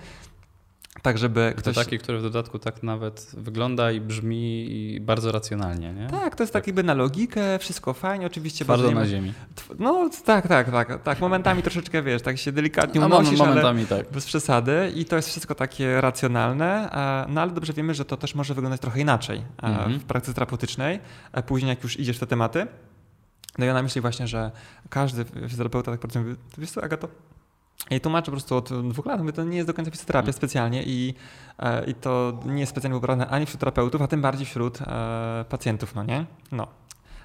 Tak, 1.04 1.18
żeby 1.18 1.54
To 1.56 1.62
ktoś... 1.62 1.76
taki, 1.76 2.00
który 2.00 2.20
w 2.20 2.22
dodatku 2.22 2.60
tak 2.60 2.84
nawet 2.84 3.32
wygląda 3.38 3.92
i 3.92 4.02
brzmi 4.02 4.66
i 4.72 5.00
bardzo 5.02 5.32
racjonalnie, 5.32 5.94
nie? 5.94 6.08
Tak, 6.08 6.36
to 6.36 6.44
jest 6.44 6.54
tak 6.54 6.68
jakby 6.68 6.84
na 6.84 6.94
logikę, 6.94 7.60
wszystko 7.60 7.94
fajnie, 7.94 8.26
oczywiście 8.26 8.66
Twardo 8.66 8.92
na 8.92 9.06
ziemi. 9.06 9.34
No 9.80 10.10
tak, 10.26 10.48
tak, 10.48 10.72
tak, 10.72 11.04
tak, 11.04 11.20
momentami 11.20 11.62
troszeczkę, 11.68 12.04
wiesz, 12.04 12.22
tak 12.22 12.38
się 12.38 12.52
delikatnie 12.52 13.02
A 13.02 13.06
unosisz, 13.06 13.40
momentami 13.40 13.86
tak. 13.86 14.12
Bez 14.12 14.26
przesady 14.26 14.92
i 14.96 15.06
to 15.06 15.16
jest 15.16 15.30
wszystko 15.30 15.56
takie 15.56 16.02
racjonalne, 16.02 16.90
no 17.30 17.42
ale 17.42 17.52
dobrze 17.52 17.74
wiemy, 17.74 17.94
że 17.94 18.06
to 18.06 18.18
też 18.18 18.36
może 18.36 18.54
wyglądać 18.54 18.82
trochę 18.82 19.00
inaczej 19.00 19.44
Mhm. 19.62 20.00
w 20.00 20.04
praktyce 20.04 20.34
terapeutycznej, 20.34 21.00
później 21.46 21.70
jak 21.70 21.84
już 21.84 22.00
idziesz 22.00 22.18
w 22.18 22.20
te 22.20 22.28
tematy. 22.28 22.68
No 23.58 23.66
i 23.66 23.70
ona 23.70 23.84
myśli 23.84 24.02
właśnie, 24.02 24.28
że 24.28 24.52
każdy 24.90 25.26
fizjoterapeuta 25.26 25.92
tak 25.92 26.00
pracuje, 26.00 26.36
wiesz 26.58 26.72
co 26.72 26.84
Agato, 26.84 27.08
i 27.90 28.02
tłumaczę 28.02 28.26
po 28.26 28.32
prostu 28.32 28.56
od 28.56 28.90
dwóch 28.90 29.06
lat, 29.06 29.20
mówię, 29.20 29.34
to 29.34 29.44
nie 29.44 29.58
jest 29.58 29.70
do 29.70 29.74
końca 29.74 29.92
fizjoterapia 29.92 30.28
Mhm. 30.28 30.34
specjalnie 30.34 30.84
i, 30.84 31.14
e, 31.60 31.86
i 31.86 31.94
to 31.94 32.40
nie 32.46 32.60
jest 32.60 32.70
specjalnie 32.70 33.00
pobrane 33.00 33.28
ani 33.28 33.46
wśród 33.46 33.60
terapeutów, 33.60 34.02
a 34.02 34.08
tym 34.08 34.22
bardziej 34.22 34.46
wśród 34.46 34.82
e, 34.82 35.46
pacjentów, 35.50 35.96
no 35.96 36.04
nie? 36.04 36.26
No. 36.52 36.68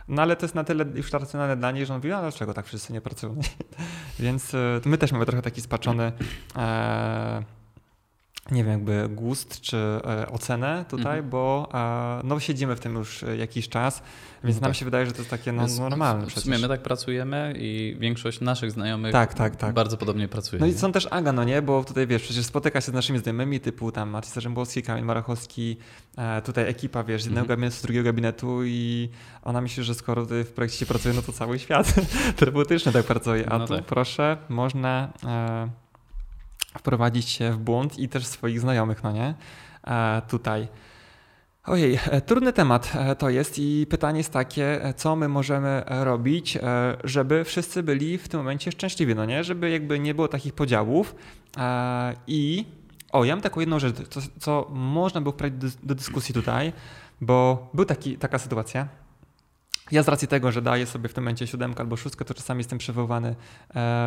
No 0.08 0.22
ale 0.22 0.36
to 0.36 0.44
jest 0.44 0.54
na 0.54 0.64
tyle 0.64 0.84
już 0.94 1.12
racjonalne 1.12 1.56
dla 1.56 1.70
niej, 1.70 1.86
że 1.86 1.94
on 1.94 1.98
mówi, 1.98 2.12
a 2.12 2.20
dlaczego 2.20 2.54
tak 2.54 2.66
wszyscy 2.66 2.92
nie 2.92 3.00
pracują? 3.00 3.36
Więc 4.18 4.54
e, 4.54 4.80
my 4.84 4.98
też 4.98 5.12
mamy 5.12 5.26
trochę 5.26 5.42
taki 5.42 5.60
spaczony 5.60 6.12
e, 6.56 7.42
nie 8.50 8.64
wiem, 8.64 8.72
jakby 8.72 9.08
gust 9.08 9.60
czy 9.60 9.76
e, 9.76 10.28
ocenę 10.28 10.84
tutaj, 10.88 11.04
Mhm. 11.18 11.30
bo 11.30 11.68
e, 11.74 12.20
no 12.24 12.40
siedzimy 12.40 12.76
w 12.76 12.80
tym 12.80 12.94
już 12.94 13.22
e, 13.22 13.36
jakiś 13.36 13.68
czas, 13.68 14.02
więc 14.44 14.56
No 14.56 14.60
nam 14.60 14.70
tak. 14.70 14.76
się 14.78 14.84
wydaje, 14.84 15.06
że 15.06 15.12
to 15.12 15.18
jest 15.18 15.30
takie 15.30 15.52
no, 15.52 15.66
normalne 15.78 16.22
W 16.22 16.26
przecież. 16.26 16.44
sumie 16.44 16.58
my 16.58 16.68
tak 16.68 16.82
pracujemy 16.82 17.54
i 17.58 17.96
większość 18.00 18.40
naszych 18.40 18.70
znajomych 18.72 19.12
Tak, 19.12 19.34
tak, 19.34 19.56
tak. 19.56 19.74
bardzo 19.74 19.96
podobnie 19.96 20.28
pracuje. 20.28 20.60
No 20.60 20.66
i 20.66 20.70
nie? 20.70 20.78
są 20.78 20.92
też 20.92 21.08
Aga, 21.10 21.32
no 21.32 21.44
nie, 21.44 21.62
bo 21.62 21.84
tutaj 21.84 22.06
wiesz, 22.06 22.22
przecież 22.22 22.44
spotyka 22.44 22.80
się 22.80 22.90
z 22.90 22.94
naszymi 22.94 23.18
znajomymi 23.18 23.60
typu 23.60 23.92
tam 23.92 24.10
Maciej 24.10 24.32
Zarzębowski, 24.32 24.82
Kamil 24.82 25.04
Marachowski, 25.04 25.76
e, 26.18 26.42
tutaj 26.42 26.68
ekipa, 26.70 27.04
wiesz, 27.04 27.22
z 27.22 27.24
jednego 27.24 27.44
Mhm. 27.44 27.48
gabinetu, 27.58 27.76
z 27.76 27.82
drugiego 27.82 28.04
gabinetu 28.04 28.64
i 28.64 29.08
ona 29.42 29.60
myśli, 29.60 29.84
że 29.84 29.94
skoro 29.94 30.22
tutaj 30.22 30.44
w 30.44 30.52
projekcie 30.52 30.86
pracuje, 30.86 31.14
no 31.14 31.22
to 31.22 31.32
cały 31.32 31.58
świat 31.58 31.94
terapeutyczny 32.36 32.92
tak 32.92 33.04
pracuje, 33.06 33.52
a 33.52 33.58
No 33.58 33.66
tu 33.66 33.74
tak. 33.76 33.84
proszę, 33.84 34.36
można 34.48 35.12
e, 35.26 35.68
wprowadzić 36.78 37.28
się 37.28 37.52
w 37.52 37.58
błąd 37.58 37.98
i 37.98 38.08
też 38.08 38.26
swoich 38.26 38.60
znajomych, 38.60 39.02
no 39.02 39.12
nie, 39.12 39.34
e, 39.86 40.22
tutaj. 40.28 40.68
Ojej, 41.64 41.98
e, 42.10 42.20
trudny 42.20 42.52
temat 42.52 42.92
e, 42.94 43.16
to 43.16 43.30
jest 43.30 43.58
i 43.58 43.86
pytanie 43.90 44.18
jest 44.18 44.32
takie, 44.32 44.92
co 44.96 45.16
my 45.16 45.28
możemy 45.28 45.82
robić, 45.86 46.58
żeby 47.04 47.44
wszyscy 47.44 47.82
byli 47.82 48.18
w 48.18 48.28
tym 48.28 48.40
momencie 48.40 48.72
szczęśliwi, 48.72 49.14
no 49.14 49.24
nie? 49.24 49.44
Żeby 49.44 49.70
jakby 49.70 49.98
nie 49.98 50.14
było 50.14 50.28
takich 50.28 50.52
podziałów 50.52 51.14
i 52.26 52.64
o, 53.12 53.24
ja 53.24 53.36
mam 53.36 53.42
taką 53.42 53.60
jedną 53.60 53.78
rzecz, 53.78 54.08
co, 54.08 54.20
co 54.38 54.66
można 54.70 55.20
było 55.20 55.32
wprowadzić 55.32 55.58
do, 55.58 55.68
do 55.82 55.94
dyskusji 55.94 56.34
tutaj, 56.34 56.72
bo 57.20 57.68
był 57.74 57.84
taki, 57.84 58.18
taka 58.18 58.38
sytuacja, 58.38 58.88
ja 59.90 60.02
z 60.02 60.08
racji 60.08 60.28
tego, 60.28 60.52
że 60.52 60.62
daję 60.62 60.86
sobie 60.86 61.08
w 61.08 61.14
tym 61.14 61.24
momencie 61.24 61.46
siódemkę 61.46 61.80
albo 61.80 61.96
szóstkę, 61.96 62.24
to 62.24 62.34
czasami 62.34 62.60
jestem 62.60 62.78
przywoływany 62.78 63.34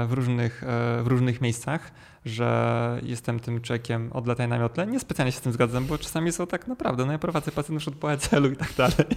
w 0.08 0.10
różnych, 0.12 0.64
w 1.04 1.08
różnych 1.08 1.42
miejscach, 1.42 1.92
że 2.26 3.00
jestem 3.04 3.40
tym 3.40 3.62
człowiekiem 3.62 4.10
od 4.14 4.28
latania 4.28 4.48
na 4.48 4.60
miotle. 4.60 4.88
Niespecjalnie 4.88 5.32
się 5.32 5.38
z 5.38 5.42
tym 5.42 5.54
zgadzam, 5.54 5.86
bo 5.86 5.98
czasami 5.98 6.32
są 6.32 6.48
tak 6.48 6.68
naprawdę, 6.68 7.06
no 7.06 7.12
ja 7.12 7.20
prowadzę 7.20 7.52
pacjentów 7.52 7.88
od 7.88 7.96
PCL-u 7.96 8.48
i 8.52 8.56
tak 8.56 8.74
dalej. 8.74 8.94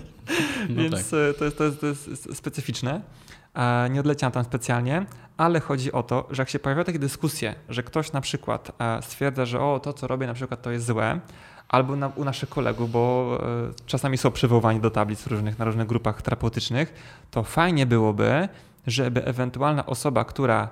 No 0.69 0.83
Więc 0.83 1.11
tak. 1.11 1.21
E, 1.31 1.35
to, 1.35 1.45
jest, 1.45 1.59
to, 1.59 1.65
jest, 1.65 1.81
to 1.81 1.87
jest 1.87 2.37
specyficzne. 2.37 3.01
Nie 3.91 4.01
odleciałem 4.01 4.33
tam 4.33 4.45
specjalnie, 4.45 5.07
ale 5.37 5.61
chodzi 5.61 5.93
o 5.93 6.03
to, 6.03 6.29
że 6.31 6.43
jak 6.43 6.49
się 6.49 6.59
pojawiają 6.59 6.85
takie 6.85 6.99
dyskusje, 6.99 7.55
że 7.69 7.83
ktoś 7.83 8.13
na 8.13 8.21
przykład 8.21 8.73
e, 8.81 9.03
stwierdza, 9.03 9.47
że 9.47 9.61
o, 9.61 9.81
to 9.81 9.93
co 9.93 10.07
robię 10.07 10.27
na 10.27 10.35
przykład 10.35 10.63
to 10.63 10.71
jest 10.71 10.87
złe, 10.87 11.21
albo 11.69 11.97
na, 11.97 12.09
u 12.09 12.25
naszych 12.25 12.49
kolegów, 12.49 12.91
bo 12.91 13.39
e, 13.43 13.87
czasami 13.87 14.19
są 14.19 14.31
przywołani 14.31 14.81
do 14.81 14.91
tablic 14.91 15.27
różnych, 15.27 15.59
na 15.59 15.65
różnych 15.65 15.87
grupach 15.87 16.23
terapeutycznych, 16.23 16.95
to 17.31 17.43
fajnie 17.43 17.87
byłoby, 17.87 18.49
żeby 18.87 19.25
ewentualna 19.25 19.87
osoba, 19.87 20.25
która 20.25 20.69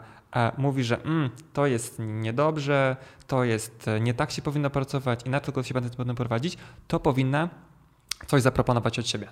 mówi, 0.59 0.85
że 0.85 1.03
mm, 1.03 1.31
to 1.53 1.67
jest 1.67 1.97
niedobrze, 1.99 2.97
to 3.27 3.45
jest 3.45 3.87
nie 4.01 4.15
tak 4.15 4.31
się 4.31 4.43
powinno 4.43 4.71
pracować 4.71 5.27
i 5.27 5.31
na 5.31 5.41
to 5.41 5.63
się 5.63 5.75
będą 5.75 6.15
prowadzić, 6.15 6.59
to 6.89 7.01
powinna 7.01 7.49
coś 8.27 8.43
zaproponować 8.43 8.99
od 8.99 9.09
siebie. 9.09 9.29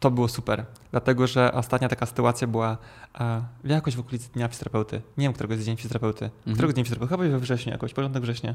To 0.00 0.10
było 0.10 0.28
super, 0.28 0.64
dlatego 0.90 1.26
że 1.26 1.52
ostatnia 1.52 1.88
taka 1.88 2.06
sytuacja 2.06 2.46
była 2.46 2.78
e, 3.20 3.42
jakoś 3.64 3.96
w 3.96 4.00
okolicy 4.00 4.28
Dnia 4.32 4.48
Fizjoterapeuty. 4.48 5.02
Nie 5.18 5.26
wiem, 5.26 5.32
którego 5.32 5.54
jest 5.54 5.66
Dzień 5.66 5.76
Fizjoterapeuty. 5.76 6.24
Mhm. 6.24 6.54
Którego 6.54 6.72
Dzień 6.72 6.84
Fizjoterapeuty? 6.84 7.24
Chyba 7.24 7.38
we 7.38 7.40
wrześniu 7.40 7.72
jakoś, 7.72 7.94
porządek 7.94 8.22
września. 8.22 8.54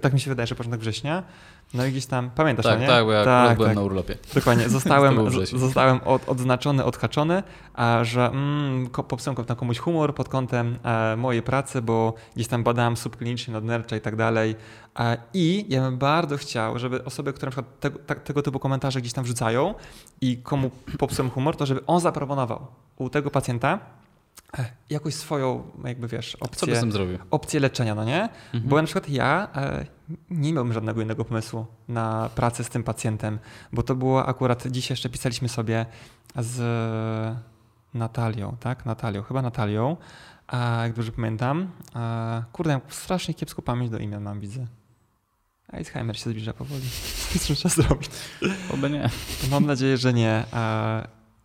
Tak 0.00 0.12
mi 0.12 0.20
się 0.20 0.30
wydaje, 0.30 0.46
że 0.46 0.54
początek 0.54 0.80
września. 0.80 1.22
No 1.74 1.86
i 1.86 1.90
gdzieś 1.90 2.06
tam, 2.06 2.30
pamiętasz 2.30 2.66
tak, 2.66 2.80
nie? 2.80 2.86
Tak, 2.86 3.04
bo 3.04 3.12
ja 3.12 3.24
tak, 3.24 3.56
byłem 3.56 3.70
tak. 3.70 3.76
na 3.76 3.82
urlopie. 3.82 4.16
Dokładnie, 4.34 4.68
zostałem, 4.78 5.30
zostałem 5.52 6.00
od, 6.04 6.28
odznaczony, 6.28 6.84
odhaczony, 6.84 7.42
a 7.74 8.04
że 8.04 8.26
mm, 8.26 8.90
popsułem 8.90 9.36
na 9.48 9.54
komuś 9.54 9.78
humor 9.78 10.14
pod 10.14 10.28
kątem 10.28 10.78
e, 10.82 11.16
mojej 11.16 11.42
pracy, 11.42 11.82
bo 11.82 12.14
gdzieś 12.34 12.48
tam 12.48 12.62
badałem 12.62 12.96
subklinicznie, 12.96 13.54
nadnercza 13.54 13.96
i 13.96 14.00
tak 14.00 14.16
dalej. 14.16 14.56
E, 14.98 15.16
I 15.34 15.66
ja 15.68 15.80
bym 15.80 15.98
bardzo 15.98 16.36
chciał, 16.36 16.78
żeby 16.78 17.04
osoby, 17.04 17.32
które 17.32 17.46
na 17.46 17.50
przykład 17.50 17.80
tego, 17.80 17.98
tak, 18.06 18.22
tego 18.22 18.42
typu 18.42 18.58
komentarze 18.58 19.00
gdzieś 19.00 19.12
tam 19.12 19.24
wrzucają 19.24 19.74
i 20.20 20.36
komu 20.36 20.70
popsułem 20.98 21.30
humor, 21.30 21.56
to 21.56 21.66
żeby 21.66 21.86
on 21.86 22.00
zaproponował 22.00 22.66
u 22.96 23.10
tego 23.10 23.30
pacjenta 23.30 23.78
jakoś 24.90 25.14
swoją, 25.14 25.70
jakby 25.84 26.08
wiesz, 26.08 26.34
opcję, 26.34 26.80
opcję 27.30 27.60
leczenia, 27.60 27.94
no 27.94 28.04
nie? 28.04 28.22
Mhm. 28.22 28.64
Bo 28.64 28.76
na 28.76 28.82
przykład 28.82 29.08
ja 29.08 29.48
e, 29.56 29.86
nie 30.30 30.52
miałbym 30.52 30.72
żadnego 30.72 31.02
innego 31.02 31.24
pomysłu 31.24 31.66
na 31.88 32.30
pracę 32.34 32.64
z 32.64 32.68
tym 32.68 32.84
pacjentem, 32.84 33.38
bo 33.72 33.82
to 33.82 33.94
było 33.94 34.26
akurat, 34.26 34.66
dzisiaj 34.66 34.92
jeszcze 34.92 35.08
pisaliśmy 35.08 35.48
sobie 35.48 35.86
z 36.36 36.62
Natalią, 37.94 38.56
tak? 38.60 38.86
Natalią, 38.86 39.22
chyba 39.22 39.42
Natalią, 39.42 39.96
a 40.46 40.82
jak 40.82 40.92
dobrze 40.92 41.12
pamiętam. 41.12 41.70
A, 41.94 42.42
kurde, 42.52 42.80
strasznie 42.88 43.34
kiepską 43.34 43.62
pamięć 43.62 43.90
do 43.90 43.98
imion 43.98 44.22
mam, 44.22 44.40
widzę. 44.40 44.66
Alzheimer 45.68 46.18
się 46.18 46.30
zbliża 46.30 46.52
powoli. 46.52 46.82
Co 47.40 47.54
trzeba 47.54 47.74
zrobić? 47.74 48.10
Oby 48.74 48.90
nie. 48.90 49.10
Mam 49.50 49.66
nadzieję, 49.66 49.96
że 49.96 50.12
nie. 50.12 50.44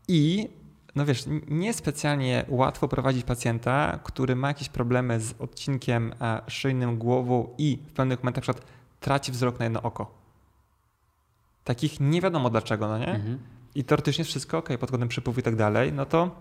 I 0.08 0.50
no 0.96 1.06
wiesz, 1.06 1.24
niespecjalnie 1.48 2.46
łatwo 2.48 2.88
prowadzić 2.88 3.24
pacjenta, 3.24 4.00
który 4.04 4.36
ma 4.36 4.48
jakieś 4.48 4.70
problemy 4.70 5.20
z 5.20 5.42
odcinkiem 5.42 6.14
e, 6.22 6.42
szyjnym, 6.48 6.98
głową 6.98 7.50
i 7.58 7.80
w 7.88 7.94
pewnych 7.94 8.24
momentach 8.24 8.48
na 8.48 8.54
przykład 8.54 8.72
traci 9.00 9.32
wzrok 9.32 9.60
na 9.60 9.66
jedno 9.66 9.82
oko. 9.82 10.12
Takich 11.64 12.00
nie 12.00 12.22
wiadomo 12.22 12.50
dlaczego, 12.50 12.88
no 12.88 12.98
nie? 12.98 13.14
Mhm. 13.14 13.40
I 13.76 13.84
teoretycznie 13.84 14.24
wszystko 14.24 14.58
ok, 14.58 14.70
pod 14.80 14.92
kątem 14.92 15.10
przypływu 15.10 15.40
i 15.40 15.44
tak 15.44 15.56
dalej, 15.56 15.94
no 15.94 16.06
to 16.06 16.36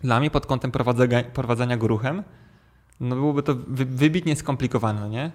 dla 0.00 0.20
mnie 0.20 0.30
pod 0.30 0.46
kątem 0.46 0.70
prowadzenia, 0.70 1.22
prowadzenia 1.22 1.76
go 1.76 1.86
ruchem 1.86 2.22
no 3.02 3.16
byłoby 3.16 3.42
to 3.42 3.54
wybitnie 3.68 4.36
skomplikowane, 4.36 5.10
nie? 5.10 5.30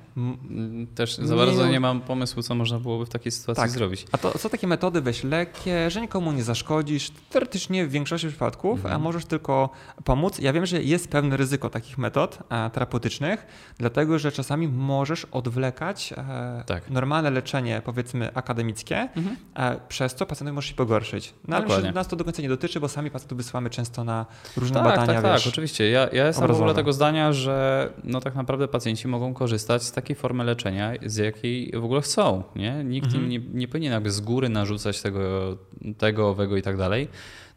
Też 0.96 1.18
za 1.18 1.36
bardzo 1.36 1.66
nie, 1.66 1.72
nie 1.72 1.80
mam 1.80 2.02
pomysłu, 2.02 2.44
co 2.44 2.56
można 2.56 2.80
byłoby 2.80 3.06
w 3.06 3.10
takiej 3.10 3.32
sytuacji 3.32 3.62
tak. 3.62 3.72
zrobić. 3.72 4.06
A 4.12 4.18
to 4.18 4.38
są 4.38 4.50
takie 4.50 4.68
metody, 4.68 5.02
weź 5.02 5.24
lekkie, 5.24 5.92
że 5.92 6.02
nikomu 6.02 6.32
nie 6.32 6.44
zaszkodzisz, 6.44 7.12
teoretycznie 7.30 7.86
w 7.86 7.92
większości 7.92 8.28
przypadków, 8.28 8.76
mhm. 8.76 8.96
a 8.96 9.00
możesz 9.00 9.26
tylko 9.26 9.70
pomóc. 10.04 10.40
Ja 10.40 10.54
wiem, 10.54 10.66
że 10.66 10.84
jest 10.84 11.10
pewne 11.10 11.38
ryzyko 11.38 11.70
takich 11.70 11.98
metod 11.98 12.40
e, 12.50 12.70
terapeutycznych, 12.70 13.46
dlatego 13.78 14.20
że 14.20 14.32
czasami 14.32 14.68
możesz 14.68 15.26
odwlekać 15.26 16.14
e, 16.18 16.64
tak. 16.66 16.90
normalne 16.90 17.32
leczenie, 17.32 17.82
powiedzmy 17.86 18.34
akademickie, 18.34 19.10
mhm. 19.16 19.38
e, 19.56 19.80
przez 19.88 20.16
co 20.16 20.26
pacjentowi 20.26 20.56
może 20.56 20.68
się 20.68 20.76
pogorszyć. 20.76 21.34
No 21.48 21.56
ale 21.58 21.82
że 21.82 21.92
nas 21.92 22.08
to 22.08 22.16
do 22.16 22.24
końca 22.24 22.42
nie 22.42 22.50
dotyczy, 22.50 22.80
bo 22.80 22.88
sami 22.90 23.12
pacjentów 23.12 23.38
wysyłamy 23.38 23.70
często 23.70 24.04
na 24.04 24.26
różne 24.58 24.76
tak, 24.76 24.84
badania. 24.84 25.14
Tak, 25.14 25.24
tak, 25.24 25.34
wiesz, 25.34 25.44
tak, 25.44 25.54
oczywiście. 25.54 25.90
Ja, 25.90 26.08
ja 26.14 26.28
jestem 26.28 26.48
w 26.48 26.52
ogóle 26.52 26.74
tego 26.74 26.94
zdania, 26.94 27.34
że 27.34 27.57
no 28.04 28.22
tak 28.22 28.36
naprawdę 28.36 28.68
pacjenci 28.68 29.08
mogą 29.08 29.34
korzystać 29.34 29.84
z 29.84 29.92
takiej 29.92 30.16
formy 30.16 30.44
leczenia, 30.44 30.94
z 31.06 31.16
jakiej 31.16 31.72
w 31.76 31.86
ogóle 31.86 32.02
chcą. 32.02 32.44
Nie? 32.56 32.84
Nikt 32.84 33.06
mhm. 33.06 33.24
im 33.24 33.30
nie, 33.30 33.40
nie 33.54 33.68
powinien 33.68 33.94
jakby 33.94 34.12
z 34.12 34.20
góry 34.20 34.50
narzucać 34.50 35.02
tego, 35.02 35.58
tego, 35.98 36.30
owego 36.30 36.58
i 36.58 36.62
tak 36.62 36.78
dalej. 36.78 37.08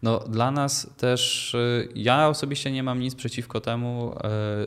No, 0.03 0.19
dla 0.19 0.51
nas 0.51 0.91
też, 0.97 1.55
y, 1.55 1.89
ja 1.95 2.29
osobiście 2.29 2.73
nie 2.73 2.83
mam 2.83 3.01
nic 3.01 3.15
przeciwko 3.15 3.61
temu, 3.61 4.15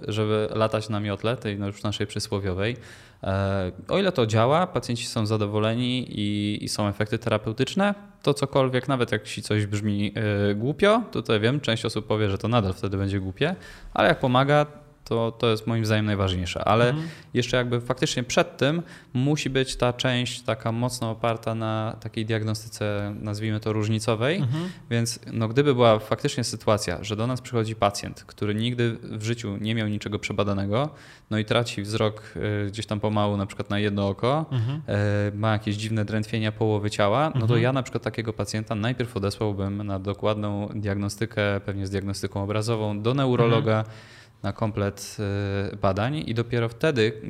y, 0.07 0.11
żeby 0.11 0.47
latać 0.55 0.89
na 0.89 0.99
miotle, 0.99 1.37
tej 1.37 1.59
no 1.59 1.67
już 1.67 1.83
naszej 1.83 2.07
przysłowiowej. 2.07 2.77
Y, 3.23 3.27
o 3.87 3.97
ile 3.97 4.11
to 4.11 4.25
działa, 4.25 4.67
pacjenci 4.67 5.05
są 5.05 5.25
zadowoleni 5.25 6.19
i, 6.19 6.59
i 6.63 6.69
są 6.69 6.87
efekty 6.87 7.19
terapeutyczne, 7.19 7.95
to 8.21 8.33
cokolwiek, 8.33 8.87
nawet 8.87 9.11
jak 9.11 9.23
ci 9.23 9.41
coś 9.41 9.65
brzmi 9.65 10.13
głupio, 10.55 11.01
to 11.11 11.21
tutaj 11.21 11.39
wiem, 11.39 11.59
część 11.59 11.85
osób 11.85 12.07
powie, 12.07 12.29
że 12.29 12.37
to 12.37 12.47
nadal 12.47 12.73
wtedy 12.73 12.97
będzie 12.97 13.19
głupie, 13.19 13.55
ale 13.93 14.07
jak 14.07 14.19
pomaga, 14.19 14.65
to, 15.03 15.31
to 15.31 15.49
jest 15.49 15.67
moim 15.67 15.85
zdaniem 15.85 16.05
najważniejsze. 16.05 16.67
Ale 16.67 16.89
mhm. 16.89 17.07
jeszcze 17.33 17.57
jakby 17.57 17.81
faktycznie 17.81 18.23
przed 18.23 18.57
tym 18.57 18.81
musi 19.13 19.49
być 19.49 19.75
ta 19.75 19.93
część 19.93 20.41
taka 20.41 20.71
mocno 20.71 21.11
oparta 21.11 21.55
na 21.55 21.97
takiej 21.99 22.25
diagnostyce, 22.25 23.15
nazwijmy 23.21 23.59
to 23.59 23.73
różnicowej. 23.73 24.37
Mhm. 24.37 24.69
Więc 24.89 25.19
no, 25.33 25.47
gdyby 25.47 25.73
była 25.73 25.99
faktycznie 25.99 26.43
sytuacja, 26.43 27.03
że 27.03 27.15
do 27.15 27.27
nas 27.27 27.41
przychodzi 27.41 27.75
pacjent, 27.75 28.23
który 28.23 28.55
nigdy 28.55 28.97
w 29.01 29.23
życiu 29.23 29.57
nie 29.61 29.75
miał 29.75 29.87
niczego 29.87 30.19
przebadanego, 30.19 30.89
no 31.29 31.37
i 31.37 31.45
traci 31.45 31.81
wzrok 31.81 32.33
y, 32.35 32.67
gdzieś 32.67 32.85
tam 32.85 32.99
pomału, 32.99 33.37
na 33.37 33.45
przykład 33.45 33.69
na 33.69 33.79
jedno 33.79 34.07
oko, 34.07 34.45
mhm. 34.51 34.81
Y, 35.27 35.37
ma 35.37 35.51
jakieś 35.51 35.75
dziwne 35.75 36.05
drętwienia 36.05 36.51
połowy 36.51 36.89
ciała, 36.89 37.25
no 37.35 37.39
to 37.39 37.43
mhm. 37.43 37.61
ja 37.61 37.73
na 37.73 37.83
przykład 37.83 38.03
takiego 38.03 38.33
pacjenta 38.33 38.75
najpierw 38.75 39.17
odesłałbym 39.17 39.83
na 39.83 39.99
dokładną 39.99 40.69
diagnostykę, 40.75 41.61
pewnie 41.65 41.87
z 41.87 41.89
diagnostyką 41.89 42.43
obrazową, 42.43 43.01
do 43.01 43.13
neurologa. 43.13 43.85
Na 44.43 44.53
komplet 44.53 45.17
y, 45.73 45.77
badań 45.77 46.23
i 46.25 46.33
dopiero 46.33 46.69
wtedy 46.69 47.21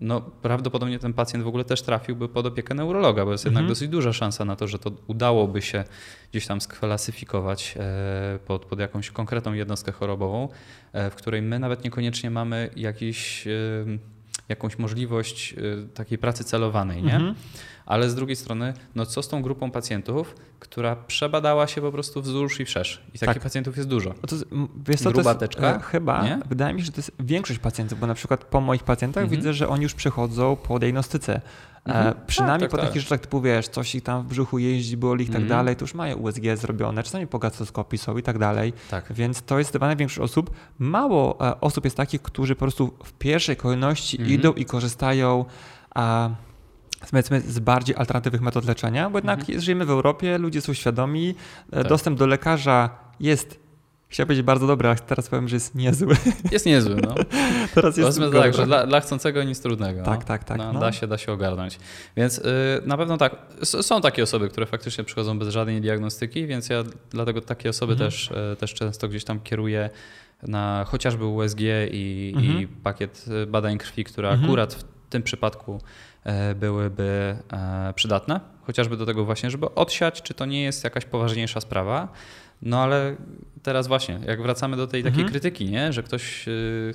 no, 0.00 0.20
prawdopodobnie 0.20 0.98
ten 0.98 1.12
pacjent 1.12 1.44
w 1.44 1.48
ogóle 1.48 1.64
też 1.64 1.82
trafiłby 1.82 2.28
pod 2.28 2.46
opiekę 2.46 2.74
neurologa, 2.74 3.24
bo 3.24 3.32
jest 3.32 3.46
mhm. 3.46 3.54
jednak 3.54 3.70
dosyć 3.70 3.88
duża 3.88 4.12
szansa 4.12 4.44
na 4.44 4.56
to, 4.56 4.68
że 4.68 4.78
to 4.78 4.92
udałoby 5.06 5.62
się 5.62 5.84
gdzieś 6.30 6.46
tam 6.46 6.60
sklasyfikować 6.60 7.74
e, 7.76 8.38
pod, 8.46 8.64
pod 8.64 8.78
jakąś 8.78 9.10
konkretną 9.10 9.52
jednostkę 9.52 9.92
chorobową, 9.92 10.48
e, 10.92 11.10
w 11.10 11.14
której 11.14 11.42
my 11.42 11.58
nawet 11.58 11.84
niekoniecznie 11.84 12.30
mamy 12.30 12.70
jakiś, 12.76 13.46
e, 13.46 13.50
jakąś 14.48 14.78
możliwość 14.78 15.54
takiej 15.94 16.18
pracy 16.18 16.44
celowanej. 16.44 17.02
Nie? 17.02 17.14
Mhm 17.16 17.34
ale 17.88 18.10
z 18.10 18.14
drugiej 18.14 18.36
strony, 18.36 18.74
no 18.94 19.06
co 19.06 19.22
z 19.22 19.28
tą 19.28 19.42
grupą 19.42 19.70
pacjentów, 19.70 20.34
która 20.58 20.96
przebadała 20.96 21.66
się 21.66 21.80
po 21.80 21.92
prostu 21.92 22.22
wzdłuż 22.22 22.60
i 22.60 22.64
wszerz. 22.64 23.02
I 23.14 23.18
takich 23.18 23.34
tak. 23.34 23.42
pacjentów 23.42 23.76
jest 23.76 23.88
dużo. 23.88 24.14
To, 24.26 24.36
wiesz 24.86 25.00
co, 25.00 25.12
Gruba 25.12 25.36
jest, 25.40 25.60
e, 25.60 25.80
chyba, 25.82 26.24
nie? 26.24 26.40
wydaje 26.48 26.74
mi 26.74 26.80
się, 26.80 26.86
że 26.86 26.92
to 26.92 26.98
jest 26.98 27.12
większość 27.20 27.58
pacjentów, 27.58 28.00
bo 28.00 28.06
na 28.06 28.14
przykład 28.14 28.44
po 28.44 28.60
moich 28.60 28.82
pacjentach 28.82 29.22
mhm. 29.24 29.40
widzę, 29.40 29.52
że 29.52 29.68
oni 29.68 29.82
już 29.82 29.94
przychodzą 29.94 30.56
po 30.56 30.78
diagnostyce. 30.78 31.34
E, 31.34 31.94
mhm. 31.94 32.14
przynajmniej 32.26 32.68
tak, 32.68 32.70
tak, 32.70 32.80
po 32.80 32.86
takich 32.86 33.02
tak. 33.02 33.02
rzeczach 33.02 33.20
typu, 33.20 33.40
wiesz, 33.40 33.68
coś 33.68 33.94
ich 33.94 34.02
tam 34.02 34.22
w 34.22 34.26
brzuchu 34.26 34.58
jeździ, 34.58 34.96
boli 34.96 35.24
i 35.24 35.28
tak 35.28 35.36
mhm. 35.36 35.48
dalej, 35.48 35.76
to 35.76 35.82
już 35.82 35.94
mają 35.94 36.16
USG 36.16 36.42
zrobione, 36.54 37.02
czasami 37.02 37.26
po 37.26 37.38
gastroskopii 37.38 37.98
są 37.98 38.18
i 38.18 38.22
tak 38.22 38.38
dalej. 38.38 38.72
Tak. 38.90 39.12
Więc 39.12 39.42
to 39.42 39.58
jest 39.58 39.68
zdecydowanie 39.68 39.96
większość 39.96 40.30
osób. 40.30 40.50
Mało 40.78 41.48
e, 41.48 41.60
osób 41.60 41.84
jest 41.84 41.96
takich, 41.96 42.22
którzy 42.22 42.54
po 42.54 42.58
prostu 42.58 42.94
w 43.04 43.12
pierwszej 43.12 43.56
kolejności 43.56 44.16
mhm. 44.16 44.34
idą 44.34 44.52
i 44.52 44.64
korzystają 44.64 45.44
a, 45.94 46.30
powiedzmy 47.10 47.40
z 47.40 47.58
bardziej 47.58 47.96
alternatywnych 47.96 48.42
metod 48.42 48.64
leczenia, 48.64 49.10
bo 49.10 49.18
jednak 49.18 49.40
mhm. 49.40 49.60
żyjemy 49.60 49.84
w 49.86 49.90
Europie, 49.90 50.38
ludzie 50.38 50.60
są 50.60 50.72
świadomi, 50.74 51.34
e, 51.72 51.76
tak. 51.76 51.88
dostęp 51.88 52.18
do 52.18 52.26
lekarza 52.26 52.90
jest 53.20 53.68
Chciałem 54.10 54.26
powiedzieć 54.26 54.46
bardzo 54.46 54.66
dobry, 54.66 54.88
a 54.88 54.94
teraz 54.94 55.28
powiem, 55.28 55.48
że 55.48 55.56
jest 55.56 55.74
niezły. 55.74 56.16
Jest 56.52 56.66
niezły, 56.66 56.94
no. 56.94 57.14
teraz 57.74 57.96
jest 57.96 58.18
Powiedzmy 58.18 58.40
tak, 58.40 58.54
że 58.54 58.66
dla, 58.66 58.86
dla 58.86 59.00
chcącego 59.00 59.44
nic 59.44 59.60
trudnego. 59.60 60.02
Tak, 60.02 60.20
no. 60.20 60.26
tak, 60.26 60.44
tak. 60.44 60.58
No, 60.58 60.72
no. 60.72 60.80
Da 60.80 60.92
się, 60.92 61.06
da 61.06 61.18
się 61.18 61.32
ogarnąć. 61.32 61.78
Więc 62.16 62.38
y, 62.38 62.42
na 62.86 62.96
pewno 62.96 63.16
tak, 63.16 63.36
s- 63.62 63.86
są 63.86 64.00
takie 64.00 64.22
osoby, 64.22 64.48
które 64.48 64.66
faktycznie 64.66 65.04
przychodzą 65.04 65.38
bez 65.38 65.48
żadnej 65.48 65.80
diagnostyki, 65.80 66.46
więc 66.46 66.68
ja 66.68 66.84
dlatego 67.10 67.40
takie 67.40 67.70
osoby 67.70 67.92
Mhm. 67.92 68.10
też, 68.10 68.30
y, 68.52 68.56
też 68.56 68.74
często 68.74 69.08
gdzieś 69.08 69.24
tam 69.24 69.40
kieruję 69.40 69.90
na 70.42 70.84
chociażby 70.88 71.24
USG 71.24 71.60
i, 71.90 72.32
Mhm. 72.36 72.60
i 72.60 72.66
pakiet 72.66 73.24
y, 73.42 73.46
badań 73.46 73.78
krwi, 73.78 74.04
które 74.04 74.28
Mhm. 74.28 74.44
akurat 74.44 74.74
w 74.74 74.84
tym 75.10 75.22
przypadku 75.22 75.74
e, 75.74 75.80
byłyby 76.54 77.36
e, 77.52 77.92
przydatne, 77.94 78.40
chociażby 78.62 78.96
do 78.96 79.06
tego 79.06 79.24
właśnie, 79.24 79.50
żeby 79.50 79.74
odsiać, 79.74 80.22
czy 80.22 80.34
to 80.34 80.46
nie 80.46 80.62
jest 80.62 80.84
jakaś 80.84 81.04
poważniejsza 81.04 81.60
sprawa. 81.60 82.08
No 82.62 82.82
ale 82.82 83.16
teraz 83.62 83.86
właśnie, 83.86 84.20
jak 84.26 84.42
wracamy 84.42 84.76
do 84.76 84.86
tej 84.86 85.02
takiej 85.02 85.20
Mhm. 85.20 85.28
krytyki, 85.30 85.64
nie? 85.70 85.92
że 85.92 86.02
ktoś 86.02 86.48
y, 86.48 86.94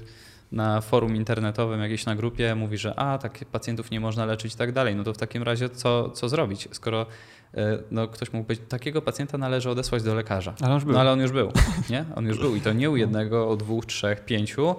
na 0.51 0.82
forum 0.82 1.15
internetowym, 1.15 1.82
jakieś 1.82 2.05
na 2.05 2.15
grupie 2.15 2.55
mówi, 2.55 2.78
że 2.78 2.99
a, 2.99 3.17
tak 3.17 3.45
pacjentów 3.51 3.91
nie 3.91 3.99
można 3.99 4.26
leczyć 4.26 4.53
i 4.53 4.57
tak 4.57 4.71
dalej, 4.71 4.95
no 4.95 5.03
to 5.03 5.13
w 5.13 5.17
takim 5.17 5.43
razie 5.43 5.69
co, 5.69 6.09
co 6.09 6.30
zrobić, 6.30 6.67
skoro 6.71 7.05
y, 7.53 7.57
no, 7.91 8.07
ktoś 8.07 8.34
mógł 8.34 8.47
być, 8.47 8.61
takiego 8.69 9.01
pacjenta 9.01 9.38
należy 9.38 9.69
odesłać 9.69 10.03
do 10.03 10.15
lekarza. 10.15 10.53
Ale 10.61 10.69
on 10.69 10.76
już 10.76 10.84
był. 10.86 10.93
No 10.93 10.99
ale 10.99 11.11
on 11.11 11.19
już 11.19 11.32
był, 11.32 11.51
nie? 11.89 12.05
On 12.15 12.26
już 12.26 12.38
był 12.39 12.55
i 12.55 12.61
to 12.61 12.74
nie 12.74 12.89
u 12.89 12.97
jednego, 12.97 13.49
o 13.49 13.55
dwóch, 13.55 13.86
trzech, 13.86 14.26
pięciu. 14.26 14.76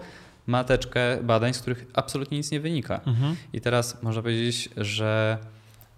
Ma 0.47 0.65
teczkę 0.65 1.19
badań, 1.23 1.55
z 1.55 1.59
których 1.61 1.87
absolutnie 1.95 2.37
nic 2.39 2.51
nie 2.51 2.61
wynika. 2.61 3.01
Mhm. 3.07 3.37
I 3.53 3.61
teraz 3.61 4.03
można 4.03 4.23
powiedzieć, 4.23 4.69
że 4.77 5.39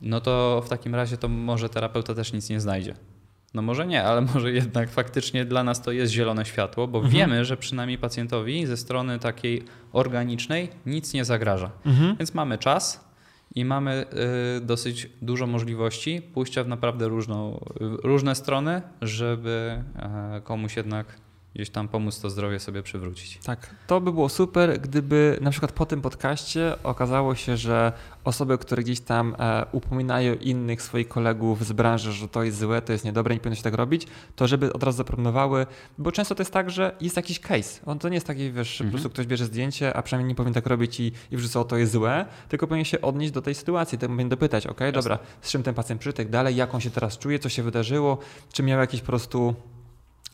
no 0.03 0.20
to 0.20 0.62
w 0.66 0.68
takim 0.68 0.94
razie 0.94 1.16
to 1.16 1.28
może 1.28 1.68
terapeuta 1.68 2.14
też 2.14 2.32
nic 2.32 2.51
nie 2.51 2.61
znajdzie. 2.61 2.94
No 3.55 3.62
może 3.62 3.86
nie, 3.86 4.05
ale 4.05 4.20
może 4.34 4.53
jednak 4.53 4.90
faktycznie 4.90 5.44
dla 5.44 5.64
nas 5.64 5.82
to 5.82 5.92
jest 5.92 6.12
zielone 6.12 6.44
światło, 6.47 6.88
bo 6.88 6.99
Mhm. 6.99 7.14
wiemy, 7.14 7.44
że 7.44 7.57
przynajmniej 7.57 7.99
pacjentowi 7.99 8.66
ze 8.66 8.76
strony 8.76 9.18
takiej 9.18 9.64
organicznej 9.92 10.68
nic 10.86 11.12
nie 11.14 11.24
zagraża. 11.24 11.70
Mhm. 11.86 12.16
Więc 12.16 12.34
mamy 12.34 12.59
czas 12.59 13.07
i 13.55 13.64
mamy 13.64 14.07
y, 14.57 14.61
dosyć 14.61 15.09
dużo 15.22 15.47
możliwości 15.47 16.22
pójścia 16.22 16.64
w 16.64 16.68
naprawdę 16.68 17.09
różną, 17.09 17.61
y, 17.80 17.84
różne 18.03 18.34
strony, 18.34 18.82
żeby 19.03 19.82
e, 19.97 20.40
komuś 20.44 20.76
jednak 20.76 21.07
gdzieś 21.57 21.70
tam 21.70 21.88
pomóc 21.88 22.20
to 22.20 22.30
zdrowie 22.30 22.61
sobie 22.61 22.82
przywrócić. 22.82 23.38
Tak, 23.44 23.74
to 23.86 24.00
by 24.00 24.12
było 24.12 24.28
super, 24.28 24.80
gdyby 24.80 25.38
na 25.40 25.50
przykład 25.50 25.72
po 25.72 25.86
tym 25.86 26.02
podcaście 26.02 26.74
okazało 26.82 27.34
się, 27.34 27.57
że 27.57 27.92
osoby, 28.24 28.59
które 28.59 28.82
gdzieś 28.82 29.00
tam 29.00 29.36
e, 29.38 29.66
upominają 29.72 30.34
innych 30.34 30.82
swoich 30.82 31.09
kolegów 31.09 31.66
z 31.66 31.72
branży, 31.72 32.12
że 32.12 32.28
to 32.28 32.42
jest 32.42 32.59
złe, 32.59 32.82
to 32.82 32.92
jest 32.92 33.04
niedobre, 33.04 33.34
nie 33.34 33.40
powinno 33.40 33.57
się 33.57 33.62
tak 33.62 33.74
robić, 33.74 34.07
to 34.36 34.46
żeby 34.48 34.72
od 34.72 34.82
razu 34.82 34.96
zaproponowały, 34.96 35.66
bo 35.98 36.12
często 36.12 36.34
to 36.34 36.40
jest 36.42 36.52
tak, 36.52 36.70
że 36.70 36.96
jest 37.00 37.16
jakiś 37.16 37.40
case. 37.40 37.80
On 37.86 37.98
to 37.98 38.09
nie 38.09 38.14
jest 38.14 38.26
taki, 38.26 38.52
wiesz, 38.52 38.68
że 38.72 38.78
po 38.78 38.84
Mhm. 38.84 38.90
prostu 38.90 39.11
ktoś 39.11 39.26
bierze 39.26 39.44
zdjęcie, 39.44 39.96
a 39.96 40.02
przynajmniej 40.02 40.28
nie 40.28 40.34
powinien 40.34 40.54
tak 40.54 40.66
robić 40.66 41.00
i, 41.00 41.12
i 41.30 41.36
wrzuca, 41.36 41.61
o 41.61 41.64
to 41.64 41.76
jest 41.76 41.92
złe, 41.92 42.26
tylko 42.48 42.66
powinien 42.66 42.84
się 42.84 43.00
odnieść 43.00 43.32
do 43.32 43.42
tej 43.42 43.54
sytuacji, 43.54 43.98
to 43.98 44.07
powinien 44.07 44.28
dopytać, 44.28 44.66
ok, 44.66 44.80
dobra, 44.92 45.18
z 45.40 45.50
czym 45.50 45.62
ten 45.62 45.74
pacjent 45.74 46.00
przyszedł, 46.00 46.30
dalej, 46.30 46.57
jak 46.57 46.74
on 46.74 46.80
się 46.80 46.90
teraz 46.90 47.18
czuje, 47.18 47.38
co 47.38 47.48
się 47.48 47.62
wydarzyło, 47.62 48.18
czy 48.52 48.62
miał 48.62 48.80
jakieś 48.80 49.00
po 49.00 49.07
prostu 49.07 49.54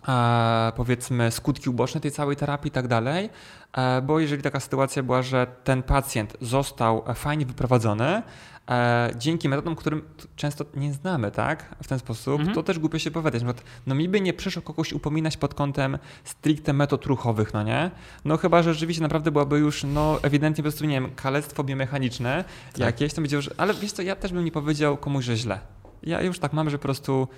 e, 0.09 0.73
powiedzmy 0.77 1.31
skutki 1.31 1.71
uboczne 1.71 2.01
tej 2.01 2.11
całej 2.11 2.37
terapii 2.37 2.69
i 2.69 2.73
tak 2.73 2.89
dalej, 2.89 3.31
e, 3.73 4.03
bo 4.03 4.21
jeżeli 4.21 4.43
taka 4.43 4.61
sytuacja 4.61 5.03
była, 5.03 5.23
że 5.23 5.47
ten 5.65 5.83
pacjent 5.83 6.37
został 6.41 7.05
e, 7.07 7.15
fajnie 7.15 7.47
wyprowadzony, 7.47 8.23
e, 8.71 9.11
dzięki 9.19 9.49
metodom, 9.49 9.77
którym 9.77 10.03
często 10.37 10.65
nie 10.75 10.93
znamy, 10.93 11.31
tak, 11.31 11.75
w 11.83 11.89
ten 11.89 11.99
sposób, 11.99 12.41
Mhm. 12.41 12.55
to 12.55 12.63
też 12.63 12.79
głupio 12.79 12.99
się 12.99 13.11
powiedzieć. 13.11 13.43
Na 13.43 13.53
przykład, 13.53 13.71
No 13.87 13.95
mi 13.95 14.09
by 14.09 14.21
nie 14.21 14.33
przyszło 14.33 14.63
kogoś 14.63 14.93
upominać 14.93 15.37
pod 15.37 15.55
kątem 15.55 15.99
stricte 16.25 16.73
metod 16.73 17.07
ruchowych, 17.07 17.55
no 17.55 17.63
nie? 17.63 17.91
No 18.25 18.37
chyba, 18.37 18.63
że 18.63 18.75
rzeczywiście 18.75 19.03
naprawdę 19.03 19.31
byłaby 19.31 19.59
już, 19.59 19.85
no 19.85 20.19
ewidentnie 20.23 20.63
po 20.63 20.71
prostu, 20.71 20.85
nie 20.85 21.01
wiem, 21.01 21.11
kalectwo 21.17 21.65
biomechaniczne 21.65 22.45
jakieś, 22.79 23.15
to 23.15 23.21
będzie, 23.21 23.43
że, 23.43 23.51
ale 23.57 23.75
wiesz 23.75 23.93
co, 23.93 24.03
ja 24.03 24.17
też 24.17 24.33
bym 24.33 24.45
nie 24.45 24.53
powiedział 24.53 24.97
komuś, 24.97 25.25
że 25.25 25.37
źle. 25.37 25.59
Ja 26.03 26.23
już 26.23 26.39
tak 26.39 26.53
mam, 26.53 26.71
że 26.71 26.79
po 26.79 26.83
prostu 26.83 27.29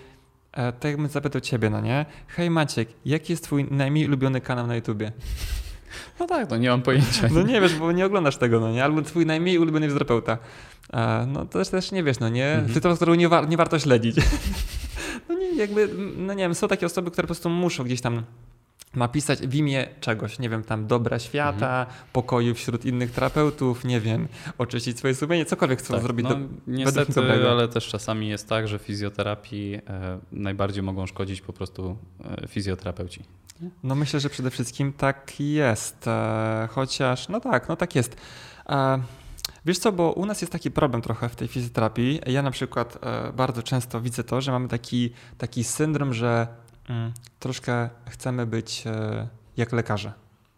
tak 0.55 0.85
jakbym 0.85 1.09
zapytał 1.09 1.41
ciebie, 1.41 1.71
no 1.71 1.81
nie? 1.81 2.07
Hej 2.29 2.51
Maciek, 2.51 2.89
jaki 3.05 3.33
jest 3.33 3.45
twój 3.45 3.65
najmniej 3.71 4.07
ulubiony 4.07 4.41
kanał 4.41 4.67
na 4.67 4.77
YouTubie? 4.77 5.13
No 6.21 6.27
tak, 6.27 6.49
to 6.49 6.57
nie 6.57 6.71
mam 6.71 6.83
pojęcia. 6.83 7.29
No 7.31 7.43
nie 7.43 7.61
wiesz, 7.61 7.75
bo 7.75 7.93
nie 7.93 8.07
oglądasz 8.07 8.37
tego, 8.37 8.61
no 8.61 8.73
nie? 8.73 8.85
Albo 8.85 9.03
twój 9.03 9.27
najmniej 9.27 9.59
ulubiony 9.59 9.87
fizjoterapeuta. 9.87 10.39
E, 10.93 11.27
no 11.27 11.47
to 11.47 11.59
też, 11.59 11.69
też 11.69 11.93
nie 11.93 12.03
wiesz, 12.03 12.19
no 12.19 12.29
nie? 12.29 12.47
Mhm. 12.47 12.67
Fizjoterapeuta, 12.67 12.97
którego 12.97 13.17
nie, 13.17 13.29
war, 13.29 13.49
nie 13.49 13.57
warto 13.57 13.79
śledzić. 13.79 14.17
no 15.29 15.35
nie, 15.35 15.55
jakby, 15.55 15.89
no 16.17 16.35
nie 16.35 16.43
wiem, 16.43 16.55
są 16.55 16.69
takie 16.69 16.87
osoby, 16.87 17.11
które 17.11 17.25
po 17.25 17.27
prostu 17.27 17.51
muszą 17.51 17.85
gdzieś 17.85 18.01
tam 18.01 18.23
napisać 18.95 19.39
w 19.47 19.55
imię 19.55 19.87
czegoś, 20.01 20.39
nie 20.39 20.49
wiem, 20.49 20.65
tam 20.65 20.87
dobra 20.87 21.19
świata, 21.19 21.81
Mhm. 21.81 21.97
pokoju 22.13 22.55
wśród 22.55 22.85
innych 22.85 23.11
terapeutów, 23.11 23.85
nie 23.85 24.01
wiem, 24.01 24.29
oczyścić 24.59 24.99
swoje 24.99 25.15
sumienie, 25.15 25.45
cokolwiek 25.45 25.79
chcą 25.79 25.95
Tak, 25.95 26.03
zrobić. 26.03 26.25
no, 26.29 26.35
do, 26.35 26.41
niestety, 26.67 27.13
dobrego. 27.13 27.51
ale 27.51 27.69
też 27.69 27.89
czasami 27.89 28.29
jest 28.29 28.49
tak, 28.49 28.69
że 28.69 28.79
fizjoterapii 28.79 29.75
e, 29.75 29.81
najbardziej 30.33 30.83
mogą 30.83 31.07
szkodzić 31.07 31.41
po 31.41 31.53
prostu 31.53 31.97
e, 32.25 32.49
fizjoterapeuci. 32.49 33.23
No 33.83 33.95
myślę, 33.95 34.21
że 34.21 34.31
przede 34.31 34.51
wszystkim 34.51 34.93
tak 34.93 35.41
jest, 35.41 36.07
e, 36.09 36.69
chociaż 36.71 37.29
no 37.29 37.41
tak, 37.41 37.69
no 37.69 37.77
tak 37.77 37.95
jest. 37.95 38.17
E, 38.69 39.03
wiesz 39.67 39.79
co, 39.79 39.93
bo 39.93 40.13
u 40.13 40.27
nas 40.27 40.41
jest 40.41 40.53
taki 40.53 40.71
problem 40.71 41.03
trochę 41.03 41.29
w 41.29 41.37
tej 41.37 41.49
fizjoterapii. 41.49 42.21
Ja 42.27 42.43
na 42.43 42.51
przykład 42.51 42.99
e, 43.03 43.33
bardzo 43.33 43.63
często 43.63 44.01
widzę 44.01 44.25
to, 44.25 44.41
że 44.41 44.53
mamy 44.53 44.69
taki, 44.69 45.13
taki 45.39 45.65
syndrom, 45.65 46.15
że 46.15 46.47
mm, 46.89 47.13
troszkę 47.41 47.89
chcemy 48.11 48.47
być 48.47 48.87
e, 48.87 49.29
jak 49.57 49.73
lekarze. 49.73 50.13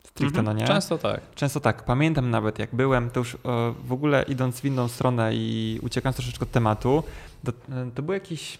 Stricte, 0.04 0.42
no 0.42 0.52
nie? 0.52 0.66
Często 0.66 0.98
tak. 0.98 1.20
Często 1.34 1.60
tak. 1.60 1.84
Pamiętam 1.84 2.30
nawet, 2.30 2.58
jak 2.58 2.74
byłem, 2.74 3.10
to 3.10 3.20
już 3.20 3.34
e, 3.34 3.38
w 3.84 3.92
ogóle 3.92 4.22
idąc 4.28 4.60
w 4.60 4.64
inną 4.64 4.88
stronę 4.88 5.34
i 5.34 5.78
uciekając 5.82 6.16
troszeczkę 6.16 6.42
od 6.42 6.50
tematu, 6.50 7.02
to, 7.44 7.52
e, 7.74 7.90
to 7.94 8.02
było 8.02 8.14
jakieś, 8.14 8.58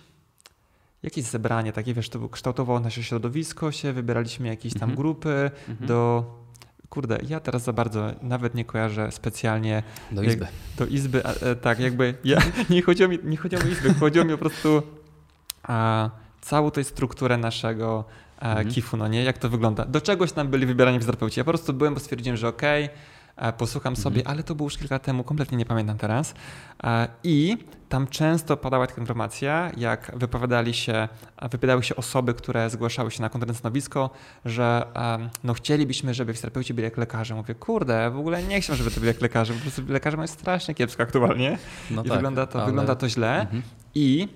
jakieś 1.02 1.24
zebranie 1.24 1.72
takie, 1.72 1.94
wiesz, 1.94 2.08
to 2.08 2.28
kształtowało 2.28 2.80
nasze 2.80 3.02
środowisko 3.02 3.72
się, 3.72 3.92
wybieraliśmy 3.92 4.48
jakieś 4.48 4.72
tam 4.72 4.82
Mhm. 4.82 4.96
grupy 4.96 5.50
Mhm. 5.68 5.86
do... 5.88 6.24
Kurde, 6.88 7.18
ja 7.28 7.40
teraz 7.40 7.62
za 7.62 7.72
bardzo 7.72 8.10
nawet 8.22 8.54
nie 8.54 8.64
kojarzę 8.64 9.12
specjalnie 9.12 9.82
Do 10.10 10.22
jak- 10.22 10.32
izby. 10.32 10.46
do 10.78 10.86
izby, 10.86 11.26
a, 11.26 11.32
e, 11.32 11.56
tak 11.56 11.80
jakby, 11.80 12.14
ja, 12.24 12.38
nie 12.70 12.82
chodziło 12.82 13.08
mi, 13.08 13.18
nie 13.24 13.36
chodziło 13.36 13.62
mi 13.62 13.68
o 13.68 13.72
izby, 13.72 13.94
chodziło 13.94 14.24
mi 14.24 14.30
po 14.32 14.38
prostu 14.38 14.82
a, 15.62 16.10
całą 16.46 16.70
tej 16.70 16.84
strukturę 16.84 17.36
naszego 17.36 18.04
e, 18.38 18.42
Mhm. 18.42 18.68
KIF-u, 18.68 18.96
no 18.96 19.08
nie, 19.08 19.22
jak 19.24 19.38
to 19.38 19.48
wygląda. 19.48 19.84
Do 19.84 20.00
czegoś 20.00 20.34
nam 20.34 20.48
byli 20.48 20.66
wybierani 20.66 20.98
fizjoterapeuci. 20.98 21.40
Ja 21.40 21.44
po 21.44 21.50
prostu 21.50 21.72
byłem, 21.72 21.94
bo 21.94 22.00
stwierdziłem, 22.00 22.36
że 22.36 22.48
okej, 22.48 22.88
e, 23.36 23.52
posłucham 23.52 23.96
sobie, 23.96 24.20
Mhm. 24.20 24.34
ale 24.34 24.42
to 24.42 24.54
było 24.54 24.66
już 24.66 24.78
kilka 24.78 24.94
lat 24.94 25.02
temu, 25.02 25.24
kompletnie 25.24 25.58
nie 25.58 25.66
pamiętam 25.66 25.98
teraz. 25.98 26.34
E, 26.84 27.08
I 27.24 27.56
tam 27.88 28.06
często 28.06 28.56
padała 28.56 28.86
taka 28.86 29.00
informacja, 29.00 29.70
jak 29.76 30.12
wypowiadali 30.16 30.74
się, 30.74 31.08
wypowiadały 31.42 31.82
się 31.82 31.96
osoby, 31.96 32.34
które 32.34 32.70
zgłaszały 32.70 33.10
się 33.10 33.22
na 33.22 33.28
konferencję 33.28 33.58
stanowisko, 33.58 34.10
że 34.44 34.86
no 35.44 35.54
chcielibyśmy, 35.54 36.14
żeby 36.14 36.32
fizjoterapeuci 36.32 36.74
byli 36.74 36.84
jak 36.84 36.96
lekarze. 36.96 37.34
Mówię, 37.34 37.54
kurde, 37.54 38.10
w 38.10 38.18
ogóle 38.18 38.42
nie 38.42 38.60
chcę, 38.60 38.76
żeby 38.76 38.90
to 38.90 39.00
byli 39.00 39.06
jak 39.08 39.20
lekarze, 39.20 39.54
po 39.54 39.60
prostu 39.60 39.82
lekarze 39.88 40.16
mają 40.16 40.26
strasznie 40.26 40.74
kiepsko 40.74 41.02
aktualnie 41.02 41.58
No 41.90 42.02
i 42.02 42.08
tak, 42.08 42.14
wygląda, 42.16 42.46
to, 42.46 42.58
ale- 42.58 42.66
wygląda 42.66 42.94
to 42.94 43.08
źle. 43.08 43.40
Mhm. 43.40 43.62
I 43.94 44.28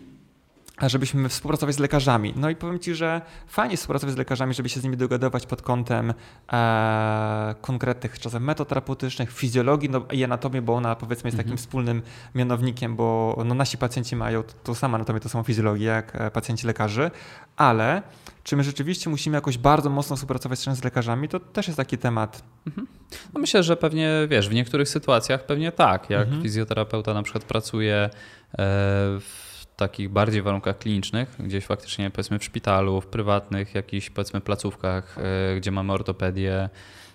żebyśmy 0.89 1.29
współpracowali 1.29 1.75
z 1.75 1.79
lekarzami. 1.79 2.33
No 2.37 2.51
i 2.51 2.57
powiem 2.57 2.79
Ci, 2.79 2.95
że 2.95 3.21
fajnie 3.47 3.77
współpracować 3.77 4.15
z 4.15 4.19
lekarzami, 4.19 4.55
żeby 4.55 4.69
się 4.69 4.81
z 4.81 4.85
nimi 4.85 4.97
dogadywać 4.97 5.47
pod 5.47 5.63
kątem 5.63 6.15
e, 6.53 7.55
konkretnych 7.61 8.19
czasem 8.19 8.45
metod 8.45 8.69
terapeutycznych, 8.69 9.33
fizjologii 9.33 9.91
no, 9.91 10.05
i 10.13 10.25
anatomii, 10.25 10.61
bo 10.61 10.75
ona 10.75 10.97
powiedzmy 10.97 11.29
jest 11.29 11.37
takim 11.37 11.51
Mhm. 11.53 11.59
wspólnym 11.59 12.03
mianownikiem, 12.35 12.97
bo 12.97 13.39
no, 13.47 13.55
nasi 13.55 13.79
pacjenci 13.79 14.17
mają 14.17 14.43
t- 14.43 14.53
tą 14.65 14.75
samą 14.75 14.95
anatomię, 14.95 15.21
tą 15.21 15.29
samą 15.29 15.45
fizjologię 15.45 15.87
jak 15.87 16.17
e, 16.21 16.31
pacjenci 16.31 16.67
lekarzy, 16.67 17.11
ale 17.57 18.03
czy 18.45 18.57
my 18.57 18.65
rzeczywiście 18.65 19.11
musimy 19.11 19.37
jakoś 19.37 19.59
bardzo 19.59 19.91
mocno 19.91 20.17
współpracować 20.17 20.59
z 20.59 20.85
lekarzami, 20.85 21.29
to 21.29 21.41
też 21.41 21.67
jest 21.67 21.77
taki 21.77 21.99
temat. 21.99 22.43
No 23.35 23.41
myślę, 23.41 23.63
że 23.63 23.77
pewnie, 23.77 24.11
wiesz, 24.29 24.49
w 24.49 24.55
niektórych 24.55 24.89
sytuacjach 24.89 25.47
pewnie 25.47 25.73
tak. 25.73 26.11
Jak 26.11 26.23
Mhm. 26.25 26.43
fizjoterapeuta 26.43 27.15
na 27.15 27.23
przykład 27.23 27.45
pracuje 27.45 27.95
e, 27.95 28.11
w 29.21 29.50
takich 29.81 30.09
bardziej 30.09 30.43
warunkach 30.43 30.79
klinicznych, 30.79 31.37
gdzieś 31.39 31.65
faktycznie 31.65 32.11
powiedzmy 32.11 32.39
w 32.39 32.45
szpitalu, 32.45 33.01
w 33.01 33.07
prywatnych 33.07 33.75
jakichś 33.75 34.11
powiedzmy 34.11 34.41
placówkach, 34.41 35.17
e, 35.19 35.57
gdzie 35.57 35.71
mamy 35.71 35.93
ortopedię, 35.93 36.69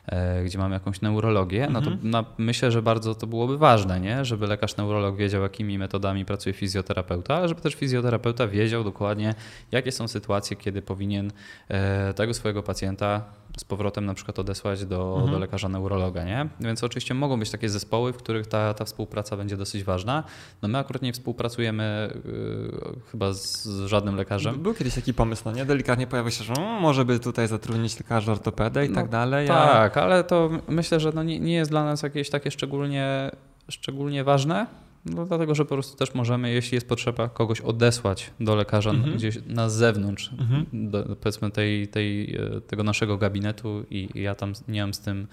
e, 0.05 0.43
gdzie 0.43 0.57
mamy 0.57 0.73
jakąś 0.73 1.01
neurologię, 1.01 1.67
no 1.71 1.81
to 1.81 1.91
Mhm. 1.91 2.09
na, 2.09 2.25
myślę, 2.37 2.71
że 2.71 2.81
bardzo 2.81 3.15
to 3.15 3.27
byłoby 3.27 3.57
ważne, 3.57 3.99
nie? 3.99 4.25
żeby 4.25 4.47
lekarz 4.47 4.77
neurolog 4.77 5.15
wiedział, 5.15 5.41
jakimi 5.41 5.77
metodami 5.77 6.25
pracuje 6.25 6.53
fizjoterapeuta, 6.53 7.35
ale 7.35 7.47
żeby 7.47 7.61
też 7.61 7.75
fizjoterapeuta 7.75 8.47
wiedział 8.47 8.83
dokładnie, 8.83 9.33
jakie 9.71 9.91
są 9.91 10.07
sytuacje, 10.07 10.57
kiedy 10.57 10.81
powinien 10.81 11.31
e, 11.69 12.13
tego 12.13 12.33
swojego 12.33 12.63
pacjenta 12.63 13.23
z 13.59 13.63
powrotem 13.63 14.05
na 14.05 14.13
przykład 14.13 14.39
odesłać 14.39 14.85
do, 14.85 15.13
Mhm. 15.13 15.31
do 15.31 15.39
lekarza 15.39 15.69
neurologa, 15.69 16.23
nie? 16.23 16.47
Więc 16.59 16.83
oczywiście 16.83 17.13
mogą 17.13 17.39
być 17.39 17.49
takie 17.51 17.69
zespoły, 17.69 18.13
w 18.13 18.17
których 18.17 18.47
ta, 18.47 18.73
ta 18.73 18.85
współpraca 18.85 19.37
będzie 19.37 19.57
dosyć 19.57 19.83
ważna. 19.83 20.23
No 20.61 20.67
my 20.67 20.77
akurat 20.77 21.01
nie 21.01 21.13
współpracujemy 21.13 22.13
yy, 22.25 22.99
chyba 23.11 23.33
z, 23.33 23.63
z 23.63 23.85
żadnym 23.85 24.15
lekarzem. 24.15 24.55
Był 24.63 24.73
kiedyś 24.73 24.95
taki 24.95 25.13
pomysł, 25.13 25.41
no 25.45 25.51
nie? 25.51 25.65
Delikatnie 25.65 26.07
pojawił 26.07 26.31
się, 26.31 26.43
że 26.43 26.53
mm, 26.53 26.81
może 26.81 27.05
by 27.05 27.19
tutaj 27.19 27.47
zatrudnić 27.47 27.99
lekarza 27.99 28.31
ortopedę 28.31 28.85
i 28.85 28.89
No 28.89 28.95
tak 28.95 29.09
dalej. 29.09 29.47
Tak, 29.47 29.97
ale 29.97 30.23
to 30.23 30.49
myślę, 30.67 30.99
że 30.99 31.11
no 31.11 31.23
nie, 31.23 31.39
nie 31.39 31.53
jest 31.53 31.71
dla 31.71 31.83
nas 31.85 32.03
jakieś 32.03 32.29
takie 32.29 32.51
szczególnie, 32.51 33.31
szczególnie 33.69 34.23
ważne. 34.23 34.67
No, 35.05 35.25
dlatego, 35.25 35.55
że 35.55 35.65
po 35.65 35.75
prostu 35.75 35.97
też 35.97 36.13
możemy, 36.13 36.51
jeśli 36.51 36.75
jest 36.75 36.87
potrzeba, 36.87 37.29
kogoś 37.29 37.61
odesłać 37.61 38.31
do 38.39 38.55
lekarza 38.55 38.89
Mhm. 38.89 39.15
gdzieś 39.15 39.37
na 39.47 39.69
zewnątrz, 39.69 40.31
Mhm. 40.39 40.65
do, 40.73 41.15
powiedzmy 41.15 41.51
tej, 41.51 41.87
tej, 41.87 42.35
e, 42.35 42.61
tego 42.61 42.83
naszego 42.83 43.17
gabinetu 43.17 43.83
i 43.89 44.09
i 44.15 44.21
ja 44.21 44.35
tam 44.35 44.53
nie 44.67 44.81
mam 44.81 44.93
z 44.93 44.99
tym, 44.99 45.27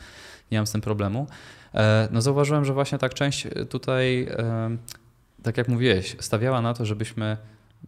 nie 0.51 0.59
mam 0.59 0.67
z 0.67 0.73
tym 0.73 0.81
problemu. 0.81 1.27
E, 1.75 2.09
No 2.13 2.23
zauważyłem, 2.23 2.65
że 2.65 2.73
właśnie 2.75 2.99
tak 2.99 3.15
część 3.15 3.47
tutaj, 3.71 4.23
e, 4.23 4.77
tak 5.43 5.57
jak 5.59 5.69
mówiłeś, 5.69 6.17
stawiała 6.21 6.61
na 6.63 6.75
to, 6.75 6.87
żebyśmy 6.87 7.37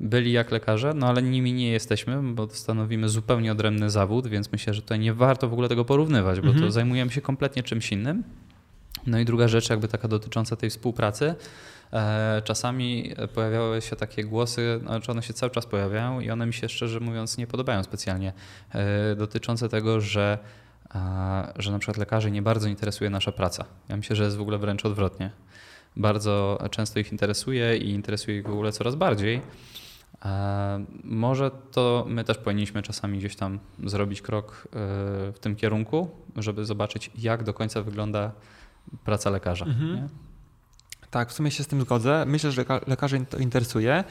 byli 0.00 0.32
jak 0.32 0.50
lekarze, 0.50 0.94
no 0.94 1.06
ale 1.06 1.22
nimi 1.22 1.52
nie 1.52 1.70
jesteśmy, 1.70 2.22
bo 2.34 2.48
stanowimy 2.50 3.08
zupełnie 3.08 3.52
odrębny 3.52 3.90
zawód, 3.90 4.26
więc 4.26 4.52
myślę, 4.52 4.74
że 4.74 4.82
tutaj 4.82 4.98
nie 4.98 5.14
warto 5.14 5.48
w 5.48 5.52
ogóle 5.52 5.68
tego 5.68 5.84
porównywać, 5.84 6.40
bo 6.40 6.46
Mhm. 6.46 6.64
to 6.66 6.70
zajmujemy 6.72 7.10
się 7.12 7.20
kompletnie 7.20 7.62
czymś 7.62 7.92
innym. 7.92 8.22
No 9.06 9.18
i 9.18 9.24
druga 9.24 9.48
rzecz, 9.48 9.70
jakby 9.70 9.88
taka 9.88 10.08
dotycząca 10.08 10.56
tej 10.56 10.70
współpracy. 10.70 11.34
E, 11.92 12.42
czasami 12.44 13.14
pojawiały 13.34 13.82
się 13.82 13.96
takie 13.96 14.24
głosy, 14.24 14.80
znaczy 14.82 15.12
one 15.12 15.22
się 15.22 15.32
cały 15.32 15.50
czas 15.50 15.66
pojawiają 15.66 16.20
i 16.20 16.30
one 16.30 16.46
mi 16.46 16.52
się 16.52 16.68
szczerze 16.68 17.00
mówiąc 17.00 17.38
nie 17.38 17.46
podobają 17.46 17.82
specjalnie, 17.82 18.32
e, 18.72 19.16
dotyczące 19.16 19.68
tego, 19.68 20.00
że, 20.00 20.38
że 21.56 21.72
na 21.72 21.78
przykład 21.78 21.96
lekarzy 21.96 22.30
nie 22.30 22.42
bardzo 22.42 22.68
interesuje 22.68 23.10
nasza 23.10 23.32
praca. 23.32 23.64
Ja 23.88 23.96
myślę, 23.96 24.16
że 24.16 24.24
jest 24.24 24.36
w 24.36 24.40
ogóle 24.40 24.58
wręcz 24.58 24.84
odwrotnie. 24.84 25.30
Bardzo 25.96 26.58
często 26.70 26.98
ich 26.98 27.12
interesuje 27.12 27.76
i 27.76 27.90
interesuje 27.90 28.38
ich 28.38 28.46
w 28.46 28.50
ogóle 28.52 28.72
coraz 28.72 28.94
bardziej. 28.94 29.40
E, 30.24 30.84
Może 31.04 31.50
to 31.72 32.04
my 32.08 32.24
też 32.24 32.38
powinniśmy 32.38 32.82
czasami 32.82 33.18
gdzieś 33.18 33.36
tam 33.36 33.58
zrobić 33.84 34.22
krok 34.22 34.68
w 35.34 35.36
tym 35.40 35.56
kierunku, 35.56 36.10
żeby 36.36 36.64
zobaczyć, 36.64 37.10
jak 37.18 37.42
do 37.42 37.54
końca 37.54 37.82
wygląda 37.82 38.32
praca 39.04 39.30
lekarza. 39.30 39.64
Mhm. 39.64 40.08
Tak, 41.14 41.30
w 41.30 41.32
sumie 41.32 41.50
się 41.50 41.64
z 41.64 41.66
tym 41.66 41.80
zgodzę. 41.80 42.24
Myślę, 42.26 42.52
że 42.52 42.62
leka- 42.64 42.80
lekarzy 42.86 43.24
to 43.30 43.38
interesuje 43.38 44.04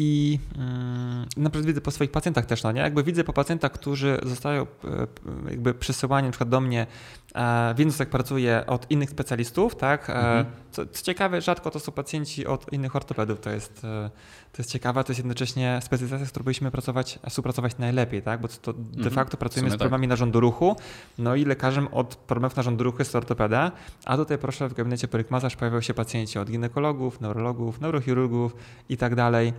i 0.00 0.38
mm, 0.56 1.26
na 1.36 1.50
przykład 1.50 1.66
widzę 1.66 1.80
po 1.80 1.90
swoich 1.90 2.10
pacjentach 2.10 2.46
też, 2.46 2.62
no 2.62 2.72
nie? 2.72 2.80
Jakby 2.80 3.02
widzę 3.02 3.24
po 3.24 3.32
pacjentach, 3.32 3.72
którzy 3.72 4.18
zostają 4.22 4.62
e, 4.84 5.50
jakby 5.50 5.74
przysyłani 5.74 6.26
na 6.26 6.30
przykład 6.32 6.48
do 6.48 6.60
mnie, 6.60 6.86
e, 7.34 7.74
wiedząc 7.74 7.98
jak 7.98 8.10
pracuję 8.10 8.64
od 8.66 8.90
innych 8.90 9.10
specjalistów, 9.10 9.76
tak? 9.76 10.10
E, 10.10 10.14
Mhm. 10.14 10.46
co, 10.70 10.86
co 10.86 11.04
ciekawe, 11.04 11.40
rzadko 11.40 11.70
to 11.70 11.80
są 11.80 11.92
pacjenci 11.92 12.46
od 12.46 12.72
innych 12.72 12.96
ortopedów, 12.96 13.40
to 13.40 13.50
jest, 13.50 13.84
e, 13.84 14.10
to 14.52 14.62
jest 14.62 14.72
ciekawe, 14.72 15.04
to 15.04 15.12
jest 15.12 15.18
jednocześnie 15.18 15.80
specjalizacja, 15.82 16.26
z 16.26 16.30
którą 16.30 16.44
byliśmy 16.44 16.70
pracować, 16.70 17.18
współpracować 17.28 17.78
najlepiej, 17.78 18.22
tak? 18.22 18.40
Bo 18.40 18.48
to 18.48 18.72
de 18.72 18.80
Mhm. 18.96 19.14
facto 19.14 19.36
pracujemy 19.36 19.70
z 19.70 19.72
tak. 19.72 19.78
problemami 19.78 20.08
narządu 20.08 20.40
ruchu, 20.40 20.76
no 21.18 21.34
i 21.34 21.44
lekarzem 21.44 21.88
od 21.92 22.16
problemów 22.16 22.56
narządu 22.56 22.84
ruchu 22.84 22.98
jest 22.98 23.16
ortopeda, 23.16 23.72
a 24.04 24.16
tutaj 24.16 24.38
proszę 24.38 24.68
w 24.68 24.74
gabinecie 24.74 25.08
perykmazarz 25.08 25.56
pojawiają 25.56 25.80
się 25.80 25.94
pacjenci 25.94 26.38
od 26.38 26.50
ginekologów, 26.50 27.20
neurologów, 27.20 27.80
neurochirurgów 27.80 28.56
i 28.88 28.96
tak 28.96 29.14
dalej. 29.14 29.52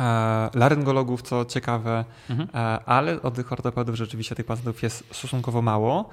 E, 0.00 0.50
laryngologów, 0.54 1.22
co 1.22 1.44
ciekawe, 1.44 2.04
Mhm. 2.30 2.48
e, 2.54 2.84
ale 2.84 3.22
od 3.22 3.34
tych 3.34 3.52
ortopedów 3.52 3.94
rzeczywiście 3.96 4.34
tych 4.34 4.46
pacjentów 4.46 4.82
jest 4.82 5.04
stosunkowo 5.12 5.62
mało. 5.62 6.08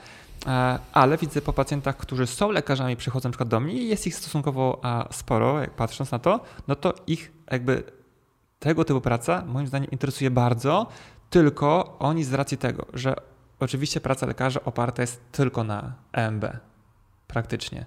E, 0.47 0.79
Ale 0.93 1.17
widzę 1.17 1.41
po 1.41 1.53
pacjentach, 1.53 1.97
którzy 1.97 2.27
są 2.27 2.51
lekarzami, 2.51 2.95
przychodzą 2.95 3.29
na 3.29 3.31
przykład 3.31 3.49
do 3.49 3.59
mnie 3.59 3.73
i 3.73 3.87
jest 3.89 4.07
ich 4.07 4.15
stosunkowo 4.15 4.81
sporo, 5.11 5.59
jak 5.61 5.71
patrząc 5.71 6.11
na 6.11 6.19
to, 6.19 6.39
no 6.67 6.75
to 6.75 6.93
ich 7.07 7.31
jakby 7.51 7.83
tego 8.59 8.85
typu 8.85 9.01
praca 9.01 9.43
moim 9.45 9.67
zdaniem 9.67 9.91
interesuje 9.91 10.31
bardzo, 10.31 10.87
tylko 11.29 11.95
oni 11.99 12.23
z 12.23 12.33
racji 12.33 12.57
tego, 12.57 12.85
że 12.93 13.15
oczywiście 13.59 14.01
praca 14.01 14.25
lekarza 14.25 14.63
oparta 14.63 15.01
jest 15.01 15.21
tylko 15.31 15.63
na 15.63 15.93
EMB, 16.13 16.45
praktycznie. 17.27 17.85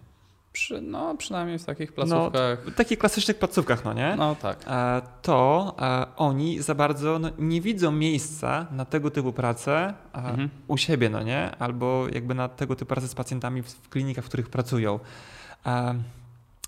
Przy, 0.59 0.81
no, 0.81 1.15
przynajmniej 1.17 1.59
w 1.59 1.65
takich 1.65 1.93
placówkach. 1.93 2.65
W 2.67 2.75
takich 2.75 2.99
klasycznych 2.99 3.39
placówkach, 3.39 3.85
no 3.85 3.93
nie? 3.93 4.15
No, 4.17 4.35
tak. 4.35 4.59
E, 4.67 5.03
to 5.23 5.75
e, 5.81 6.07
oni 6.17 6.63
za 6.63 6.75
bardzo 6.75 7.19
no, 7.19 7.29
nie 7.39 7.61
widzą 7.61 7.93
miejsca 7.93 8.67
na 8.71 8.85
tego 8.85 9.11
typu 9.11 9.33
pracę 9.33 9.95
e, 10.15 10.19
Mhm. 10.19 10.49
u 10.69 10.77
siebie, 10.77 11.11
no 11.11 11.23
nie? 11.23 11.57
Albo 11.59 12.07
jakby 12.13 12.35
na 12.35 12.49
tego 12.49 12.77
typu 12.77 12.89
pracę 12.89 13.09
z 13.09 13.15
pacjentami 13.15 13.63
w 13.63 13.89
klinikach, 13.89 14.25
w 14.25 14.29
których 14.29 14.49
pracują. 14.51 15.01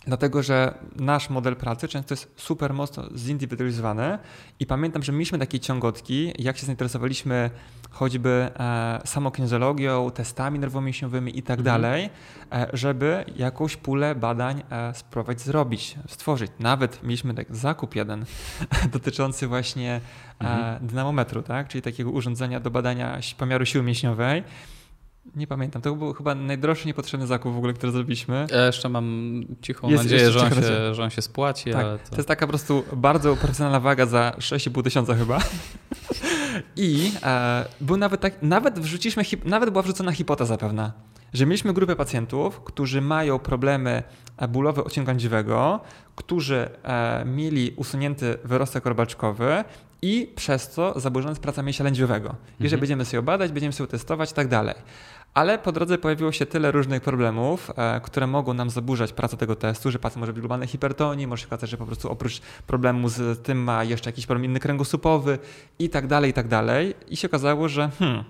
Dlatego, 0.06 0.42
że 0.42 0.74
nasz 0.96 1.30
model 1.30 1.56
pracy 1.56 1.88
często 1.88 2.12
jest 2.14 2.32
super 2.36 2.74
mocno 2.74 3.02
zindywidualizowany 3.16 4.18
i 4.60 4.66
pamiętam, 4.66 5.02
że 5.02 5.12
mieliśmy 5.12 5.38
takie 5.38 5.60
ciągotki, 5.60 6.32
jak 6.38 6.58
się 6.58 6.66
zainteresowaliśmy 6.66 7.50
choćby 7.90 8.50
e, 8.58 9.00
samokinezologią, 9.04 10.10
testami 10.10 10.58
nerwomięśniowymi 10.58 11.38
i 11.38 11.42
tak 11.42 11.58
Mhm. 11.58 11.82
dalej, 11.82 12.10
e, 12.52 12.66
żeby 12.72 13.24
jakąś 13.36 13.76
pulę 13.76 14.14
badań 14.14 14.62
e, 14.70 14.94
spróbować 14.94 15.40
zrobić, 15.40 15.94
stworzyć. 16.08 16.52
Nawet 16.58 17.02
mieliśmy 17.02 17.34
tak 17.34 17.56
zakup 17.56 17.94
jeden 17.96 18.24
dotyczący 18.92 19.46
właśnie 19.46 20.00
e, 20.40 20.44
Mhm. 20.44 20.86
dynamometru, 20.86 21.42
tak? 21.42 21.68
czyli 21.68 21.82
takiego 21.82 22.10
urządzenia 22.10 22.60
do 22.60 22.70
badania 22.70 23.18
pomiaru 23.38 23.66
siły 23.66 23.84
mięśniowej. 23.84 24.42
Nie 25.36 25.46
pamiętam, 25.46 25.82
to 25.82 25.94
był 25.94 26.14
chyba 26.14 26.34
najdroższy 26.34 26.86
niepotrzebny 26.86 27.26
zakup 27.26 27.54
w 27.54 27.56
ogóle, 27.56 27.72
który 27.72 27.92
zrobiliśmy. 27.92 28.46
Ja 28.50 28.66
jeszcze 28.66 28.88
mam 28.88 29.40
cichą 29.62 29.90
Jest 29.90 30.02
nadzieję, 30.02 30.30
że 30.30 30.40
on, 30.40 30.48
cicha 30.48 30.62
się, 30.62 30.94
że 30.94 31.02
on 31.02 31.10
się 31.10 31.22
spłaci, 31.22 31.70
Tak, 31.70 32.02
To 32.02 32.10
to... 32.10 32.16
jest 32.16 32.28
taka 32.28 32.46
po 32.46 32.50
prostu 32.50 32.84
bardzo 32.96 33.36
profesjonalna 33.36 33.80
waga 33.80 34.06
za 34.06 34.32
6,5 34.38 34.82
tysiąca 34.82 35.14
chyba. 35.14 35.38
I 36.76 37.12
e, 37.22 37.64
był 37.80 37.96
nawet 37.96 38.20
tak, 38.20 38.42
nawet 38.42 38.78
wrzuciliśmy, 38.78 39.22
nawet 39.44 39.70
była 39.70 39.82
wrzucona 39.82 40.12
hipoteza 40.12 40.56
pewna, 40.58 40.92
że 41.32 41.46
mieliśmy 41.46 41.72
grupę 41.72 41.96
pacjentów, 41.96 42.60
którzy 42.60 43.00
mają 43.00 43.38
problemy 43.38 44.02
bólowe 44.48 44.84
odcinka 44.84 45.14
dziwego, 45.14 45.80
którzy 46.16 46.68
e, 46.82 47.24
mieli 47.24 47.72
usunięty 47.76 48.38
wyrostek 48.44 48.86
robaczkowy 48.86 49.64
i 50.02 50.32
przez 50.36 50.70
to 50.70 51.00
zaburzona 51.00 51.30
jest 51.30 51.42
praca 51.42 51.62
mięśnia 51.62 51.84
lędźwiowego. 51.84 52.28
Jeżeli 52.28 52.64
Mhm. 52.64 52.80
będziemy 52.80 53.04
sobie 53.04 53.22
badać, 53.22 53.52
będziemy 53.52 53.72
sobie 53.72 53.88
testować 53.88 54.30
i 54.30 54.34
tak 54.34 54.48
dalej. 54.48 54.74
Ale 55.34 55.58
po 55.58 55.72
drodze 55.72 55.98
pojawiło 55.98 56.32
się 56.32 56.46
tyle 56.46 56.72
różnych 56.72 57.02
problemów, 57.02 57.70
e, 57.76 58.00
które 58.00 58.26
mogą 58.26 58.54
nam 58.54 58.70
zaburzać 58.70 59.12
pracę 59.12 59.36
tego 59.36 59.56
testu, 59.56 59.90
że 59.90 59.98
pacjent 59.98 60.20
może 60.20 60.32
być 60.32 60.40
globalnej 60.40 60.68
hipertonii, 60.68 61.26
może 61.26 61.42
się 61.42 61.46
okazać, 61.46 61.70
że 61.70 61.76
po 61.76 61.86
prostu 61.86 62.10
oprócz 62.10 62.40
problemu 62.66 63.08
z 63.08 63.42
tym 63.42 63.58
ma 63.58 63.84
jeszcze 63.84 64.10
jakiś 64.10 64.26
problem 64.26 64.44
inny 64.44 64.60
kręgosłupowy 64.60 65.38
i 65.78 65.88
tak 65.88 66.06
dalej, 66.06 66.30
i 66.30 66.34
tak 66.34 66.48
dalej. 66.48 66.94
I 67.08 67.16
się 67.16 67.28
okazało, 67.28 67.68
że 67.68 67.90
hmm, 67.98 68.24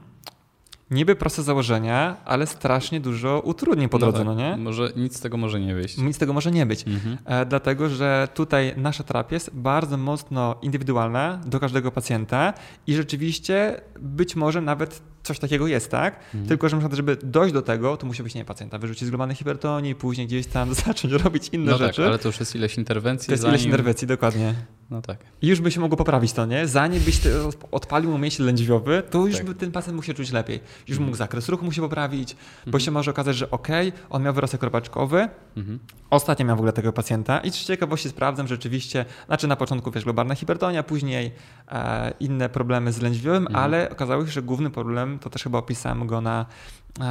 niby 0.91 1.17
proste 1.17 1.43
założenia, 1.43 2.17
ale 2.25 2.47
strasznie 2.47 3.01
dużo 3.01 3.41
utrudnień 3.45 3.89
po 3.89 3.99
drodze, 3.99 4.25
no, 4.25 4.37
tak. 4.37 4.39
nie? 4.39 4.57
Może 4.57 4.93
nic 4.97 5.17
z 5.17 5.21
tego 5.21 5.37
może 5.37 5.61
nie 5.61 5.75
wyjść. 5.75 5.99
Nic 5.99 6.17
z 6.17 6.19
tego 6.19 6.33
może 6.33 6.51
nie 6.51 6.67
być. 6.67 6.87
Mhm. 6.87 7.19
E, 7.25 7.47
dlatego, 7.47 7.89
że 7.89 8.29
tutaj 8.35 8.75
nasza 8.77 9.05
terapia 9.05 9.37
jest 9.37 9.51
bardzo 9.55 9.97
mocno 9.97 10.55
indywidualna 10.63 11.41
do 11.47 11.61
każdego 11.61 11.91
pacjenta 11.91 12.53
i 12.87 12.95
rzeczywiście 12.95 13.81
być 14.01 14.37
może 14.37 14.61
nawet 14.61 15.03
coś 15.23 15.39
takiego 15.39 15.67
jest, 15.67 15.91
tak? 15.91 16.15
Mhm. 16.25 16.47
Tylko, 16.47 16.69
że 16.69 16.77
przykład, 16.77 16.97
żeby 16.97 17.17
dojść 17.23 17.55
do 17.55 17.63
tego, 17.63 17.97
to 17.97 18.07
musi 18.07 18.23
być 18.23 18.35
nie 18.35 18.45
pacjenta 18.45 18.79
wyrzucić 18.79 19.07
z 19.07 19.11
globalnej 19.11 19.37
hipertonii, 19.37 19.95
później 19.95 20.27
gdzieś 20.27 20.47
tam 20.47 20.75
zacząć 20.85 21.15
robić 21.15 21.49
inne 21.53 21.71
No 21.73 21.79
tak, 21.79 21.87
rzeczy. 21.87 22.07
ale 22.07 22.19
to 22.19 22.29
już 22.29 22.41
jest 22.41 22.55
ileś 22.55 22.79
interwencji. 22.79 23.27
to 23.27 23.33
jest 23.33 23.43
zanim... 23.43 23.55
ileś 23.55 23.65
interwencji, 23.67 24.07
dokładnie. 24.07 24.55
No 24.91 25.03
tak. 25.03 25.19
I 25.43 25.49
już 25.49 25.61
by 25.61 25.71
się 25.71 25.81
mogło 25.81 25.97
poprawić 25.97 26.33
to, 26.33 26.47
nie? 26.47 26.67
Zanim 26.67 27.01
byś 27.01 27.21
odpalił 27.71 28.11
mu 28.11 28.19
mięsień 28.19 28.47
lędźwiowy, 28.47 29.03
to 29.11 29.27
już 29.27 29.37
Tak. 29.37 29.47
by 29.47 29.55
ten 29.55 29.73
pacjent 29.73 29.95
mógł 29.97 30.07
się 30.07 30.15
czuć 30.15 30.33
lepiej. 30.33 30.57
Już 30.81 30.91
Mhm. 30.91 31.05
mógł 31.07 31.17
zakres 31.17 31.49
ruchu 31.49 31.65
mu 31.65 31.73
się 31.73 31.83
poprawić, 31.83 32.35
bo 32.35 32.67
Mhm. 32.67 32.81
się 32.81 32.91
może 32.91 33.11
okazać, 33.11 33.37
że 33.37 33.51
okej, 33.51 33.93
on 34.11 34.23
miał 34.23 34.35
wyrostek 34.35 34.63
robaczkowy, 34.63 35.29
Mhm. 35.57 35.79
Ostatnio 36.11 36.45
miałem 36.47 36.57
w 36.57 36.61
ogóle 36.61 36.73
tego 36.73 36.93
pacjenta 36.93 37.39
i 37.41 37.51
z 37.51 37.65
ciekawości 37.65 38.09
sprawdzam 38.09 38.49
rzeczywiście, 38.49 39.05
znaczy 39.27 39.47
na 39.49 39.57
początku 39.57 39.91
wiesz, 39.91 40.05
globalna 40.05 40.35
hipertonia, 40.35 40.83
później 40.83 41.33
e, 41.69 42.13
inne 42.21 42.49
problemy 42.49 42.93
z 42.93 43.03
lędźwiowym, 43.03 43.47
Mhm. 43.47 43.65
ale 43.65 43.91
okazało 43.91 44.27
się, 44.27 44.33
że 44.33 44.43
główny 44.43 44.71
problem, 44.71 45.10
to 45.19 45.31
też 45.31 45.43
chyba 45.43 45.59
opisałem 45.59 46.07
go 46.07 46.21
na, 46.21 46.47
e, 47.01 47.03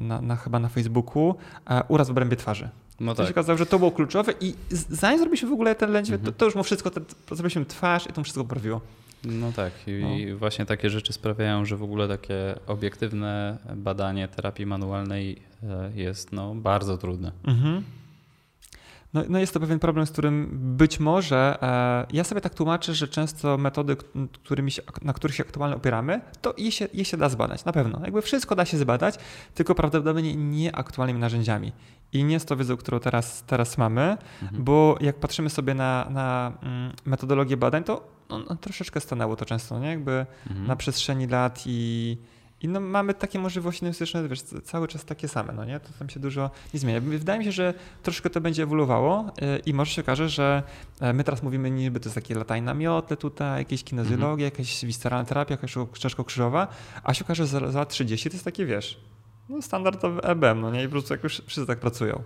na, 0.00 0.20
na 0.22 0.36
chyba 0.36 0.58
na 0.58 0.68
Facebooku, 0.68 1.34
e, 1.70 1.82
uraz 1.88 2.08
w 2.08 2.10
obrębie 2.10 2.36
twarzy. 2.36 2.68
No 3.00 3.14
To 3.14 3.22
się 3.22 3.26
tak. 3.26 3.36
okazało, 3.36 3.58
że 3.58 3.66
to 3.66 3.78
było 3.78 3.90
kluczowe 3.90 4.32
i 4.40 4.54
zanim 4.70 5.18
zrobiliśmy 5.18 5.48
w 5.48 5.52
ogóle 5.52 5.74
ten 5.74 5.90
lędźwiowy, 5.92 6.18
Mhm. 6.20 6.34
to, 6.34 6.38
to 6.38 6.44
już 6.44 6.54
mu 6.54 6.62
wszystko, 6.62 6.90
to 6.90 7.00
zrobiliśmy 7.34 7.64
twarz 7.64 8.06
i 8.06 8.12
to 8.12 8.20
mu 8.20 8.24
wszystko 8.24 8.44
poprawiło. 8.44 8.80
No 9.24 9.52
tak. 9.52 9.72
I 9.86 10.34
właśnie 10.34 10.66
takie 10.66 10.90
rzeczy 10.90 11.12
sprawiają, 11.12 11.64
że 11.64 11.76
w 11.76 11.82
ogóle 11.82 12.08
takie 12.08 12.54
obiektywne 12.66 13.58
badanie 13.76 14.28
terapii 14.28 14.66
manualnej 14.66 15.42
e, 15.62 15.90
jest 15.94 16.32
no, 16.32 16.54
bardzo 16.54 16.98
trudne. 16.98 17.32
Mhm. 17.44 17.82
No, 19.14 19.22
no 19.28 19.38
jest 19.38 19.54
to 19.54 19.60
pewien 19.60 19.78
problem, 19.78 20.06
z 20.06 20.10
którym 20.10 20.48
być 20.76 21.00
może 21.00 21.58
e, 21.62 22.06
ja 22.12 22.24
sobie 22.24 22.40
tak 22.40 22.54
tłumaczę, 22.54 22.94
że 22.94 23.08
często 23.08 23.58
metody, 23.58 23.96
którymi 24.32 24.70
się, 24.70 24.82
na 25.02 25.12
których 25.12 25.36
się 25.36 25.44
aktualnie 25.44 25.76
opieramy, 25.76 26.20
to 26.42 26.54
je 26.58 26.72
się, 26.72 26.88
je 26.94 27.04
się 27.04 27.16
da 27.16 27.28
zbadać, 27.28 27.64
na 27.64 27.72
pewno. 27.72 28.00
Jakby 28.04 28.22
wszystko 28.22 28.56
da 28.56 28.64
się 28.64 28.78
zbadać, 28.78 29.14
tylko 29.54 29.74
prawdopodobnie 29.74 30.36
nie 30.36 30.76
aktualnymi 30.76 31.20
narzędziami. 31.20 31.72
I 32.12 32.24
nie 32.24 32.40
z 32.40 32.44
tą 32.44 32.56
wiedzą, 32.56 32.76
którą 32.76 33.00
teraz, 33.00 33.42
teraz 33.42 33.78
mamy, 33.78 34.16
mhm. 34.42 34.64
bo 34.64 34.96
jak 35.00 35.16
patrzymy 35.16 35.50
sobie 35.50 35.74
na, 35.74 36.06
na 36.10 36.52
mm, 36.62 36.92
metodologię 37.04 37.56
badań, 37.56 37.84
to 37.84 38.08
no, 38.28 38.38
no, 38.38 38.56
troszeczkę 38.56 39.00
stanęło 39.00 39.36
to 39.36 39.44
często, 39.44 39.78
nie? 39.78 39.88
Jakby 39.88 40.26
mhm. 40.46 40.66
na 40.66 40.76
przestrzeni 40.76 41.26
lat 41.26 41.62
i 41.66 42.16
i 42.62 42.68
no, 42.68 42.80
mamy 42.80 43.14
takie 43.14 43.38
możliwości 43.38 43.84
linguistyczne, 43.84 44.28
wiesz, 44.28 44.42
cały 44.42 44.88
czas 44.88 45.04
takie 45.04 45.28
same, 45.28 45.52
no 45.52 45.64
nie? 45.64 45.80
To 45.80 45.88
tam 45.98 46.08
się 46.08 46.20
dużo 46.20 46.50
nie 46.74 46.80
zmienia. 46.80 47.00
Wydaje 47.00 47.38
mi 47.38 47.44
się, 47.44 47.52
że 47.52 47.74
troszkę 48.02 48.30
to 48.30 48.40
będzie 48.40 48.62
ewoluowało 48.62 49.32
e, 49.42 49.58
i 49.58 49.74
może 49.74 49.90
się 49.90 50.02
okaże, 50.02 50.28
że 50.28 50.62
e, 51.00 51.12
my 51.12 51.24
teraz 51.24 51.42
mówimy 51.42 51.70
niby 51.70 52.00
to 52.00 52.06
jest 52.06 52.14
takie 52.14 52.34
latanie 52.34 52.62
na 52.62 52.74
miotle 52.74 53.16
tutaj, 53.16 53.58
jakieś 53.58 53.84
kinezjologia, 53.84 54.48
-hmm. 54.48 54.52
jakaś 54.52 54.84
visceralna 54.84 55.24
terapia, 55.24 55.54
jakaś 55.54 55.74
czaszko 55.92 56.24
krzyżowa, 56.24 56.68
a 57.04 57.14
się 57.14 57.24
okaże, 57.24 57.46
że 57.46 57.60
za, 57.60 57.70
za 57.70 57.84
30 57.84 58.30
to 58.30 58.34
jest 58.34 58.44
takie, 58.44 58.66
wiesz, 58.66 59.00
no 59.48 59.62
standardowy 59.62 60.22
EBM, 60.22 60.60
no 60.60 60.70
nie? 60.70 60.82
I 60.82 60.86
po 60.86 60.92
prostu 60.92 61.14
jak 61.14 61.24
już 61.24 61.42
wszyscy 61.46 61.66
tak 61.66 61.80
pracują. 61.80 62.22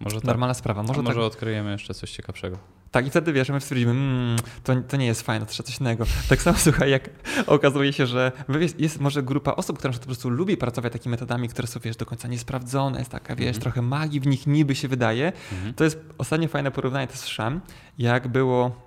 Może 0.00 0.16
tak. 0.16 0.24
Normalna 0.24 0.54
sprawa. 0.54 0.82
Może, 0.82 1.02
może 1.02 1.14
tak... 1.14 1.24
odkryjemy 1.24 1.72
jeszcze 1.72 1.94
coś 1.94 2.10
ciekawszego. 2.10 2.58
Tak, 2.90 3.06
i 3.06 3.10
wtedy 3.10 3.32
wiesz, 3.32 3.48
my 3.48 3.60
stwierdzimy, 3.60 3.90
mmm, 3.90 4.36
to, 4.64 4.76
to 4.88 4.96
nie 4.96 5.06
jest 5.06 5.22
fajne, 5.22 5.46
to 5.46 5.52
trzeba 5.52 5.66
coś 5.66 5.80
innego. 5.80 6.04
Tak 6.28 6.42
samo 6.42 6.58
słuchaj, 6.68 6.90
jak 6.90 7.10
okazuje 7.46 7.92
się, 7.92 8.06
że 8.06 8.32
jest, 8.48 8.80
jest 8.80 9.00
może 9.00 9.22
grupa 9.22 9.52
osób, 9.52 9.78
która 9.78 9.94
po 9.94 10.06
prostu 10.06 10.30
lubi 10.30 10.56
pracować 10.56 10.92
takimi 10.92 11.10
metodami, 11.10 11.48
które 11.48 11.68
są, 11.68 11.80
wiesz, 11.80 11.96
do 11.96 12.06
końca 12.06 12.28
niesprawdzone, 12.28 12.98
jest 12.98 13.10
taka, 13.10 13.36
wiesz, 13.36 13.46
mm 13.46 13.58
-hmm. 13.58 13.62
trochę 13.62 13.82
magii 13.82 14.20
w 14.20 14.26
nich 14.26 14.46
niby 14.46 14.74
się 14.74 14.88
wydaje. 14.88 15.32
Mm 15.52 15.64
-hmm. 15.64 15.74
To 15.74 15.84
jest 15.84 15.98
ostatnie 16.18 16.48
fajne 16.48 16.70
porównanie, 16.70 17.06
to 17.06 17.16
słyszałem, 17.16 17.60
jak 17.98 18.28
było, 18.28 18.82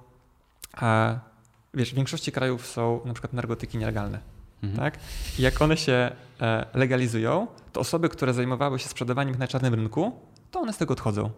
a, 0.74 1.16
wiesz, 1.74 1.92
w 1.92 1.96
większości 1.96 2.32
krajów 2.32 2.68
są 2.68 3.02
na 3.06 3.14
przykład 3.14 3.34
narkotyki 3.34 3.78
nielegalne. 3.78 4.20
Mhm. 4.64 4.80
Tak? 4.80 5.00
I 5.40 5.42
jak 5.42 5.62
one 5.62 5.78
się 5.78 6.12
e, 6.42 6.66
legalizują, 6.74 7.48
to 7.74 7.80
osoby, 7.80 8.10
które 8.10 8.34
zajmowały 8.34 8.80
się 8.80 8.90
sprzedawaniem 8.90 9.34
ich 9.34 9.40
na 9.40 9.48
czarnym 9.48 9.74
rynku, 9.74 10.12
to 10.52 10.60
one 10.60 10.74
z 10.74 10.78
tego 10.78 10.92
odchodzą. 10.94 11.30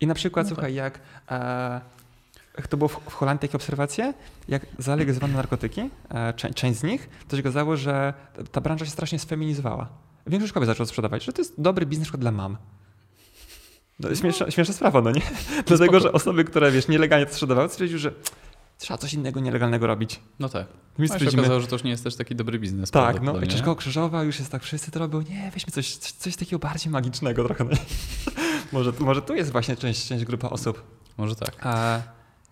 I 0.00 0.06
na 0.06 0.14
przykład, 0.14 0.46
no 0.46 0.54
słuchaj, 0.54 0.76
tak. 0.76 0.76
jak 0.76 1.00
e, 1.30 2.68
to 2.68 2.76
było 2.76 2.88
w, 2.88 2.92
w 2.92 3.14
Holandii 3.14 3.48
takie 3.48 3.56
obserwacje, 3.56 4.14
jak 4.48 4.66
zalegalizowano 4.78 5.34
narkotyki, 5.34 5.90
e, 6.10 6.32
część, 6.32 6.54
część 6.54 6.78
z 6.78 6.82
nich, 6.82 7.08
to 7.28 7.36
się 7.36 7.42
okazało, 7.42 7.76
że 7.76 8.14
ta 8.52 8.60
branża 8.60 8.84
się 8.84 8.90
strasznie 8.90 9.18
sfeminizowała. 9.18 9.88
Większość 10.26 10.52
kobiet 10.52 10.66
zaczęło 10.66 10.86
sprzedawać, 10.86 11.24
że 11.24 11.32
to 11.32 11.40
jest 11.40 11.60
dobry 11.60 11.86
biznes 11.86 12.10
dla 12.10 12.30
mam. 12.30 12.56
No, 13.98 14.14
śmieszna, 14.14 14.50
śmieszna 14.50 14.74
sprawa, 14.74 15.00
no 15.00 15.10
nie? 15.10 15.22
Dlatego, 15.66 16.00
że 16.00 16.12
osoby, 16.12 16.44
które 16.44 16.70
wiesz, 16.70 16.88
nielegalnie 16.88 17.26
to 17.26 17.32
sprzedawały, 17.32 17.68
stwierdziły, 17.68 17.98
że 17.98 18.12
trzeba 18.82 18.98
coś 18.98 19.14
innego 19.14 19.40
nielegalnego 19.40 19.86
robić. 19.86 20.20
No 20.38 20.48
tak. 20.48 20.66
My 20.98 21.06
no 21.08 21.18
się 21.18 21.28
okazało, 21.38 21.60
że 21.60 21.66
to 21.66 21.74
już 21.74 21.84
nie 21.84 21.90
jest 21.90 22.04
też 22.04 22.16
taki 22.16 22.36
dobry 22.36 22.58
biznes. 22.58 22.90
Tak, 22.90 23.22
no 23.22 23.46
Czeszko 23.46 23.76
Krzyżowa 23.76 24.22
już 24.22 24.38
jest 24.38 24.52
tak, 24.52 24.62
wszyscy 24.62 24.90
to 24.90 24.98
robią, 24.98 25.22
nie, 25.22 25.50
weźmy 25.54 25.72
coś, 25.72 25.96
coś 25.96 26.36
takiego 26.36 26.58
bardziej 26.58 26.92
magicznego 26.92 27.44
trochę. 27.44 27.64
No 27.64 27.70
może, 28.72 28.92
może 28.98 29.22
tu 29.22 29.34
jest 29.34 29.52
właśnie 29.52 29.76
część, 29.76 30.08
część 30.08 30.24
grupa 30.24 30.48
osób. 30.48 30.82
Może 31.18 31.36
tak. 31.36 31.66
A... 31.66 32.00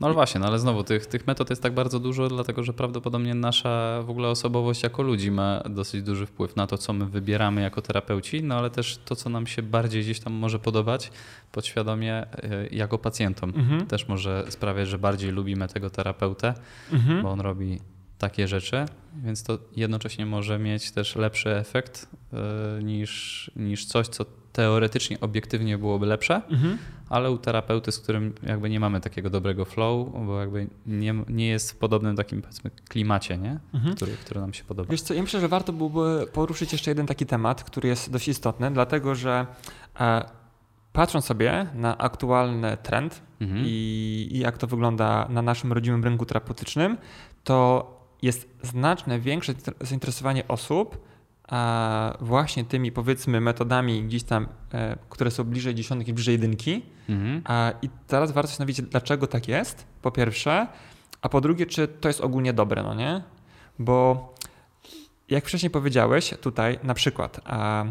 No 0.01 0.07
ale 0.07 0.15
właśnie, 0.15 0.41
no 0.41 0.47
ale 0.47 0.59
znowu 0.59 0.85
tych, 0.85 1.07
tych 1.07 1.27
metod 1.27 1.51
jest 1.51 1.63
tak 1.63 1.75
bardzo 1.75 2.01
dużo, 2.01 2.29
dlatego 2.29 2.63
że 2.63 2.73
prawdopodobnie 2.73 3.35
nasza 3.35 4.03
w 4.03 4.11
ogóle 4.11 4.29
osobowość 4.29 4.83
jako 4.83 5.03
ludzi 5.03 5.31
ma 5.31 5.63
dosyć 5.71 6.03
duży 6.03 6.27
wpływ 6.27 6.57
na 6.57 6.67
to, 6.67 6.79
co 6.79 6.93
my 6.93 7.07
wybieramy 7.07 7.63
jako 7.63 7.83
terapeuci, 7.83 8.43
no 8.43 8.55
ale 8.55 8.71
też 8.71 8.99
to, 9.05 9.17
co 9.17 9.31
nam 9.31 9.47
się 9.47 9.63
bardziej 9.63 10.03
gdzieś 10.03 10.21
tam 10.21 10.33
może 10.33 10.59
podobać 10.59 11.11
podświadomie 11.53 12.15
e, 12.15 12.27
jako 12.71 12.99
pacjentom. 12.99 13.53
Mhm. 13.57 13.87
Też 13.87 14.09
może 14.09 14.45
sprawiać, 14.49 14.89
że 14.89 14.99
bardziej 14.99 15.31
lubimy 15.31 15.69
tego 15.69 15.91
terapeutę, 15.91 16.55
mhm. 16.93 17.23
bo 17.23 17.31
on 17.31 17.41
robi 17.41 17.81
takie 18.19 18.49
rzeczy, 18.49 18.87
więc 19.25 19.43
to 19.43 19.59
jednocześnie 19.77 20.27
może 20.27 20.59
mieć 20.59 20.91
też 20.91 21.17
lepszy 21.17 21.57
efekt 21.57 22.09
yy, 22.33 22.85
niż, 22.85 23.51
niż 23.57 23.85
coś, 23.85 24.09
co 24.09 24.25
teoretycznie, 24.53 25.21
obiektywnie 25.21 25.79
byłoby 25.79 26.07
lepsze, 26.07 26.43
mhm. 26.51 26.79
ale 27.09 27.31
u 27.31 27.39
terapeuty, 27.39 27.93
z 27.93 27.99
którym 27.99 28.35
jakby 28.43 28.71
nie 28.71 28.81
mamy 28.81 29.01
takiego 29.01 29.31
dobrego 29.31 29.65
flow, 29.65 30.09
bo 30.27 30.41
jakby 30.41 30.67
nie, 30.87 31.15
nie 31.29 31.49
jest 31.49 31.73
w 31.73 31.77
podobnym 31.77 32.17
takim 32.17 32.43
powiedzmy 32.43 32.71
klimacie, 32.89 33.39
nie? 33.39 33.59
Mhm. 33.75 33.95
Który, 33.95 34.13
który 34.13 34.41
nam 34.41 34.53
się 34.55 34.65
podoba. 34.65 34.91
Wiesz 34.91 35.03
co, 35.03 35.15
ja 35.15 35.23
myślę, 35.23 35.41
że 35.41 35.49
warto 35.49 35.73
byłoby 35.73 36.27
poruszyć 36.33 36.73
jeszcze 36.73 36.91
jeden 36.91 37.07
taki 37.07 37.27
temat, 37.27 37.65
który 37.65 37.89
jest 37.89 38.11
dość 38.11 38.29
istotny, 38.29 38.71
dlatego 38.71 39.15
że 39.15 39.47
e, 40.01 40.25
patrząc 40.93 41.25
sobie 41.25 41.67
na 41.75 41.99
aktualny 41.99 42.77
trend 42.83 43.23
mhm. 43.41 43.63
i, 43.67 44.29
i 44.31 44.39
jak 44.39 44.59
to 44.59 44.67
wygląda 44.67 45.27
na 45.29 45.43
naszym 45.43 45.73
rodzimym 45.73 46.05
rynku 46.05 46.27
terapeutycznym, 46.27 46.97
to 47.45 47.91
jest 48.23 48.49
znaczne 48.63 49.21
większe 49.21 49.55
zainteresowanie 49.81 50.49
osób 50.49 51.10
a 51.51 52.17
właśnie 52.21 52.65
tymi 52.65 52.93
powiedzmy 52.93 53.41
metodami 53.41 54.03
gdzieś 54.03 54.23
tam, 54.23 54.49
e, 54.75 54.97
które 55.09 55.31
są 55.31 55.45
bliżej 55.45 55.75
dziesiątki, 55.75 56.13
bliżej 56.13 56.33
jedynki. 56.33 56.83
Mhm. 57.09 57.43
A, 57.45 57.73
I 57.83 57.91
teraz 58.07 58.33
warto 58.33 58.49
się 58.49 58.53
zastanowić, 58.53 58.83
dlaczego 58.83 59.27
tak 59.27 59.49
jest, 59.49 59.87
po 60.03 60.11
pierwsze, 60.11 60.67
a 61.23 61.29
po 61.29 61.41
drugie, 61.41 61.67
czy 61.67 61.89
to 61.89 62.09
jest 62.09 62.21
ogólnie 62.21 62.53
dobre, 62.53 62.83
no 62.83 62.95
nie? 62.95 63.23
Bo 63.79 64.35
jak 65.29 65.45
wcześniej 65.45 65.71
powiedziałeś 65.71 66.35
tutaj, 66.41 66.79
na 66.83 66.95
przykład 66.95 67.41
a, 67.45 67.85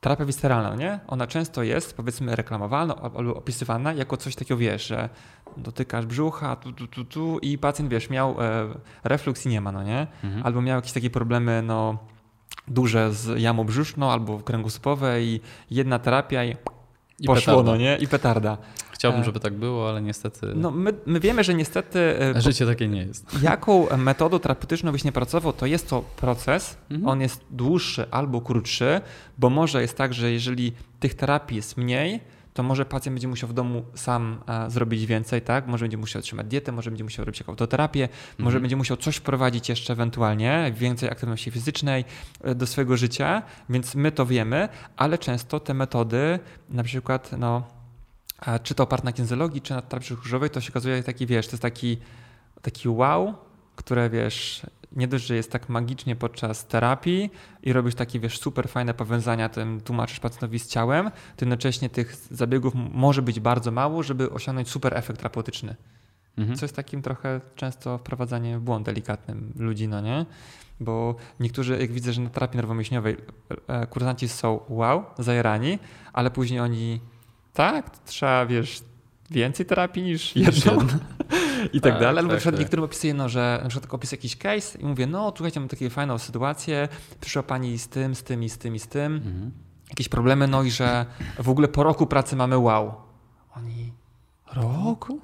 terapia 0.00 0.24
visceralna, 0.24 0.70
no 0.70 0.76
nie? 0.76 1.00
Ona 1.06 1.26
często 1.26 1.62
jest 1.62 1.96
powiedzmy 1.96 2.36
reklamowana 2.36 2.96
albo 2.96 3.34
opisywana 3.34 3.92
jako 3.92 4.16
coś 4.16 4.36
takiego, 4.36 4.58
wiesz, 4.58 4.86
że 4.86 5.08
dotykasz 5.56 6.06
brzucha, 6.06 6.56
tu, 6.56 6.72
tu, 6.72 6.86
tu, 6.86 7.04
tu 7.04 7.38
i 7.38 7.58
pacjent, 7.58 7.90
wiesz, 7.90 8.10
miał 8.10 8.42
e, 8.42 8.74
refluks 9.04 9.46
i 9.46 9.48
nie 9.48 9.60
ma, 9.60 9.72
no 9.72 9.82
nie? 9.82 10.06
Mhm. 10.24 10.46
Albo 10.46 10.62
miał 10.62 10.76
jakieś 10.76 10.92
takie 10.92 11.10
problemy, 11.10 11.62
no 11.62 11.98
duże 12.68 13.12
z 13.12 13.40
jamą 13.40 13.64
brzuszną 13.64 14.10
albo 14.10 14.38
kręgosłupowe 14.38 15.22
i 15.22 15.40
jedna 15.70 15.98
terapia 15.98 16.44
i, 16.44 16.56
I 17.18 17.26
poszło, 17.26 17.52
petarda. 17.52 17.70
no 17.70 17.76
nie? 17.76 17.96
I 18.00 18.08
petarda. 18.08 18.58
Chciałbym, 18.92 19.20
e, 19.20 19.24
żeby 19.24 19.40
tak 19.40 19.54
było, 19.54 19.88
ale 19.88 20.02
niestety. 20.02 20.46
No 20.54 20.70
my, 20.70 20.94
my 21.06 21.20
wiemy, 21.20 21.44
że 21.44 21.54
niestety. 21.54 21.98
E, 22.20 22.40
życie 22.40 22.66
takie 22.66 22.88
nie 22.88 23.02
jest. 23.02 23.26
Jaką 23.42 23.96
metodą 23.96 24.38
terapeutyczną 24.38 24.92
byś 24.92 25.04
nie 25.04 25.12
pracował, 25.12 25.52
to 25.52 25.66
jest 25.66 25.88
to 25.88 26.02
proces. 26.16 26.76
Mhm. 26.90 27.08
On 27.08 27.20
jest 27.20 27.44
dłuższy 27.50 28.06
albo 28.10 28.40
krótszy, 28.40 29.00
bo 29.38 29.50
może 29.50 29.82
jest 29.82 29.96
tak, 29.96 30.14
że 30.14 30.32
jeżeli 30.32 30.72
tych 31.00 31.14
terapii 31.14 31.56
jest 31.56 31.76
mniej, 31.76 32.20
to 32.54 32.62
może 32.62 32.84
pacjent 32.84 33.14
będzie 33.14 33.28
musiał 33.28 33.48
w 33.48 33.52
domu 33.52 33.84
sam 33.94 34.42
a, 34.46 34.70
zrobić 34.70 35.06
więcej, 35.06 35.42
tak? 35.42 35.66
Może 35.66 35.84
będzie 35.84 35.96
musiał 35.96 36.20
otrzymać 36.20 36.46
dietę, 36.46 36.72
może 36.72 36.90
będzie 36.90 37.04
musiał 37.04 37.24
robić 37.24 37.40
jakąś 37.40 37.52
autoterapię, 37.52 38.02
mhm. 38.02 38.44
może 38.44 38.60
będzie 38.60 38.76
musiał 38.76 38.96
coś 38.96 39.16
wprowadzić 39.16 39.68
jeszcze 39.68 39.92
ewentualnie, 39.92 40.72
więcej 40.76 41.10
aktywności 41.10 41.50
fizycznej 41.50 42.04
e, 42.40 42.54
do 42.54 42.66
swojego 42.66 42.96
życia, 42.96 43.42
więc 43.68 43.94
my 43.94 44.12
to 44.12 44.26
wiemy, 44.26 44.68
ale 44.96 45.18
często 45.18 45.60
te 45.60 45.74
metody, 45.74 46.38
na 46.70 46.82
przykład, 46.82 47.30
no, 47.38 47.62
czy 48.62 48.74
to 48.74 48.82
oparte 48.82 49.04
na 49.04 49.12
kinezologii, 49.12 49.60
czy 49.60 49.74
na 49.74 49.82
terapii 49.82 50.16
krzyżowej, 50.16 50.50
to 50.50 50.60
się 50.60 50.70
okazuje 50.70 51.02
taki, 51.02 51.26
wiesz, 51.26 51.46
to 51.46 51.52
jest 51.52 51.62
taki, 51.62 51.98
taki 52.62 52.88
wow, 52.88 53.34
które, 53.76 54.10
wiesz, 54.10 54.66
nie 54.96 55.08
dość, 55.08 55.26
że 55.26 55.36
jest 55.36 55.52
tak 55.52 55.68
magicznie 55.68 56.16
podczas 56.16 56.66
terapii 56.66 57.30
i 57.62 57.72
robisz 57.72 57.94
takie, 57.94 58.20
wiesz, 58.20 58.38
super 58.38 58.68
fajne 58.68 58.94
powiązania, 58.94 59.48
tym 59.48 59.80
tłumaczysz 59.80 60.20
pacjentowi 60.20 60.58
z 60.58 60.68
ciałem, 60.68 61.10
to 61.10 61.44
jednocześnie 61.44 61.90
tych 61.90 62.16
zabiegów 62.30 62.74
może 62.74 63.22
być 63.22 63.40
bardzo 63.40 63.70
mało, 63.70 64.02
żeby 64.02 64.30
osiągnąć 64.30 64.68
super 64.68 64.96
efekt 64.96 65.18
terapeutyczny. 65.18 65.76
Mhm. 66.38 66.58
Co 66.58 66.64
jest 66.64 66.76
takim 66.76 67.02
trochę 67.02 67.40
często 67.54 67.98
wprowadzaniem 67.98 68.60
w 68.60 68.62
błąd 68.62 68.86
delikatnym 68.86 69.52
ludzi, 69.56 69.88
no 69.88 70.00
nie? 70.00 70.26
Bo 70.80 71.14
niektórzy, 71.40 71.78
jak 71.80 71.92
widzę, 71.92 72.12
że 72.12 72.20
na 72.20 72.30
terapii 72.30 72.56
nerwomięśniowej 72.56 73.16
e, 73.68 73.86
kursanci 73.86 74.28
są 74.28 74.60
wow, 74.68 75.04
zajerani, 75.18 75.78
ale 76.12 76.30
później 76.30 76.60
oni 76.60 77.00
tak, 77.52 77.98
trzeba, 77.98 78.46
wiesz, 78.46 78.82
więcej 79.32 79.66
terapii 79.66 80.02
niż 80.02 80.36
jedną 80.36 80.72
i 81.72 81.80
tak, 81.80 81.92
tak 81.92 82.00
dalej. 82.00 82.18
Albo 82.18 82.20
tak, 82.20 82.30
na 82.30 82.36
przykład 82.36 82.54
tak. 82.54 82.60
niektórym 82.60 82.84
opisuje, 82.84 83.14
no, 83.14 83.28
że 83.28 83.60
na 83.62 83.68
przykład 83.68 84.12
jakiś 84.12 84.36
case 84.36 84.78
i 84.78 84.84
mówię, 84.84 85.06
no 85.06 85.32
słuchajcie, 85.36 85.60
mam 85.60 85.68
taką 85.68 85.90
fajną 85.90 86.18
sytuację, 86.18 86.88
przyszła 87.20 87.42
pani 87.42 87.78
z 87.78 87.88
tym, 87.88 88.14
z 88.14 88.22
tym 88.22 88.42
i 88.42 88.48
z 88.48 88.58
tym 88.58 88.74
i 88.74 88.78
z 88.78 88.86
tym, 88.86 89.14
mhm. 89.14 89.50
jakieś 89.88 90.08
problemy, 90.08 90.48
no 90.48 90.62
i 90.62 90.70
że 90.70 91.06
w 91.38 91.48
ogóle 91.48 91.68
po 91.68 91.82
roku 91.82 92.06
pracy 92.06 92.36
mamy 92.36 92.58
wow. 92.58 92.94
Oni, 93.56 93.92
roku? 94.52 95.20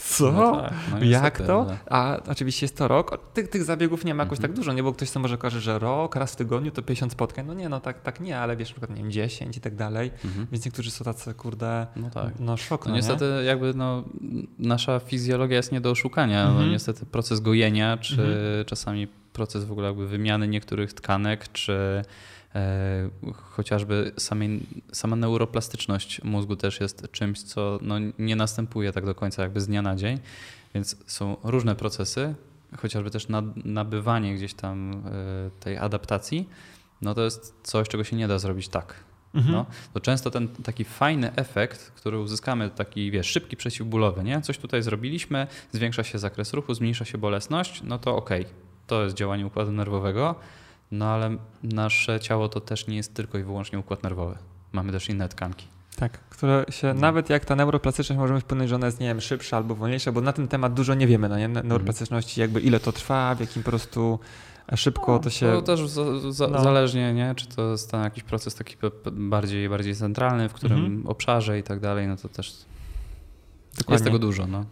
Co? 0.00 0.32
No 0.32 0.62
tak, 0.62 0.72
no 0.90 1.04
Jak 1.04 1.38
to? 1.38 1.64
No. 1.68 1.76
A 1.86 2.20
oczywiście 2.28 2.64
jest 2.64 2.76
to 2.76 2.88
rok. 2.88 3.32
Tych, 3.32 3.48
tych 3.48 3.64
zabiegów 3.64 4.04
nie 4.04 4.14
ma 4.14 4.22
jakoś 4.22 4.38
tak 4.38 4.50
mhm. 4.50 4.56
dużo, 4.56 4.72
nie? 4.72 4.82
Bo 4.82 4.92
ktoś 4.92 5.08
sobie 5.08 5.22
może 5.22 5.38
kojarzy, 5.38 5.60
że 5.60 5.78
rok, 5.78 6.16
raz 6.16 6.32
w 6.32 6.36
tygodniu 6.36 6.70
to 6.70 6.82
50 6.82 7.12
spotkań. 7.12 7.46
No 7.46 7.54
nie, 7.54 7.68
no 7.68 7.80
tak, 7.80 8.02
tak 8.02 8.20
nie, 8.20 8.38
ale 8.38 8.56
wiesz, 8.56 8.68
na 8.68 8.72
przykład 8.72 8.90
nie 8.90 9.02
wiem, 9.02 9.10
10 9.10 9.56
i 9.56 9.60
tak 9.60 9.74
dalej. 9.74 10.10
Mhm. 10.24 10.46
Więc 10.52 10.64
niektórzy 10.64 10.90
są 10.90 11.04
tacy, 11.04 11.34
kurde, 11.34 11.86
no, 11.96 12.10
tak. 12.10 12.32
no 12.40 12.56
szok. 12.56 12.86
No, 12.86 12.90
no 12.90 12.96
niestety 12.96 13.24
nie? 13.24 13.44
jakby 13.44 13.74
no, 13.74 14.04
nasza 14.58 15.00
fizjologia 15.00 15.56
jest 15.56 15.72
nie 15.72 15.80
do 15.80 15.90
oszukania. 15.90 16.44
No 16.44 16.50
mhm. 16.50 16.66
No 16.66 16.72
niestety 16.72 17.06
proces 17.06 17.40
gojenia, 17.40 17.96
czy 17.96 18.64
czasami 18.66 19.08
proces 19.32 19.64
w 19.64 19.72
ogóle 19.72 19.86
jakby 19.86 20.08
wymiany 20.08 20.48
niektórych 20.48 20.92
tkanek, 20.92 21.52
czy 21.52 22.02
chociażby 23.34 24.12
samej, 24.18 24.60
sama 24.92 25.16
neuroplastyczność 25.16 26.24
mózgu 26.24 26.56
też 26.56 26.80
jest 26.80 27.10
czymś, 27.12 27.42
co 27.42 27.78
no, 27.82 27.94
nie 28.18 28.36
następuje 28.36 28.92
tak 28.92 29.06
do 29.06 29.14
końca 29.14 29.42
jakby 29.42 29.60
z 29.60 29.66
dnia 29.66 29.82
na 29.82 29.96
dzień, 29.96 30.18
więc 30.74 30.96
są 31.06 31.36
różne 31.44 31.74
procesy, 31.74 32.34
chociażby 32.78 33.10
też 33.10 33.26
nabywanie 33.64 34.34
gdzieś 34.34 34.54
tam 34.54 35.02
e, 35.06 35.60
tej 35.60 35.78
adaptacji, 35.78 36.48
no 37.02 37.14
to 37.14 37.24
jest 37.24 37.54
coś, 37.62 37.88
czego 37.88 38.04
się 38.04 38.16
nie 38.16 38.28
da 38.28 38.38
zrobić 38.38 38.68
tak. 38.68 38.94
Mhm. 39.34 39.54
No, 39.54 39.66
to 39.94 40.00
często 40.00 40.30
ten 40.30 40.48
taki 40.48 40.84
fajny 40.84 41.34
efekt, 41.34 41.90
który 41.90 42.18
uzyskamy, 42.18 42.70
taki 42.70 43.10
wiesz, 43.10 43.26
szybki 43.26 43.56
przeciwbólowy, 43.56 44.24
nie? 44.24 44.40
Coś 44.40 44.58
tutaj 44.58 44.82
zrobiliśmy, 44.82 45.46
zwiększa 45.72 46.04
się 46.04 46.18
zakres 46.18 46.52
ruchu, 46.52 46.74
zmniejsza 46.74 47.04
się 47.04 47.18
bolesność, 47.18 47.82
no 47.84 47.98
to 47.98 48.16
okej, 48.16 48.40
okay, 48.40 48.54
to 48.86 49.04
jest 49.04 49.16
działanie 49.16 49.46
układu 49.46 49.72
nerwowego, 49.72 50.34
no 50.90 51.06
ale 51.06 51.36
nasze 51.62 52.20
ciało 52.20 52.48
to 52.48 52.60
też 52.60 52.86
nie 52.86 52.96
jest 52.96 53.14
tylko 53.14 53.38
i 53.38 53.42
wyłącznie 53.42 53.78
układ 53.78 54.02
nerwowy. 54.02 54.38
Mamy 54.72 54.92
też 54.92 55.08
inne 55.08 55.28
tkanki. 55.28 55.66
Tak, 55.96 56.20
które 56.28 56.64
się, 56.70 56.94
no. 56.94 57.00
nawet 57.00 57.30
jak 57.30 57.44
ta 57.44 57.56
neuroplastyczność 57.56 58.18
możemy 58.18 58.40
wpłynąć, 58.40 58.70
że 58.70 58.76
ona 58.76 58.86
jest, 58.86 59.00
nie 59.00 59.06
wiem, 59.06 59.20
szybsza 59.20 59.56
albo 59.56 59.74
wolniejsza, 59.74 60.12
bo 60.12 60.20
na 60.20 60.32
ten 60.32 60.48
temat 60.48 60.74
dużo 60.74 60.94
nie 60.94 61.06
wiemy, 61.06 61.28
no 61.28 61.38
nie? 61.38 61.44
Mhm. 61.44 61.68
Neuroplastyczności, 61.68 62.40
jakby 62.40 62.60
ile 62.60 62.80
to 62.80 62.92
trwa, 62.92 63.34
w 63.34 63.40
jakim 63.40 63.62
po 63.62 63.70
prostu 63.70 64.18
szybko 64.76 65.12
no, 65.12 65.18
to 65.18 65.30
się... 65.30 65.46
To 65.46 65.62
też 65.62 65.88
za, 65.88 66.32
za, 66.32 66.46
no. 66.46 66.62
zależnie, 66.62 67.14
nie? 67.14 67.34
Czy 67.34 67.46
to 67.46 67.70
jest 67.70 67.92
jakiś 67.92 68.24
proces 68.24 68.54
taki 68.54 68.76
bardziej, 69.12 69.68
bardziej 69.68 69.94
centralny, 69.94 70.48
w 70.48 70.52
którym 70.52 70.78
mhm. 70.78 71.06
obszarze 71.06 71.58
i 71.58 71.62
tak 71.62 71.80
dalej, 71.80 72.08
no 72.08 72.16
to 72.16 72.28
też 72.28 72.66
Dokładnie. 73.78 73.94
Jest 73.94 74.04
tego 74.04 74.18
dużo. 74.18 74.46
No, 74.46 74.64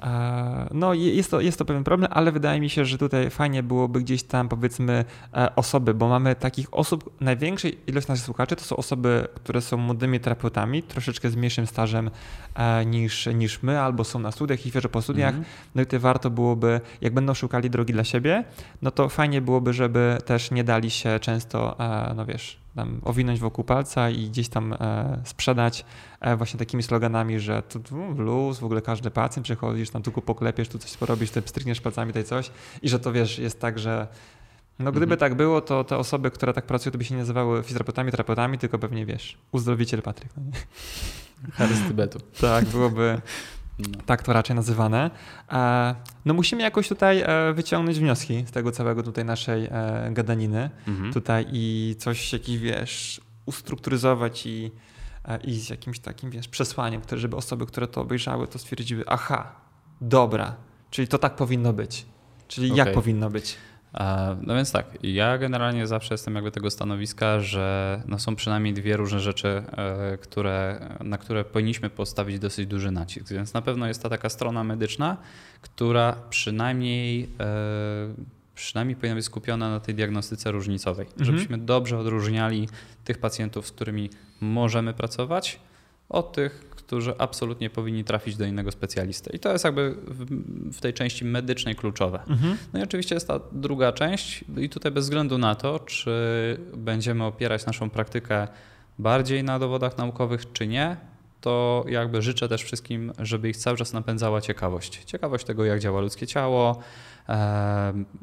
no 0.71 0.95
jest, 0.95 1.31
to, 1.31 1.41
jest 1.41 1.59
to 1.59 1.65
pewien 1.65 1.85
problem, 1.85 2.11
ale 2.15 2.33
wydaje 2.33 2.61
mi 2.61 2.71
się, 2.71 2.85
że 2.85 2.99
tutaj 2.99 3.31
fajnie 3.31 3.63
byłoby 3.63 4.01
gdzieś 4.01 4.23
tam 4.23 4.49
powiedzmy 4.49 5.05
e, 5.35 5.57
osoby, 5.57 5.95
bo 5.95 6.09
mamy 6.09 6.35
takich 6.35 6.75
osób, 6.75 7.11
największej 7.21 7.79
ilość 7.87 8.09
naszych 8.09 8.25
słuchaczy 8.25 8.57
to 8.57 8.65
są 8.65 8.77
osoby, 8.77 9.29
które 9.35 9.61
są 9.61 9.77
młodymi 9.77 10.21
terapeutami, 10.21 10.83
troszeczkę 10.83 11.31
z 11.31 11.37
mniejszym 11.37 11.67
stażem 11.67 12.11
e, 12.55 12.87
niż, 12.87 13.27
niż 13.27 13.63
my, 13.63 13.81
albo 13.81 14.05
są 14.05 14.19
na 14.19 14.33
studiach 14.33 14.67
i 14.67 14.71
świeżo 14.71 14.89
po 14.89 15.03
studiach. 15.03 15.35
Mm 15.35 15.43
-hmm. 15.43 15.47
No 15.75 15.83
i 15.83 15.85
tutaj 15.85 16.01
warto 16.01 16.31
byłoby, 16.31 16.81
jak 17.01 17.15
będą 17.15 17.35
szukali 17.35 17.71
drogi 17.71 17.93
dla 17.93 18.05
siebie, 18.05 18.45
no 18.83 18.91
to 18.91 19.09
fajnie 19.09 19.41
byłoby, 19.41 19.73
żeby 19.73 20.19
też 20.25 20.51
nie 20.51 20.65
dali 20.65 20.91
się 20.91 21.21
często, 21.21 21.77
e, 21.79 22.15
no 22.15 22.27
wiesz, 22.27 22.64
tam 22.75 23.01
owinąć 23.05 23.41
wokół 23.41 23.65
palca 23.65 24.11
i 24.11 24.29
gdzieś 24.29 24.49
tam 24.49 24.73
e, 24.73 25.21
sprzedać 25.25 25.85
e, 26.21 26.37
właśnie 26.37 26.59
takimi 26.59 26.83
sloganami, 26.83 27.41
że 27.41 27.63
tu, 27.63 27.81
tu 27.81 27.97
luz, 27.97 28.59
w 28.59 28.65
ogóle 28.65 28.83
każdy 28.83 29.11
pacjent 29.11 29.45
przychodzisz, 29.45 29.91
tam 29.91 30.03
tu 30.03 30.13
poklepiesz, 30.13 30.69
tu 30.69 30.79
coś 30.79 30.97
porobisz, 30.97 31.31
ty 31.31 31.43
strykniesz 31.45 31.81
palcami 31.81 32.13
tutaj 32.13 32.25
coś 32.25 32.51
i 32.83 32.89
że 32.89 32.99
to 32.99 33.13
wiesz, 33.13 33.39
jest 33.39 33.61
tak, 33.61 33.79
że 33.79 34.07
no 34.79 34.91
gdyby 34.93 35.15
mhm. 35.15 35.21
tak 35.21 35.35
było, 35.35 35.61
to 35.61 35.85
te 35.85 35.97
osoby, 35.97 36.31
które 36.31 36.53
tak 36.53 36.67
pracują, 36.67 36.93
to 36.93 36.99
by 36.99 37.05
się 37.05 37.15
nie 37.15 37.21
nazywały 37.21 37.63
fizjoterapeutami, 37.63 38.11
terapeutami, 38.11 38.59
tylko 38.59 38.79
pewnie 38.79 39.07
wiesz, 39.07 39.39
uzdrowiciel 39.53 40.03
Patryk. 40.03 40.33
No? 40.37 40.43
Harry 41.53 41.75
z 41.75 41.89
Tybetu. 41.89 42.19
tak, 42.41 42.65
byłoby, 42.65 43.21
no. 43.79 43.99
Tak 44.07 44.23
to 44.23 44.33
raczej 44.33 44.57
nazywane. 44.57 45.11
E, 45.53 45.95
no 46.25 46.35
musimy 46.35 46.63
jakoś 46.63 46.89
tutaj 46.89 47.23
e, 47.27 47.53
wyciągnąć 47.53 47.99
wnioski 47.99 48.45
z 48.47 48.51
tego 48.51 48.73
całego 48.73 49.03
tutaj 49.03 49.25
naszej 49.25 49.65
e, 49.65 50.09
gadaniny 50.13 50.71
mhm. 50.89 51.13
tutaj 51.13 51.47
i 51.53 51.97
coś 51.99 52.33
jakiś, 52.33 52.59
wiesz, 52.59 53.21
ustrukturyzować 53.47 54.47
i, 54.47 54.71
i 55.45 55.61
z 55.61 55.71
jakimś 55.71 55.99
takim, 55.99 56.31
wiesz, 56.31 56.49
przesłaniem, 56.49 57.01
które, 57.01 57.21
żeby 57.21 57.37
osoby, 57.37 57.67
które 57.67 57.89
to 57.89 58.01
obejrzały, 58.01 58.49
to 58.49 58.59
stwierdziły, 58.59 59.05
aha, 59.07 59.53
dobra, 60.01 60.57
czyli 60.91 61.09
to 61.09 61.19
tak 61.19 61.37
powinno 61.37 61.73
być. 61.73 62.07
Czyli 62.49 62.73
okay. 62.73 62.87
jak 62.87 62.95
powinno 62.95 63.31
być? 63.31 63.57
No 64.43 64.55
więc 64.55 64.73
tak, 64.73 64.87
ja 65.03 65.39
generalnie 65.39 65.87
zawsze 65.87 66.15
jestem 66.15 66.35
jakby 66.35 66.51
tego 66.51 66.71
stanowiska, 66.71 67.41
że 67.41 68.03
no 68.07 68.19
są 68.19 68.37
przynajmniej 68.37 68.75
dwie 68.75 68.97
różne 68.97 69.21
rzeczy, 69.21 69.49
e, 69.49 70.19
które, 70.19 70.89
na 71.01 71.19
które 71.19 71.45
powinniśmy 71.45 71.91
postawić 71.91 72.39
dosyć 72.39 72.67
duży 72.67 72.91
nacisk. 72.91 73.33
Więc 73.33 73.55
na 73.55 73.63
pewno 73.63 73.87
jest 73.87 74.03
ta 74.03 74.09
taka 74.09 74.29
strona 74.29 74.65
medyczna, 74.65 75.17
która 75.61 76.17
przynajmniej 76.31 77.29
e, 77.41 78.15
przynajmniej 78.55 78.97
powinna 78.97 79.15
być 79.15 79.25
skupiona 79.25 79.71
na 79.71 79.81
tej 79.81 79.95
diagnostyce 79.95 80.51
różnicowej, 80.51 81.07
mhm. 81.07 81.25
żebyśmy 81.25 81.59
dobrze 81.59 81.99
odróżniali 81.99 82.69
tych 83.05 83.19
pacjentów, 83.19 83.67
z 83.67 83.73
którymi 83.73 84.11
możemy 84.41 84.95
pracować, 84.95 85.61
od 86.09 86.33
tych, 86.33 86.65
którzy 86.87 87.15
absolutnie 87.19 87.71
powinni 87.71 88.05
trafić 88.05 88.37
do 88.37 88.45
innego 88.45 88.73
specjalisty. 88.73 89.37
I 89.37 89.39
to 89.39 89.53
jest 89.53 89.65
jakby 89.65 89.97
w, 90.73 90.81
tej 90.81 90.93
części 90.93 91.25
medycznej 91.25 91.75
kluczowe. 91.75 92.21
Mhm. 92.29 92.57
No 92.73 92.81
i 92.81 92.83
oczywiście 92.83 93.15
jest 93.15 93.29
ta 93.29 93.41
druga 93.53 93.93
część, 93.93 94.45
i 94.57 94.69
tutaj 94.69 94.93
bez 94.93 95.05
względu 95.05 95.39
na 95.39 95.55
to, 95.55 95.79
czy 95.79 96.11
będziemy 96.77 97.25
opierać 97.25 97.67
naszą 97.67 97.91
praktykę 97.91 98.49
bardziej 98.99 99.45
na 99.45 99.59
dowodach 99.59 99.99
naukowych, 99.99 100.53
czy 100.53 100.67
nie, 100.67 100.97
to 101.41 101.85
jakby 101.89 102.23
życzę 102.23 102.49
też 102.49 102.63
wszystkim, 102.63 103.13
żeby 103.19 103.49
ich 103.49 103.57
cały 103.57 103.77
czas 103.77 103.93
napędzała 103.93 104.41
ciekawość. 104.41 105.05
Ciekawość 105.05 105.45
tego, 105.45 105.65
jak 105.65 105.81
działa 105.81 106.01
ludzkie 106.01 106.27
ciało, 106.27 106.79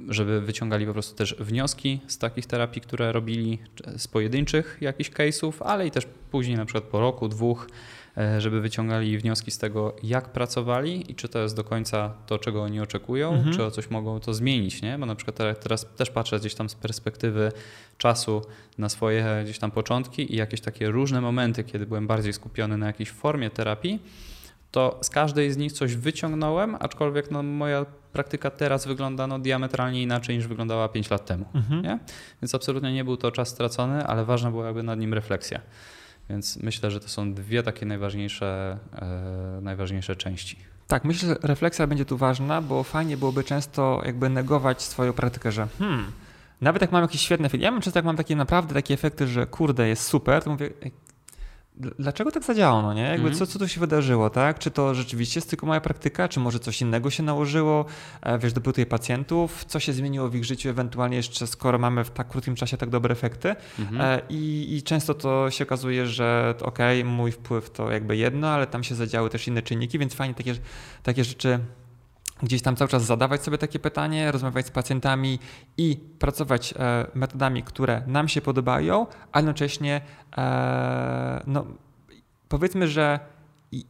żeby 0.09 0.41
wyciągali 0.41 0.86
po 0.86 0.93
prostu 0.93 1.16
też 1.16 1.36
wnioski 1.39 1.99
z 2.07 2.18
takich 2.18 2.45
terapii, 2.45 2.82
które 2.82 3.12
robili, 3.12 3.59
z 3.97 4.07
pojedynczych 4.07 4.78
jakichś 4.82 5.09
case'ów, 5.09 5.53
ale 5.59 5.88
i 5.88 5.91
też 5.91 6.07
później 6.32 6.57
na 6.57 6.66
przykład 6.66 6.84
po 6.84 6.99
roku, 6.99 7.28
dwóch, 7.28 7.68
żeby 8.38 8.62
wyciągali 8.62 9.18
wnioski 9.18 9.51
z 9.51 9.57
tego, 9.57 9.95
jak 10.03 10.30
pracowali 10.30 11.12
i 11.12 11.16
czy 11.16 11.30
to 11.30 11.39
jest 11.39 11.55
do 11.55 11.64
końca 11.64 12.14
to, 12.26 12.39
czego 12.39 12.64
oni 12.64 12.80
oczekują, 12.80 13.34
mhm. 13.34 13.55
czy 13.55 13.66
o 13.66 13.72
coś 13.72 13.89
mogą 13.89 14.20
to 14.20 14.34
zmienić, 14.34 14.82
nie? 14.82 14.97
Bo 14.97 15.05
na 15.05 15.16
przykład 15.16 15.59
teraz 15.59 15.88
też 15.95 16.09
patrzę 16.09 16.39
gdzieś 16.39 16.55
tam 16.55 16.70
z 16.70 16.76
perspektywy 16.76 17.51
czasu 17.97 18.41
na 18.78 18.89
swoje 18.89 19.41
gdzieś 19.43 19.59
tam 19.59 19.72
początki 19.72 20.34
i 20.34 20.38
jakieś 20.38 20.62
takie 20.62 20.91
różne 20.91 21.22
momenty, 21.22 21.64
kiedy 21.64 21.86
byłem 21.86 22.07
bardziej 22.07 22.34
skupiony 22.34 22.78
na 22.78 22.88
jakiejś 22.88 23.09
formie 23.09 23.49
terapii, 23.49 23.99
to 24.72 24.99
z 25.01 25.09
każdej 25.09 25.51
z 25.51 25.57
nich 25.57 25.72
coś 25.72 25.95
wyciągnąłem, 25.95 26.78
aczkolwiek 26.80 27.32
no, 27.32 27.43
moja 27.43 27.86
praktyka 28.14 28.49
teraz 28.49 28.88
wygląda 28.88 29.28
no, 29.28 29.39
diametralnie 29.39 30.01
inaczej 30.01 30.36
niż 30.38 30.47
wyglądała 30.47 30.89
5 30.89 31.09
lat 31.09 31.26
temu. 31.26 31.45
Mhm. 31.53 31.82
Nie? 31.82 31.99
Więc 32.41 32.55
absolutnie 32.55 32.93
nie 32.93 33.03
był 33.03 33.18
to 33.18 33.32
czas 33.32 33.49
stracony, 33.49 34.05
ale 34.05 34.26
ważna 34.26 34.51
była 34.51 34.66
jakby 34.66 34.84
nad 34.84 34.99
nim 34.99 35.14
refleksja. 35.14 35.62
Więc 36.32 36.58
myślę, 36.58 36.92
że 36.92 37.00
to 37.00 37.08
są 37.08 37.34
dwie 37.34 37.64
takie 37.64 37.86
najważniejsze, 37.86 38.78
e, 38.96 39.62
najważniejsze 39.62 40.16
części. 40.16 40.58
Tak, 40.88 41.06
myślę, 41.06 41.30
że 41.30 41.36
refleksja 41.44 41.88
będzie 41.88 42.06
tu 42.06 42.18
ważna, 42.18 42.62
bo 42.62 42.84
fajnie 42.84 43.18
byłoby 43.18 43.44
często 43.44 44.02
jakby 44.06 44.30
negować 44.30 44.82
swoją 44.82 45.14
praktykę, 45.14 45.52
że 45.52 45.68
hmm, 45.80 46.12
nawet 46.62 46.82
jak 46.82 46.92
mam 46.92 47.02
jakieś 47.02 47.22
świetne 47.22 47.46
efekty, 47.46 47.64
ja 47.64 47.72
mam 47.72 47.82
często 47.82 47.98
jak 47.98 48.06
mam 48.06 48.18
takie 48.18 48.36
naprawdę 48.36 48.74
takie 48.74 48.94
efekty, 48.94 49.28
że 49.28 49.48
kurde, 49.48 49.88
jest 49.88 50.04
super, 50.04 50.44
to 50.44 50.50
mówię, 50.50 50.70
dlaczego 51.76 52.32
tak 52.32 52.43
zadziałało, 52.43 52.82
no 52.82 52.93
nie? 52.93 53.01
Jakby 53.01 53.28
mm. 53.28 53.39
co, 53.39 53.47
co 53.47 53.59
tu 53.59 53.67
się 53.67 53.80
wydarzyło, 53.80 54.30
tak? 54.30 54.59
Czy 54.59 54.72
to 54.72 54.95
rzeczywiście 54.95 55.38
jest 55.38 55.49
tylko 55.49 55.65
moja 55.65 55.82
praktyka, 55.82 56.28
czy 56.28 56.39
może 56.39 56.59
coś 56.59 56.82
innego 56.82 57.09
się 57.09 57.24
nałożyło? 57.24 57.86
E, 58.22 58.39
wiesz, 58.39 58.53
dopytuję 58.53 58.86
pacjentów, 58.86 59.65
co 59.65 59.80
się 59.80 59.93
zmieniło 59.93 60.30
w 60.30 60.36
ich 60.36 60.45
życiu 60.45 60.69
ewentualnie 60.69 61.17
jeszcze, 61.17 61.47
skoro 61.47 61.80
mamy 61.80 62.03
w 62.03 62.11
tak 62.11 62.28
krótkim 62.28 62.55
czasie 62.55 62.78
tak 62.78 62.89
dobre 62.89 63.13
efekty. 63.13 63.55
Mm 63.80 63.93
-hmm. 63.93 64.22
I, 64.30 64.76
I, 64.76 64.84
często 64.84 65.13
to 65.13 65.51
się 65.51 65.63
okazuje, 65.63 66.07
że 66.07 66.53
okej, 66.61 67.01
okay, 67.01 67.11
mój 67.11 67.32
wpływ 67.32 67.69
to 67.69 67.91
jakby 67.91 68.17
jedno, 68.17 68.49
ale 68.49 68.67
tam 68.67 68.84
się 68.84 68.95
zadziały 68.95 69.30
też 69.30 69.47
inne 69.47 69.61
czynniki, 69.61 69.99
więc 69.99 70.13
fajnie 70.13 70.36
takie, 70.36 70.55
takie 71.03 71.24
rzeczy 71.24 71.59
gdzieś 72.44 72.62
tam 72.62 72.76
cały 72.76 72.89
czas 72.89 73.06
zadawać 73.06 73.44
sobie 73.44 73.58
takie 73.58 73.80
pytanie, 73.80 74.32
rozmawiać 74.32 74.66
z 74.66 74.72
pacjentami 74.72 75.39
i 75.78 75.98
pracować 76.20 76.74
e, 76.80 77.08
metodami, 77.14 77.64
które 77.64 78.02
nam 78.08 78.28
się 78.28 78.42
podobają, 78.42 79.08
a 79.32 79.39
jednocześnie 79.39 80.02
e, 80.38 81.44
no, 81.48 81.66
powiedzmy, 82.50 82.88
że 82.88 83.20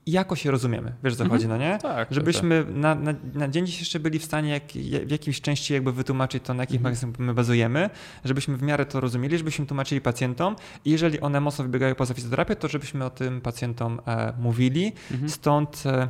jako 0.06 0.36
się 0.36 0.52
rozumiemy, 0.52 0.94
wiesz 1.04 1.16
co 1.16 1.24
mhm. 1.24 1.40
chodzi, 1.40 1.48
no 1.48 1.58
nie? 1.58 1.78
Tak, 1.82 2.08
Żebyśmy 2.12 2.64
tak. 2.64 2.76
Na, 2.76 2.96
na, 2.96 3.14
na, 3.34 3.48
dzień 3.48 3.66
dzisiejszy 3.66 4.00
byli 4.00 4.20
w 4.20 4.26
stanie 4.26 4.50
jak, 4.50 4.64
w 5.08 5.12
jakiejś 5.12 5.42
części 5.42 5.74
jakby 5.74 5.92
wytłumaczyć 5.92 6.44
to, 6.44 6.54
na 6.54 6.64
jakich 6.64 6.86
mhm. 6.86 7.14
my 7.20 7.34
bazujemy, 7.34 7.90
żebyśmy 8.26 8.58
w 8.58 8.62
miarę 8.62 8.86
to 8.86 9.00
rozumieli, 9.00 9.38
żebyśmy 9.38 9.66
tłumaczyli 9.66 10.02
pacjentom 10.02 10.56
i 10.86 10.92
jeżeli 10.92 11.20
one 11.20 11.42
mocno 11.42 11.66
wybiegają 11.66 11.96
poza 11.96 12.14
fizjoterapię, 12.14 12.56
to 12.56 12.68
żebyśmy 12.68 13.06
o 13.06 13.10
tym 13.10 13.42
pacjentom 13.42 14.02
e, 14.08 14.34
mówili. 14.40 14.94
Mhm. 15.12 15.30
Stąd 15.30 15.84
e, 15.86 16.08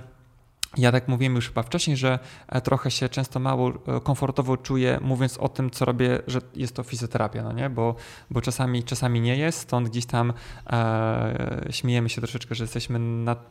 ja 0.77 0.91
tak 0.91 1.07
mówiłem 1.07 1.35
już 1.35 1.47
chyba 1.47 1.63
wcześniej, 1.63 1.97
że 1.97 2.19
e, 2.47 2.61
trochę 2.61 2.91
się 2.91 3.09
często 3.09 3.39
mało 3.39 3.69
e, 3.69 4.01
komfortowo 4.01 4.57
czuję 4.57 4.99
mówiąc 5.01 5.37
o 5.37 5.49
tym, 5.49 5.71
co 5.71 5.85
robię, 5.85 6.19
że 6.27 6.41
jest 6.55 6.75
to 6.75 6.83
fizjoterapia, 6.83 7.43
no 7.43 7.51
nie? 7.51 7.69
Bo, 7.69 7.95
bo 8.29 8.41
czasami, 8.41 8.83
czasami 8.83 9.21
nie 9.21 9.37
jest, 9.37 9.59
stąd 9.59 9.89
gdzieś 9.89 10.05
tam 10.05 10.33
e, 10.67 11.67
śmiejemy 11.69 12.09
się 12.09 12.21
troszeczkę, 12.21 12.55
że 12.55 12.63
jesteśmy 12.63 12.99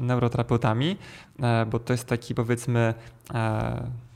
neuroterapeutami, 0.00 0.96
e, 1.42 1.66
bo 1.66 1.78
to 1.78 1.92
jest 1.92 2.06
taki 2.06 2.34
powiedzmy 2.34 2.94
e, 3.34 4.09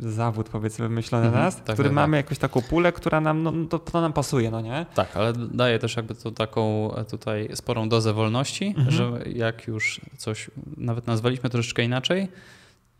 zawód 0.00 0.48
powiedzmy 0.48 0.88
wymyślony 0.88 1.26
mhm, 1.26 1.44
nas, 1.44 1.56
tak, 1.56 1.64
który 1.64 1.88
tak, 1.88 1.94
mamy 1.94 2.16
tak. 2.18 2.24
jakąś 2.24 2.38
taką 2.38 2.62
pulę, 2.62 2.92
która 2.92 3.20
nam, 3.20 3.42
no, 3.42 3.52
to, 3.70 3.78
to, 3.78 4.00
nam 4.00 4.12
pasuje, 4.12 4.50
no 4.50 4.60
nie? 4.60 4.86
Tak, 4.94 5.16
ale 5.16 5.32
daje 5.32 5.78
też 5.78 5.96
jakby 5.96 6.14
to 6.14 6.30
taką 6.30 6.90
tutaj 7.10 7.48
sporą 7.54 7.88
dozę 7.88 8.12
wolności, 8.12 8.66
mhm. 8.66 8.90
że 8.90 9.30
jak 9.34 9.66
już 9.66 10.00
coś 10.16 10.50
nawet 10.76 11.06
nazwaliśmy 11.06 11.50
troszeczkę 11.50 11.82
inaczej, 11.82 12.28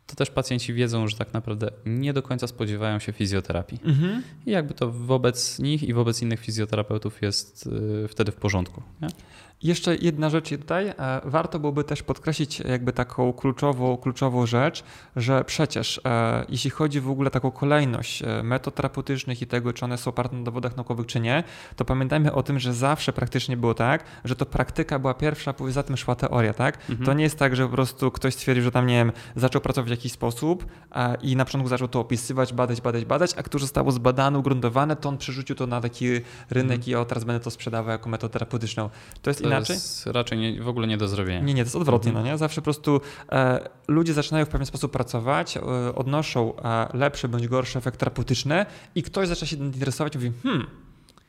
to 0.07 0.17
też 0.17 0.31
pacjenci 0.31 0.75
wiedzą, 0.75 1.09
że 1.09 1.17
tak 1.17 1.33
naprawdę 1.33 1.71
nie 1.87 2.13
do 2.13 2.23
końca 2.23 2.47
spodziewają 2.47 2.99
się 2.99 3.13
fizjoterapii. 3.13 3.81
Mhm. 3.85 4.23
I 4.47 4.51
jakby 4.51 4.75
to 4.75 4.93
wobec 4.93 5.59
nich 5.59 5.83
i 5.83 5.95
wobec 5.95 6.23
innych 6.23 6.41
fizjoterapeutów 6.41 7.23
jest 7.23 7.67
y, 8.05 8.09
wtedy 8.09 8.33
w 8.33 8.37
porządku. 8.37 8.83
Nie? 9.03 9.09
Jeszcze 9.63 9.97
jedna 9.97 10.31
rzecz 10.31 10.51
tutaj. 10.51 10.89
E, 10.89 10.95
warto 11.25 11.59
byłoby 11.59 11.85
też 11.85 12.03
podkreślić 12.03 12.61
jakby 12.61 12.93
taką 12.93 13.33
kluczową, 13.33 13.97
kluczową 13.97 14.47
rzecz, 14.47 14.85
że 15.17 15.45
przecież 15.45 16.01
e, 16.05 16.45
jeśli 16.49 16.71
chodzi 16.71 17.01
w 17.01 17.11
ogóle 17.11 17.31
taką 17.31 17.51
kolejność 17.51 18.23
e, 18.23 18.43
metod 18.43 18.75
terapeutycznych 18.75 19.43
i 19.43 19.47
tego, 19.47 19.73
czy 19.73 19.85
one 19.85 19.99
są 19.99 20.11
oparte 20.11 20.37
na 20.37 20.43
dowodach 20.43 20.77
naukowych, 20.77 21.07
czy 21.07 21.21
nie, 21.21 21.45
to 21.77 21.85
pamiętajmy 21.85 22.33
o 22.33 22.43
tym, 22.43 22.59
że 22.59 22.75
zawsze 22.75 23.13
praktycznie 23.13 23.57
było 23.57 23.75
tak, 23.75 24.05
że 24.25 24.37
to 24.37 24.47
praktyka 24.47 24.99
była 24.99 25.15
pierwsza, 25.15 25.53
później 25.53 25.73
za 25.73 25.83
tym 25.83 25.97
szła 25.97 26.15
teoria, 26.15 26.55
tak? 26.55 26.79
Mhm. 26.91 27.07
To 27.07 27.13
nie 27.13 27.25
jest 27.25 27.39
tak, 27.39 27.57
że 27.57 27.67
po 27.67 27.73
prostu 27.73 28.11
ktoś 28.11 28.35
stwierdził, 28.35 28.65
że 28.65 28.71
tam, 28.71 28.87
nie 28.87 28.95
wiem, 28.95 29.13
zaczął 29.37 29.61
pracować 29.61 29.91
jakiś 29.97 30.13
sposób 30.13 30.67
i 31.23 31.37
na 31.37 31.45
początku 31.45 31.69
zaczął 31.69 31.89
to 31.89 32.01
opisywać, 32.01 32.53
badać, 32.53 32.81
badać, 32.81 33.05
badać, 33.05 33.31
a 33.37 33.43
które 33.43 33.61
zostało 33.61 33.93
zbadane, 33.93 34.39
ugruntowane, 34.39 34.97
to 34.97 35.09
on 35.09 35.19
przerzucił 35.19 35.57
to 35.57 35.67
na 35.67 35.81
taki 35.81 36.07
rynek 36.51 36.77
Mhm. 36.79 36.83
i 36.91 36.95
o, 36.95 37.05
teraz 37.05 37.25
będę 37.25 37.45
to 37.45 37.51
sprzedawał 37.51 37.91
jako 37.93 38.09
metodę 38.11 38.33
terapeutyczną. 38.33 38.91
To 39.23 39.31
jest 39.31 39.41
To 39.43 39.47
inaczej? 39.47 39.75
jest 39.77 40.07
raczej 40.07 40.39
nie, 40.39 40.63
w 40.63 40.69
ogóle 40.69 40.87
nie 40.87 40.97
do 40.97 41.09
zrobienia. 41.09 41.41
Nie, 41.41 41.55
nie, 41.55 41.63
to 41.63 41.67
jest 41.67 41.77
odwrotnie, 41.77 42.09
Mhm. 42.11 42.27
no 42.27 42.33
nie? 42.33 42.39
Zawsze 42.39 42.61
po 42.61 42.65
prostu 42.65 43.01
e, 43.33 43.69
ludzie 43.89 44.15
zaczynają 44.15 44.45
w 44.45 44.49
pewien 44.49 44.67
sposób 44.67 44.93
pracować, 44.93 45.57
e, 45.57 45.61
odnoszą 45.95 46.57
e, 46.57 46.89
lepszy 46.99 47.29
bądź 47.29 47.49
gorszy 47.49 47.79
efekt 47.79 47.99
terapeutyczny 48.01 48.67
i 48.95 49.03
ktoś 49.03 49.29
zaczyna 49.29 49.47
się 49.47 49.57
interesować 49.57 50.15
i 50.15 50.19
mówi, 50.19 50.33
hmm, 50.43 50.67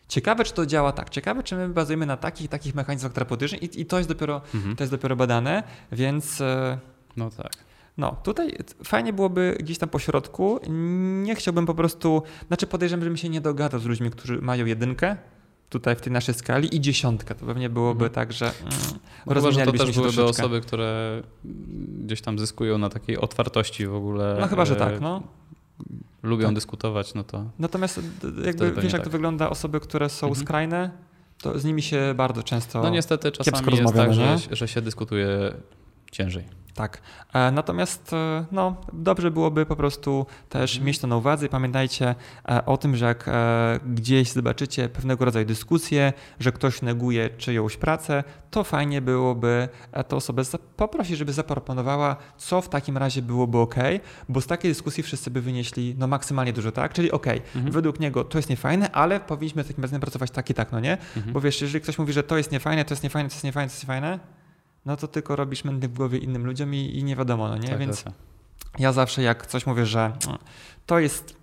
ciekawe 0.07 0.43
czy 0.43 0.53
to 0.53 0.65
działa 0.65 0.91
tak, 0.91 1.09
ciekawe 1.09 1.43
czy 1.43 1.55
my 1.55 1.69
bazujemy 1.69 2.05
na 2.05 2.17
takich 2.17 2.49
takich 2.49 2.75
mechanizmach 2.75 3.13
terapeutycznych 3.13 3.63
i, 3.63 3.81
i 3.81 3.85
to, 3.85 3.97
jest 3.97 4.09
dopiero, 4.09 4.41
Mhm. 4.55 4.75
to 4.75 4.83
jest 4.83 4.93
dopiero 4.93 5.15
badane, 5.15 5.63
więc... 5.91 6.41
E, 6.41 6.77
No 7.17 7.29
tak. 7.29 7.51
No, 7.97 8.15
tutaj 8.23 8.57
fajnie 8.83 9.13
byłoby 9.13 9.57
gdzieś 9.59 9.77
tam 9.77 9.89
po 9.89 9.99
środku. 9.99 10.59
Nie 11.23 11.35
chciałbym 11.35 11.65
po 11.65 11.73
prostu, 11.73 12.23
znaczy 12.47 12.67
podejrzewam, 12.67 13.03
żebym 13.03 13.17
się 13.17 13.29
nie 13.29 13.41
dogadał 13.41 13.79
z 13.79 13.85
ludźmi, 13.85 14.11
którzy 14.11 14.41
mają 14.41 14.65
jedynkę 14.65 15.17
tutaj 15.69 15.95
w 15.95 16.01
tej 16.01 16.13
naszej 16.13 16.35
skali 16.35 16.75
i 16.75 16.81
dziesiątkę. 16.81 17.35
To 17.35 17.45
pewnie 17.45 17.69
byłoby 17.69 18.05
Mhm. 18.05 18.13
tak, 18.13 18.33
że 18.33 18.45
mm, 18.45 18.71
że 19.51 19.65
to 19.65 19.71
też 19.71 19.91
byłyby 19.91 19.93
troszeczkę. 20.13 20.23
osoby, 20.23 20.61
które 20.61 21.21
gdzieś 22.05 22.21
tam 22.21 22.39
zyskują 22.39 22.77
na 22.77 22.89
takiej 22.89 23.17
otwartości 23.17 23.87
w 23.87 23.95
ogóle. 23.95 24.37
No 24.39 24.47
chyba, 24.47 24.65
że 24.65 24.73
e, 24.75 24.77
tak, 24.77 25.01
no. 25.01 25.23
Lubią 26.23 26.45
Tak. 26.45 26.55
dyskutować, 26.55 27.13
no 27.13 27.23
to 27.23 27.45
Natomiast 27.59 27.99
d- 28.21 28.45
jakby 28.47 28.71
wiesz, 28.71 28.83
jak 28.83 28.91
tak. 28.91 29.03
to 29.03 29.09
wygląda 29.09 29.49
osoby, 29.49 29.79
które 29.79 30.09
są 30.09 30.27
Mhm. 30.27 30.45
skrajne, 30.45 30.91
to 31.41 31.59
z 31.59 31.65
nimi 31.65 31.81
się 31.81 32.13
bardzo 32.17 32.43
często. 32.43 32.81
no 32.83 32.89
niestety 32.89 33.31
czasami 33.31 33.77
jest 33.77 33.93
tak, 33.95 34.13
że, 34.13 34.37
że 34.51 34.67
się 34.67 34.81
dyskutuje 34.81 35.51
ciężej. 36.11 36.43
Tak. 36.77 37.01
E, 37.33 37.51
Natomiast 37.51 38.13
e, 38.13 38.45
no, 38.51 38.75
dobrze 38.93 39.31
byłoby 39.31 39.65
po 39.65 39.75
prostu 39.75 40.25
też 40.49 40.71
Mhm. 40.75 40.85
mieć 40.87 40.99
to 40.99 41.07
na 41.07 41.15
uwadze 41.17 41.45
i 41.45 41.49
pamiętajcie 41.49 42.15
e, 42.49 42.65
o 42.65 42.77
tym, 42.77 42.95
że 42.95 43.05
jak 43.05 43.29
gdzieś 43.85 44.31
zobaczycie 44.31 44.89
pewnego 44.89 45.25
rodzaju 45.25 45.45
dyskusję, 45.45 46.13
że 46.39 46.51
ktoś 46.51 46.81
neguje 46.81 47.29
czyjąś 47.29 47.77
pracę, 47.77 48.23
to 48.51 48.63
fajnie 48.63 49.01
byłoby 49.01 49.69
tę 50.07 50.15
osobę 50.15 50.43
poprosić, 50.77 51.17
żeby 51.17 51.33
zaproponowała, 51.33 52.15
co 52.37 52.61
w 52.61 52.69
takim 52.69 52.97
razie 52.97 53.21
byłoby 53.21 53.57
ok, 53.57 53.75
bo 54.29 54.41
z 54.41 54.47
takiej 54.47 54.71
dyskusji 54.71 55.03
wszyscy 55.03 55.31
by 55.31 55.41
wynieśli 55.41 55.95
no, 55.97 56.07
maksymalnie 56.07 56.53
dużo, 56.53 56.71
tak? 56.71 56.93
Czyli 56.93 57.11
ok, 57.11 57.27
Mhm. 57.55 57.71
według 57.71 57.99
niego 57.99 58.23
to 58.23 58.37
jest 58.37 58.49
niefajne, 58.49 58.91
ale 58.91 59.19
powinniśmy 59.19 59.63
w 59.63 59.67
takim 59.67 59.83
razie 59.83 59.99
pracować 59.99 60.31
tak 60.31 60.49
i 60.49 60.53
tak, 60.53 60.71
no 60.71 60.79
nie? 60.79 60.97
Mhm. 61.15 61.33
Bo 61.33 61.41
wiesz, 61.41 61.61
jeżeli 61.61 61.81
ktoś 61.81 61.97
mówi, 61.97 62.13
że 62.13 62.23
to 62.23 62.37
jest 62.37 62.51
niefajne, 62.51 62.85
to 62.85 62.93
jest 62.93 63.03
niefajne, 63.03 63.29
to 63.29 63.35
jest 63.35 63.43
niefajne, 63.43 63.69
to 63.69 63.73
jest 63.73 63.83
niefajne, 63.83 64.19
no 64.87 64.97
to 64.97 65.07
tylko 65.07 65.35
robisz 65.35 65.63
mędy 65.63 65.87
w 65.87 65.93
głowie 65.93 66.17
innym 66.17 66.45
ludziom 66.45 66.73
i, 66.75 66.97
i 66.97 67.03
nie 67.03 67.15
wiadomo, 67.15 67.47
no 67.49 67.57
nie? 67.57 67.69
Tak, 67.69 67.79
Więc 67.79 68.03
tak, 68.03 68.13
ja 68.79 68.91
zawsze 68.93 69.21
jak 69.21 69.47
coś 69.47 69.65
mówię, 69.65 69.85
że 69.85 70.05
mm, 70.25 70.37
to 70.85 70.99
jest, 70.99 71.35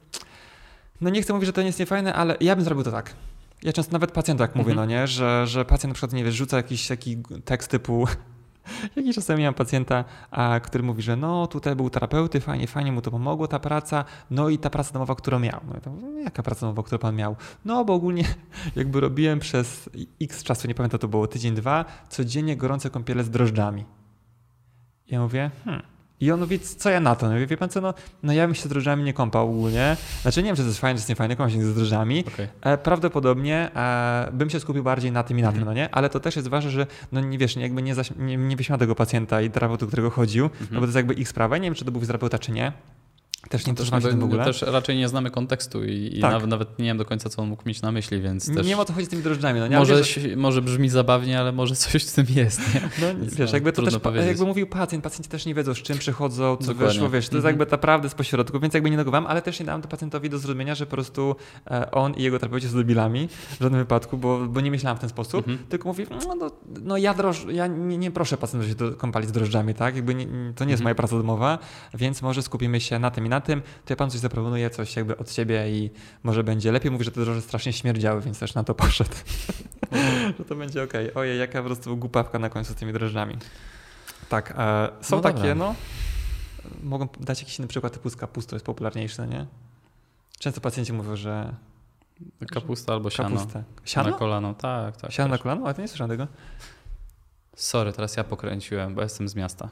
no 1.00 1.10
nie 1.10 1.22
chcę 1.22 1.32
mówić, 1.32 1.46
że 1.46 1.52
to 1.52 1.60
nie 1.60 1.66
jest 1.66 1.78
niefajne, 1.78 2.14
ale 2.14 2.36
ja 2.40 2.56
bym 2.56 2.64
zrobił 2.64 2.84
to 2.84 2.90
tak. 2.90 3.14
Ja 3.62 3.72
często 3.72 3.92
nawet 3.92 4.12
pacjentom 4.12 4.44
jak 4.44 4.54
mówię, 4.56 4.72
Mhm. 4.72 4.76
no 4.88 4.94
nie, 4.94 5.06
że, 5.06 5.46
że 5.46 5.64
pacjent 5.64 5.90
na 5.90 5.94
przykład, 5.94 6.12
nie 6.12 6.24
wiesz, 6.24 6.34
rzuca 6.34 6.56
jakiś 6.56 6.88
taki 6.88 7.16
tekst 7.44 7.70
typu 7.70 8.06
Jakiś 8.96 9.14
czasem 9.14 9.38
miałem 9.38 9.54
pacjenta, 9.54 10.04
a, 10.30 10.60
który 10.60 10.84
mówi, 10.84 11.02
że 11.02 11.16
no 11.16 11.46
tutaj 11.46 11.76
był 11.76 11.90
terapeuty, 11.90 12.40
fajnie, 12.40 12.66
fajnie 12.66 12.92
mu 12.92 13.02
to 13.02 13.10
pomogło 13.10 13.48
ta 13.48 13.58
praca, 13.58 14.04
no 14.30 14.48
i 14.48 14.58
ta 14.58 14.70
praca 14.70 14.92
domowa, 14.92 15.14
którą 15.14 15.38
miał. 15.38 15.60
No 15.68 15.80
to, 15.80 15.90
mówię, 15.90 16.22
jaka 16.22 16.42
praca 16.42 16.60
domowa, 16.60 16.82
którą 16.82 16.98
pan 16.98 17.16
miał? 17.16 17.36
No 17.64 17.84
bo 17.84 17.94
ogólnie 17.94 18.24
jakby 18.76 19.00
robiłem 19.00 19.40
przez 19.40 19.90
x 20.22 20.42
czasu, 20.42 20.68
nie 20.68 20.74
pamiętam, 20.74 21.00
to 21.00 21.08
było 21.08 21.26
tydzień, 21.26 21.54
dwa, 21.54 21.84
codziennie 22.08 22.56
gorące 22.56 22.90
kąpiele 22.90 23.24
z 23.24 23.30
drożdżami. 23.30 23.84
Ja 25.06 25.20
mówię, 25.20 25.50
hmm. 25.64 25.93
I 26.20 26.30
on 26.30 26.40
mówi, 26.40 26.60
co 26.60 26.90
ja 26.90 27.00
na 27.00 27.16
to? 27.16 27.28
No, 27.28 27.46
wie 27.46 27.56
pan 27.56 27.68
co, 27.68 27.80
no, 27.80 27.94
no 28.22 28.32
ja 28.32 28.46
bym 28.46 28.54
się 28.54 28.62
z 28.62 28.68
drożdżami 28.68 29.04
nie 29.04 29.12
kąpał 29.12 29.50
ogólnie. 29.50 29.96
Znaczy 30.22 30.42
nie 30.42 30.46
wiem, 30.46 30.56
czy 30.56 30.62
to 30.62 30.68
jest 30.68 30.80
fajne, 30.80 30.94
czy 30.94 31.00
jest 31.00 31.08
niefajne, 31.08 31.36
kąpać 31.36 31.54
się 31.54 31.64
z 31.64 31.74
drożdżami. 31.74 32.24
Okej. 32.28 32.48
E, 32.62 32.78
prawdopodobnie 32.78 33.70
e, 33.76 34.28
bym 34.32 34.50
się 34.50 34.60
skupił 34.60 34.82
bardziej 34.82 35.12
na 35.12 35.22
tym 35.22 35.38
i 35.38 35.42
na 35.42 35.48
tym, 35.52 35.58
Mhm. 35.60 35.76
no 35.76 35.82
nie? 35.82 35.94
Ale 35.94 36.10
to 36.10 36.20
też 36.20 36.36
jest 36.36 36.48
ważne, 36.48 36.70
że 36.70 36.86
no 37.12 37.20
nie 37.20 37.38
wiesz, 37.38 37.56
jakby 37.56 37.82
nie, 37.82 37.94
zaś, 37.94 38.10
nie, 38.18 38.36
nie 38.36 38.56
wyśmiał 38.56 38.78
tego 38.78 38.94
pacjenta 38.94 39.40
i 39.40 39.50
terapeuty, 39.50 39.86
którego 39.86 40.10
chodził, 40.10 40.50
no 40.60 40.74
bo 40.74 40.80
to 40.80 40.84
jest 40.86 40.96
jakby 40.96 41.14
ich 41.14 41.28
sprawa. 41.28 41.58
Nie 41.58 41.62
wiem, 41.64 41.74
czy 41.74 41.84
to 41.84 41.90
był 41.90 42.00
fizjoterapeuta, 42.00 42.38
czy 42.38 42.52
nie. 42.52 42.72
Też 43.48 43.66
nie 43.66 43.72
No 43.72 43.76
też, 44.00 44.14
w 44.16 44.24
ogóle. 44.24 44.44
też 44.44 44.62
raczej 44.62 44.96
nie 44.96 45.08
znamy 45.08 45.30
kontekstu 45.30 45.84
i, 45.84 46.10
i 46.18 46.20
Tak. 46.20 46.32
nawet, 46.32 46.48
nawet 46.50 46.78
nie 46.78 46.84
wiem 46.84 46.98
do 46.98 47.04
końca, 47.04 47.28
co 47.30 47.42
on 47.42 47.48
mógł 47.48 47.62
mieć 47.66 47.82
na 47.82 47.92
myśli, 47.92 48.20
więc 48.20 48.46
też 48.46 48.56
Nie 48.56 48.62
wiem 48.62 48.78
o 48.80 48.84
co 48.84 48.92
chodzi 48.92 49.06
z 49.06 49.08
tymi 49.08 49.22
drożdżami. 49.22 49.60
No, 49.60 49.78
może, 49.78 49.96
wiesz, 49.96 50.20
może 50.36 50.62
brzmi 50.62 50.88
zabawnie, 50.88 51.40
ale 51.40 51.52
może 51.52 51.74
coś 51.76 52.04
w 52.04 52.12
tym 52.12 52.26
jest. 52.30 52.74
Nie? 52.74 52.80
No, 53.00 53.20
Więc 53.20 53.34
wiesz, 53.34 53.50
no, 53.50 53.56
jakby 53.56 53.72
to 53.72 53.82
też, 53.82 53.98
powiedzieć. 53.98 54.28
jakby 54.28 54.44
mówił 54.44 54.66
pacjent, 54.66 55.04
pacjenci 55.04 55.30
też 55.30 55.46
nie 55.46 55.54
wiedzą, 55.54 55.74
z 55.74 55.78
czym 55.78 55.98
przychodzą, 55.98 56.56
co 56.56 56.66
Dokładnie. 56.66 56.86
wyszło, 56.86 57.10
wiesz, 57.10 57.28
to 57.28 57.36
jest 57.36 57.46
Mhm. 57.46 57.52
jakby 57.60 57.70
naprawdę 57.76 58.08
z 58.08 58.14
pośrodku, 58.14 58.60
więc 58.60 58.74
jakby 58.74 58.90
nie 58.90 58.96
negowałem, 58.96 59.26
ale 59.26 59.42
też 59.42 59.60
nie 59.60 59.66
dałem 59.66 59.82
to 59.82 59.88
pacjentowi 59.88 60.30
do 60.30 60.38
zrozumienia, 60.38 60.74
że 60.74 60.86
po 60.86 60.90
prostu 60.90 61.36
e, 61.70 61.90
on 61.90 62.14
i 62.14 62.22
jego 62.22 62.38
terapeuci 62.38 62.68
są 62.68 62.76
debilami 62.76 63.28
w 63.58 63.62
żadnym 63.62 63.80
wypadku, 63.80 64.18
bo, 64.18 64.38
bo 64.48 64.60
nie 64.60 64.70
myślałem 64.70 64.96
w 64.96 65.00
ten 65.00 65.08
sposób, 65.10 65.48
Mhm. 65.48 65.66
tylko 65.68 65.88
mówi, 65.88 66.06
no, 66.10 66.34
no, 66.34 66.50
no 66.82 66.96
ja, 66.96 67.14
droż, 67.14 67.46
ja 67.52 67.66
nie, 67.66 67.98
nie 67.98 68.10
proszę 68.10 68.36
pacjentów 68.36 68.68
się 68.70 68.74
do, 68.74 68.92
kąpali 68.92 69.26
z 69.26 69.32
drożdżami, 69.32 69.74
tak, 69.74 69.96
jakby 69.96 70.14
nie, 70.14 70.24
to 70.26 70.64
nie 70.64 70.70
jest 70.70 70.80
Mhm. 70.80 70.82
moja 70.82 70.94
praca 70.94 71.16
domowa, 71.16 71.58
więc 71.94 72.22
może 72.22 72.42
skupimy 72.42 72.80
się 72.80 72.98
na 72.98 73.10
tym 73.10 73.26
i 73.26 73.28
na 73.34 73.40
tym, 73.40 73.62
to 73.62 73.92
ja 73.92 73.96
pan 73.96 74.10
coś 74.10 74.20
zaproponuję, 74.20 74.70
coś 74.70 74.96
jakby 74.96 75.16
od 75.16 75.32
siebie 75.32 75.70
i 75.70 75.90
może 76.22 76.44
będzie 76.44 76.72
lepiej, 76.72 76.90
mówi, 76.90 77.04
że 77.04 77.10
te 77.10 77.20
drożdże 77.20 77.42
strasznie 77.42 77.72
śmierdziały, 77.72 78.20
więc 78.20 78.38
też 78.38 78.54
na 78.54 78.64
to 78.64 78.74
poszedł, 78.74 79.10
że 80.38 80.44
to 80.44 80.54
będzie 80.54 80.82
okej, 80.82 81.14
ojej, 81.14 81.38
jaka 81.38 81.58
po 81.60 81.66
prostu 81.66 81.96
głupawka 81.96 82.38
na 82.38 82.48
końcu 82.48 82.72
z 82.72 82.76
tymi 82.76 82.92
drożdżami. 82.92 83.36
Tak, 84.28 84.54
e, 84.58 84.88
są 85.00 85.16
No 85.16 85.22
takie, 85.22 85.38
dobra. 85.38 85.54
no. 85.54 85.74
Mogą 86.82 87.08
dać 87.20 87.40
jakiś 87.40 87.58
inny 87.58 87.68
przykład 87.68 87.92
typu 87.92 88.10
z 88.10 88.16
kapustą, 88.16 88.56
jest 88.56 88.66
popularniejszy, 88.66 89.18
no 89.18 89.26
nie? 89.26 89.46
Często 90.38 90.60
pacjenci 90.60 90.92
mówią, 90.92 91.16
że 91.16 91.54
Kapusta 92.52 92.92
albo 92.92 93.10
siano. 93.10 93.28
kapustę. 93.36 93.58
Na 93.58 93.64
Siano? 93.86 94.12
kolano, 94.12 94.54
tak, 94.54 94.96
tak. 94.96 95.12
Siano 95.12 95.28
na 95.28 95.34
też. 95.36 95.42
kolano? 95.42 95.64
Ale 95.64 95.74
to 95.74 95.82
nie 95.82 95.88
słyszałem 95.88 96.10
tego. 96.10 96.26
Sorry, 97.56 97.92
teraz 97.92 98.16
ja 98.16 98.24
pokręciłem, 98.24 98.94
bo 98.94 99.02
jestem 99.02 99.28
z 99.28 99.34
miasta. 99.34 99.68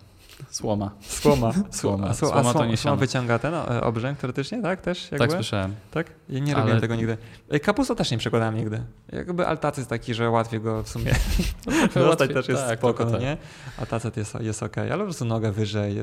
Słoma. 0.50 0.90
Słoma. 1.00 1.52
Słoma. 1.70 2.14
Słoma, 2.14 2.14
Słoma 2.14 2.42
to 2.52 2.66
nie 2.66 2.76
słoma 2.76 2.76
siano. 2.76 2.96
wyciąga 2.96 3.38
ten 3.38 3.54
obrzęk 3.82 4.18
teoretycznie, 4.18 4.62
tak? 4.62 4.80
Też 4.80 5.02
jakby? 5.12 5.18
Tak 5.18 5.32
słyszałem. 5.32 5.74
Tak? 5.90 6.10
Ja 6.28 6.38
nie 6.38 6.52
Ale- 6.52 6.60
robiłem 6.60 6.80
tego 6.80 6.96
nigdy. 6.96 7.16
E, 7.50 7.60
Kapustą 7.60 7.94
też 7.96 8.10
nie 8.10 8.18
przekładałem 8.18 8.56
nigdy. 8.56 8.82
Jakby 9.12 9.46
altacy 9.46 9.80
jest 9.80 9.90
taki, 9.90 10.14
że 10.14 10.30
łatwiej 10.30 10.60
go 10.60 10.82
w 10.82 10.88
sumie 10.88 11.12
dostać 11.94 12.32
też 12.32 12.48
jest 12.48 12.66
tak, 12.66 12.78
spoko, 12.78 13.04
no 13.04 13.10
tak. 13.10 13.20
nie? 13.20 13.36
A 13.78 13.86
tacet 13.86 14.16
jest, 14.16 14.34
jest 14.40 14.62
okej, 14.62 14.88
ale 14.90 14.98
po 14.98 15.04
prostu 15.04 15.24
noga 15.24 15.52
wyżej, 15.52 15.96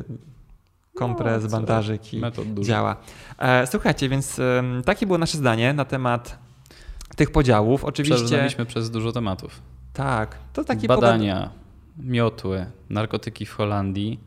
kompres, 0.95 1.43
co? 1.43 1.49
bandażyk 1.49 2.13
i 2.13 2.19
Metod 2.19 2.47
dużo. 2.53 2.67
działa. 2.67 2.95
E, 3.39 3.67
słuchajcie, 3.67 4.09
więc 4.09 4.39
takie 4.85 5.05
było 5.05 5.17
nasze 5.17 5.37
zdanie 5.37 5.73
na 5.73 5.85
temat 5.85 6.37
tych 7.15 7.31
podziałów. 7.31 7.83
Oczywiście 7.85 8.15
Przebrnęliśmy 8.15 8.65
przez 8.65 8.91
dużo 8.91 9.11
tematów. 9.11 9.61
tak, 9.93 10.35
to 10.53 10.63
taki 10.63 10.87
Badania, 10.87 11.49
miotły, 11.97 12.65
narkotyki 12.89 13.45
w 13.45 13.53
Holandii. 13.53 14.19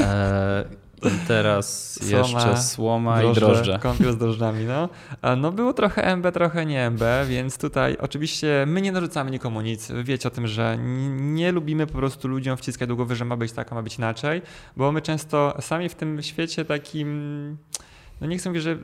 E, 0.00 0.64
I 1.02 1.26
teraz 1.28 1.94
Słoma, 1.94 2.18
jeszcze 2.18 2.56
słoma 2.56 3.20
drożdże, 3.20 3.40
i 3.40 3.44
drożdże. 3.44 3.78
Kąpiel 3.78 4.12
z 4.12 4.16
drożdżami, 4.16 4.64
no. 4.64 4.88
No 5.36 5.52
było 5.52 5.72
trochę 5.72 6.16
MB, 6.16 6.32
trochę 6.32 6.66
nie 6.66 6.90
MB, 6.90 7.02
więc 7.28 7.58
tutaj 7.58 7.96
oczywiście 8.00 8.64
my 8.66 8.80
nie 8.80 8.92
narzucamy 8.92 9.30
nikomu 9.30 9.60
nic. 9.60 9.92
Wiecie 10.04 10.28
o 10.28 10.30
tym, 10.30 10.46
że 10.46 10.78
nie 11.16 11.52
lubimy 11.52 11.86
po 11.86 11.92
prostu 11.98 12.28
ludziom 12.28 12.56
wciskać 12.56 12.88
do 12.88 12.96
głowy, 12.96 13.16
że 13.16 13.24
ma 13.24 13.36
być 13.36 13.52
tak, 13.52 13.72
a 13.72 13.74
ma 13.74 13.82
być 13.82 13.98
inaczej, 13.98 14.42
bo 14.76 14.92
my 14.92 15.02
często 15.02 15.56
sami 15.60 15.88
w 15.88 15.94
tym 15.94 16.22
świecie 16.22 16.64
takim, 16.64 17.56
no 18.20 18.26
nie 18.26 18.38
chcę 18.38 18.50
mówić, 18.50 18.62
że 18.62 18.78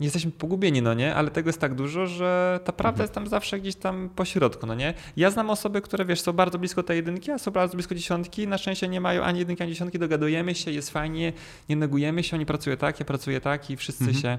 jesteśmy 0.00 0.30
pogubieni, 0.30 0.82
no 0.82 0.94
nie, 0.94 1.14
ale 1.14 1.30
tego 1.30 1.48
jest 1.48 1.60
tak 1.60 1.74
dużo, 1.74 2.06
że 2.06 2.60
ta 2.64 2.72
prawda 2.72 2.94
Mhm. 2.96 3.04
jest 3.04 3.14
tam 3.14 3.26
zawsze 3.26 3.60
gdzieś 3.60 3.74
tam 3.74 4.08
po 4.16 4.24
środku, 4.24 4.66
no 4.66 4.74
nie. 4.74 4.94
Ja 5.16 5.30
znam 5.30 5.50
osoby, 5.50 5.80
które 5.80 6.04
wiesz, 6.04 6.20
są 6.20 6.32
bardzo 6.32 6.58
blisko 6.58 6.82
tej 6.82 6.96
jedynki, 6.96 7.30
a 7.30 7.38
są 7.38 7.50
bardzo 7.50 7.74
blisko 7.74 7.94
dziesiątki, 7.94 8.48
na 8.48 8.58
szczęście 8.58 8.88
nie 8.88 9.00
mają 9.00 9.22
ani 9.22 9.38
jedynki, 9.38 9.62
ani 9.62 9.72
dziesiątki, 9.72 9.98
dogadujemy 9.98 10.54
się, 10.54 10.70
jest 10.70 10.90
fajnie, 10.90 11.32
nie 11.68 11.76
negujemy 11.76 12.22
się, 12.22 12.36
oni 12.36 12.46
pracują 12.46 12.76
tak, 12.76 13.00
ja 13.00 13.06
pracuję 13.06 13.40
tak 13.40 13.70
i 13.70 13.76
wszyscy 13.76 14.04
Mhm. 14.04 14.22
się 14.22 14.38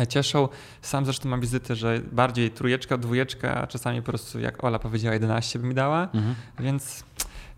e, 0.00 0.06
cieszą. 0.06 0.48
Sam 0.82 1.04
zresztą 1.04 1.28
mam 1.28 1.40
wizyty, 1.40 1.74
że 1.76 2.00
bardziej 2.12 2.50
trójeczka, 2.50 2.98
dwójeczka, 2.98 3.54
a 3.62 3.66
czasami 3.66 4.00
po 4.02 4.06
prostu 4.06 4.40
jak 4.40 4.64
Ola 4.64 4.78
powiedziała 4.78 5.14
11 5.14 5.58
by 5.58 5.66
mi 5.66 5.74
dała, 5.74 6.08
Mhm. 6.14 6.34
więc 6.60 7.04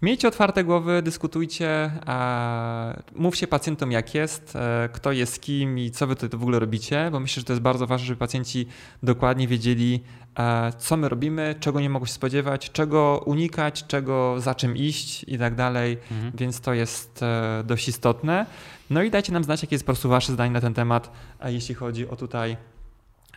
Miejcie 0.02 0.28
otwarte 0.28 0.64
głowy, 0.64 1.02
dyskutujcie, 1.02 1.90
a 2.06 2.94
mówcie 3.16 3.46
pacjentom 3.46 3.92
jak 3.92 4.14
jest, 4.14 4.56
e, 4.56 4.88
kto 4.92 5.12
jest 5.12 5.40
kim 5.42 5.78
i 5.78 5.90
co 5.90 6.06
wy 6.06 6.16
tutaj 6.16 6.40
w 6.40 6.42
ogóle 6.42 6.58
robicie, 6.58 7.08
bo 7.12 7.20
myślę, 7.20 7.40
że 7.40 7.44
to 7.44 7.52
jest 7.52 7.62
bardzo 7.62 7.86
ważne, 7.86 8.06
żeby 8.06 8.18
pacjenci 8.18 8.66
dokładnie 9.02 9.48
wiedzieli, 9.48 10.00
e, 10.38 10.72
co 10.78 10.96
my 10.96 11.08
robimy, 11.08 11.54
czego 11.60 11.80
nie 11.80 11.90
mogą 11.90 12.06
się 12.06 12.12
spodziewać, 12.12 12.70
czego 12.70 13.22
unikać, 13.26 13.86
czego 13.86 14.40
za 14.40 14.54
czym 14.54 14.76
iść 14.76 15.24
i 15.28 15.38
tak 15.38 15.54
dalej, 15.54 15.98
Mhm. 16.10 16.32
więc 16.34 16.60
to 16.60 16.74
jest 16.74 17.22
e, 17.22 17.62
dość 17.66 17.88
istotne. 17.88 18.46
No 18.90 19.02
i 19.02 19.10
dajcie 19.10 19.32
nam 19.32 19.44
znać, 19.44 19.62
jakie 19.62 19.74
jest 19.74 19.84
po 19.84 19.92
prostu 19.92 20.08
wasze 20.08 20.32
zdanie 20.32 20.50
na 20.52 20.60
ten 20.60 20.74
temat, 20.74 21.12
a 21.38 21.50
jeśli 21.50 21.74
chodzi 21.74 22.08
o 22.08 22.16
tutaj 22.16 22.56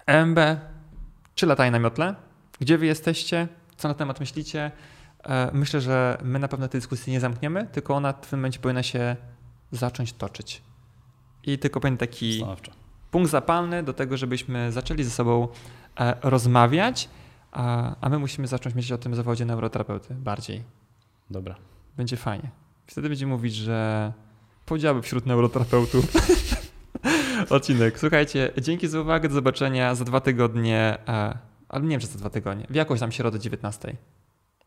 EMB, 0.05 0.39
czy 1.35 1.45
latanie 1.45 1.71
na 1.71 1.79
miotle, 1.79 2.15
gdzie 2.59 2.77
wy 2.77 2.85
jesteście, 2.85 3.47
co 3.77 3.87
na 3.87 3.93
temat 3.93 4.19
myślicie, 4.19 4.71
Myślę, 5.53 5.81
że 5.81 6.17
my 6.23 6.39
na 6.39 6.47
pewno 6.47 6.67
tej 6.67 6.81
dyskusji 6.81 7.13
nie 7.13 7.19
zamkniemy, 7.19 7.67
tylko 7.71 7.95
ona 7.95 8.13
w 8.13 8.27
tym 8.29 8.39
momencie 8.39 8.59
powinna 8.59 8.83
się 8.83 9.15
zacząć 9.71 10.13
toczyć. 10.13 10.61
I 11.43 11.57
tylko 11.59 11.79
powinien 11.79 11.97
taki 11.97 12.37
Stanowczo. 12.37 12.71
punkt 13.11 13.31
zapalny 13.31 13.83
do 13.83 13.93
tego, 13.93 14.17
żebyśmy 14.17 14.71
zaczęli 14.71 15.03
ze 15.03 15.09
sobą 15.09 15.47
e, 15.99 16.15
rozmawiać, 16.21 17.09
a, 17.51 17.95
a 18.01 18.09
my 18.09 18.19
musimy 18.19 18.47
zacząć 18.47 18.75
myśleć 18.75 18.91
o 18.91 18.97
tym 18.97 19.15
zawodzie 19.15 19.45
neuroterapeuty 19.45 20.15
bardziej. 20.15 20.63
Dobra. 21.29 21.55
Będzie 21.97 22.17
fajnie. 22.17 22.49
Wtedy 22.87 23.09
będziemy 23.09 23.31
mówić, 23.31 23.55
że 23.55 24.13
podziały 24.65 25.01
wśród 25.01 25.25
neuroterapeutów. 25.25 26.05
Odcinek. 27.49 27.99
Słuchajcie, 27.99 28.51
dzięki 28.61 28.87
za 28.87 29.01
uwagę, 29.01 29.29
do 29.29 29.35
zobaczenia 29.35 29.95
za 29.95 30.05
dwa 30.05 30.19
tygodnie, 30.19 30.97
e, 31.07 31.37
ale 31.69 31.83
nie 31.83 31.89
wiem, 31.89 31.99
czy 31.99 32.07
za 32.07 32.19
dwa 32.19 32.29
tygodnie, 32.29 32.67
w 32.69 32.75
jakąś 32.75 32.99
tam 32.99 33.11
środę 33.11 33.39
19. 33.39 33.95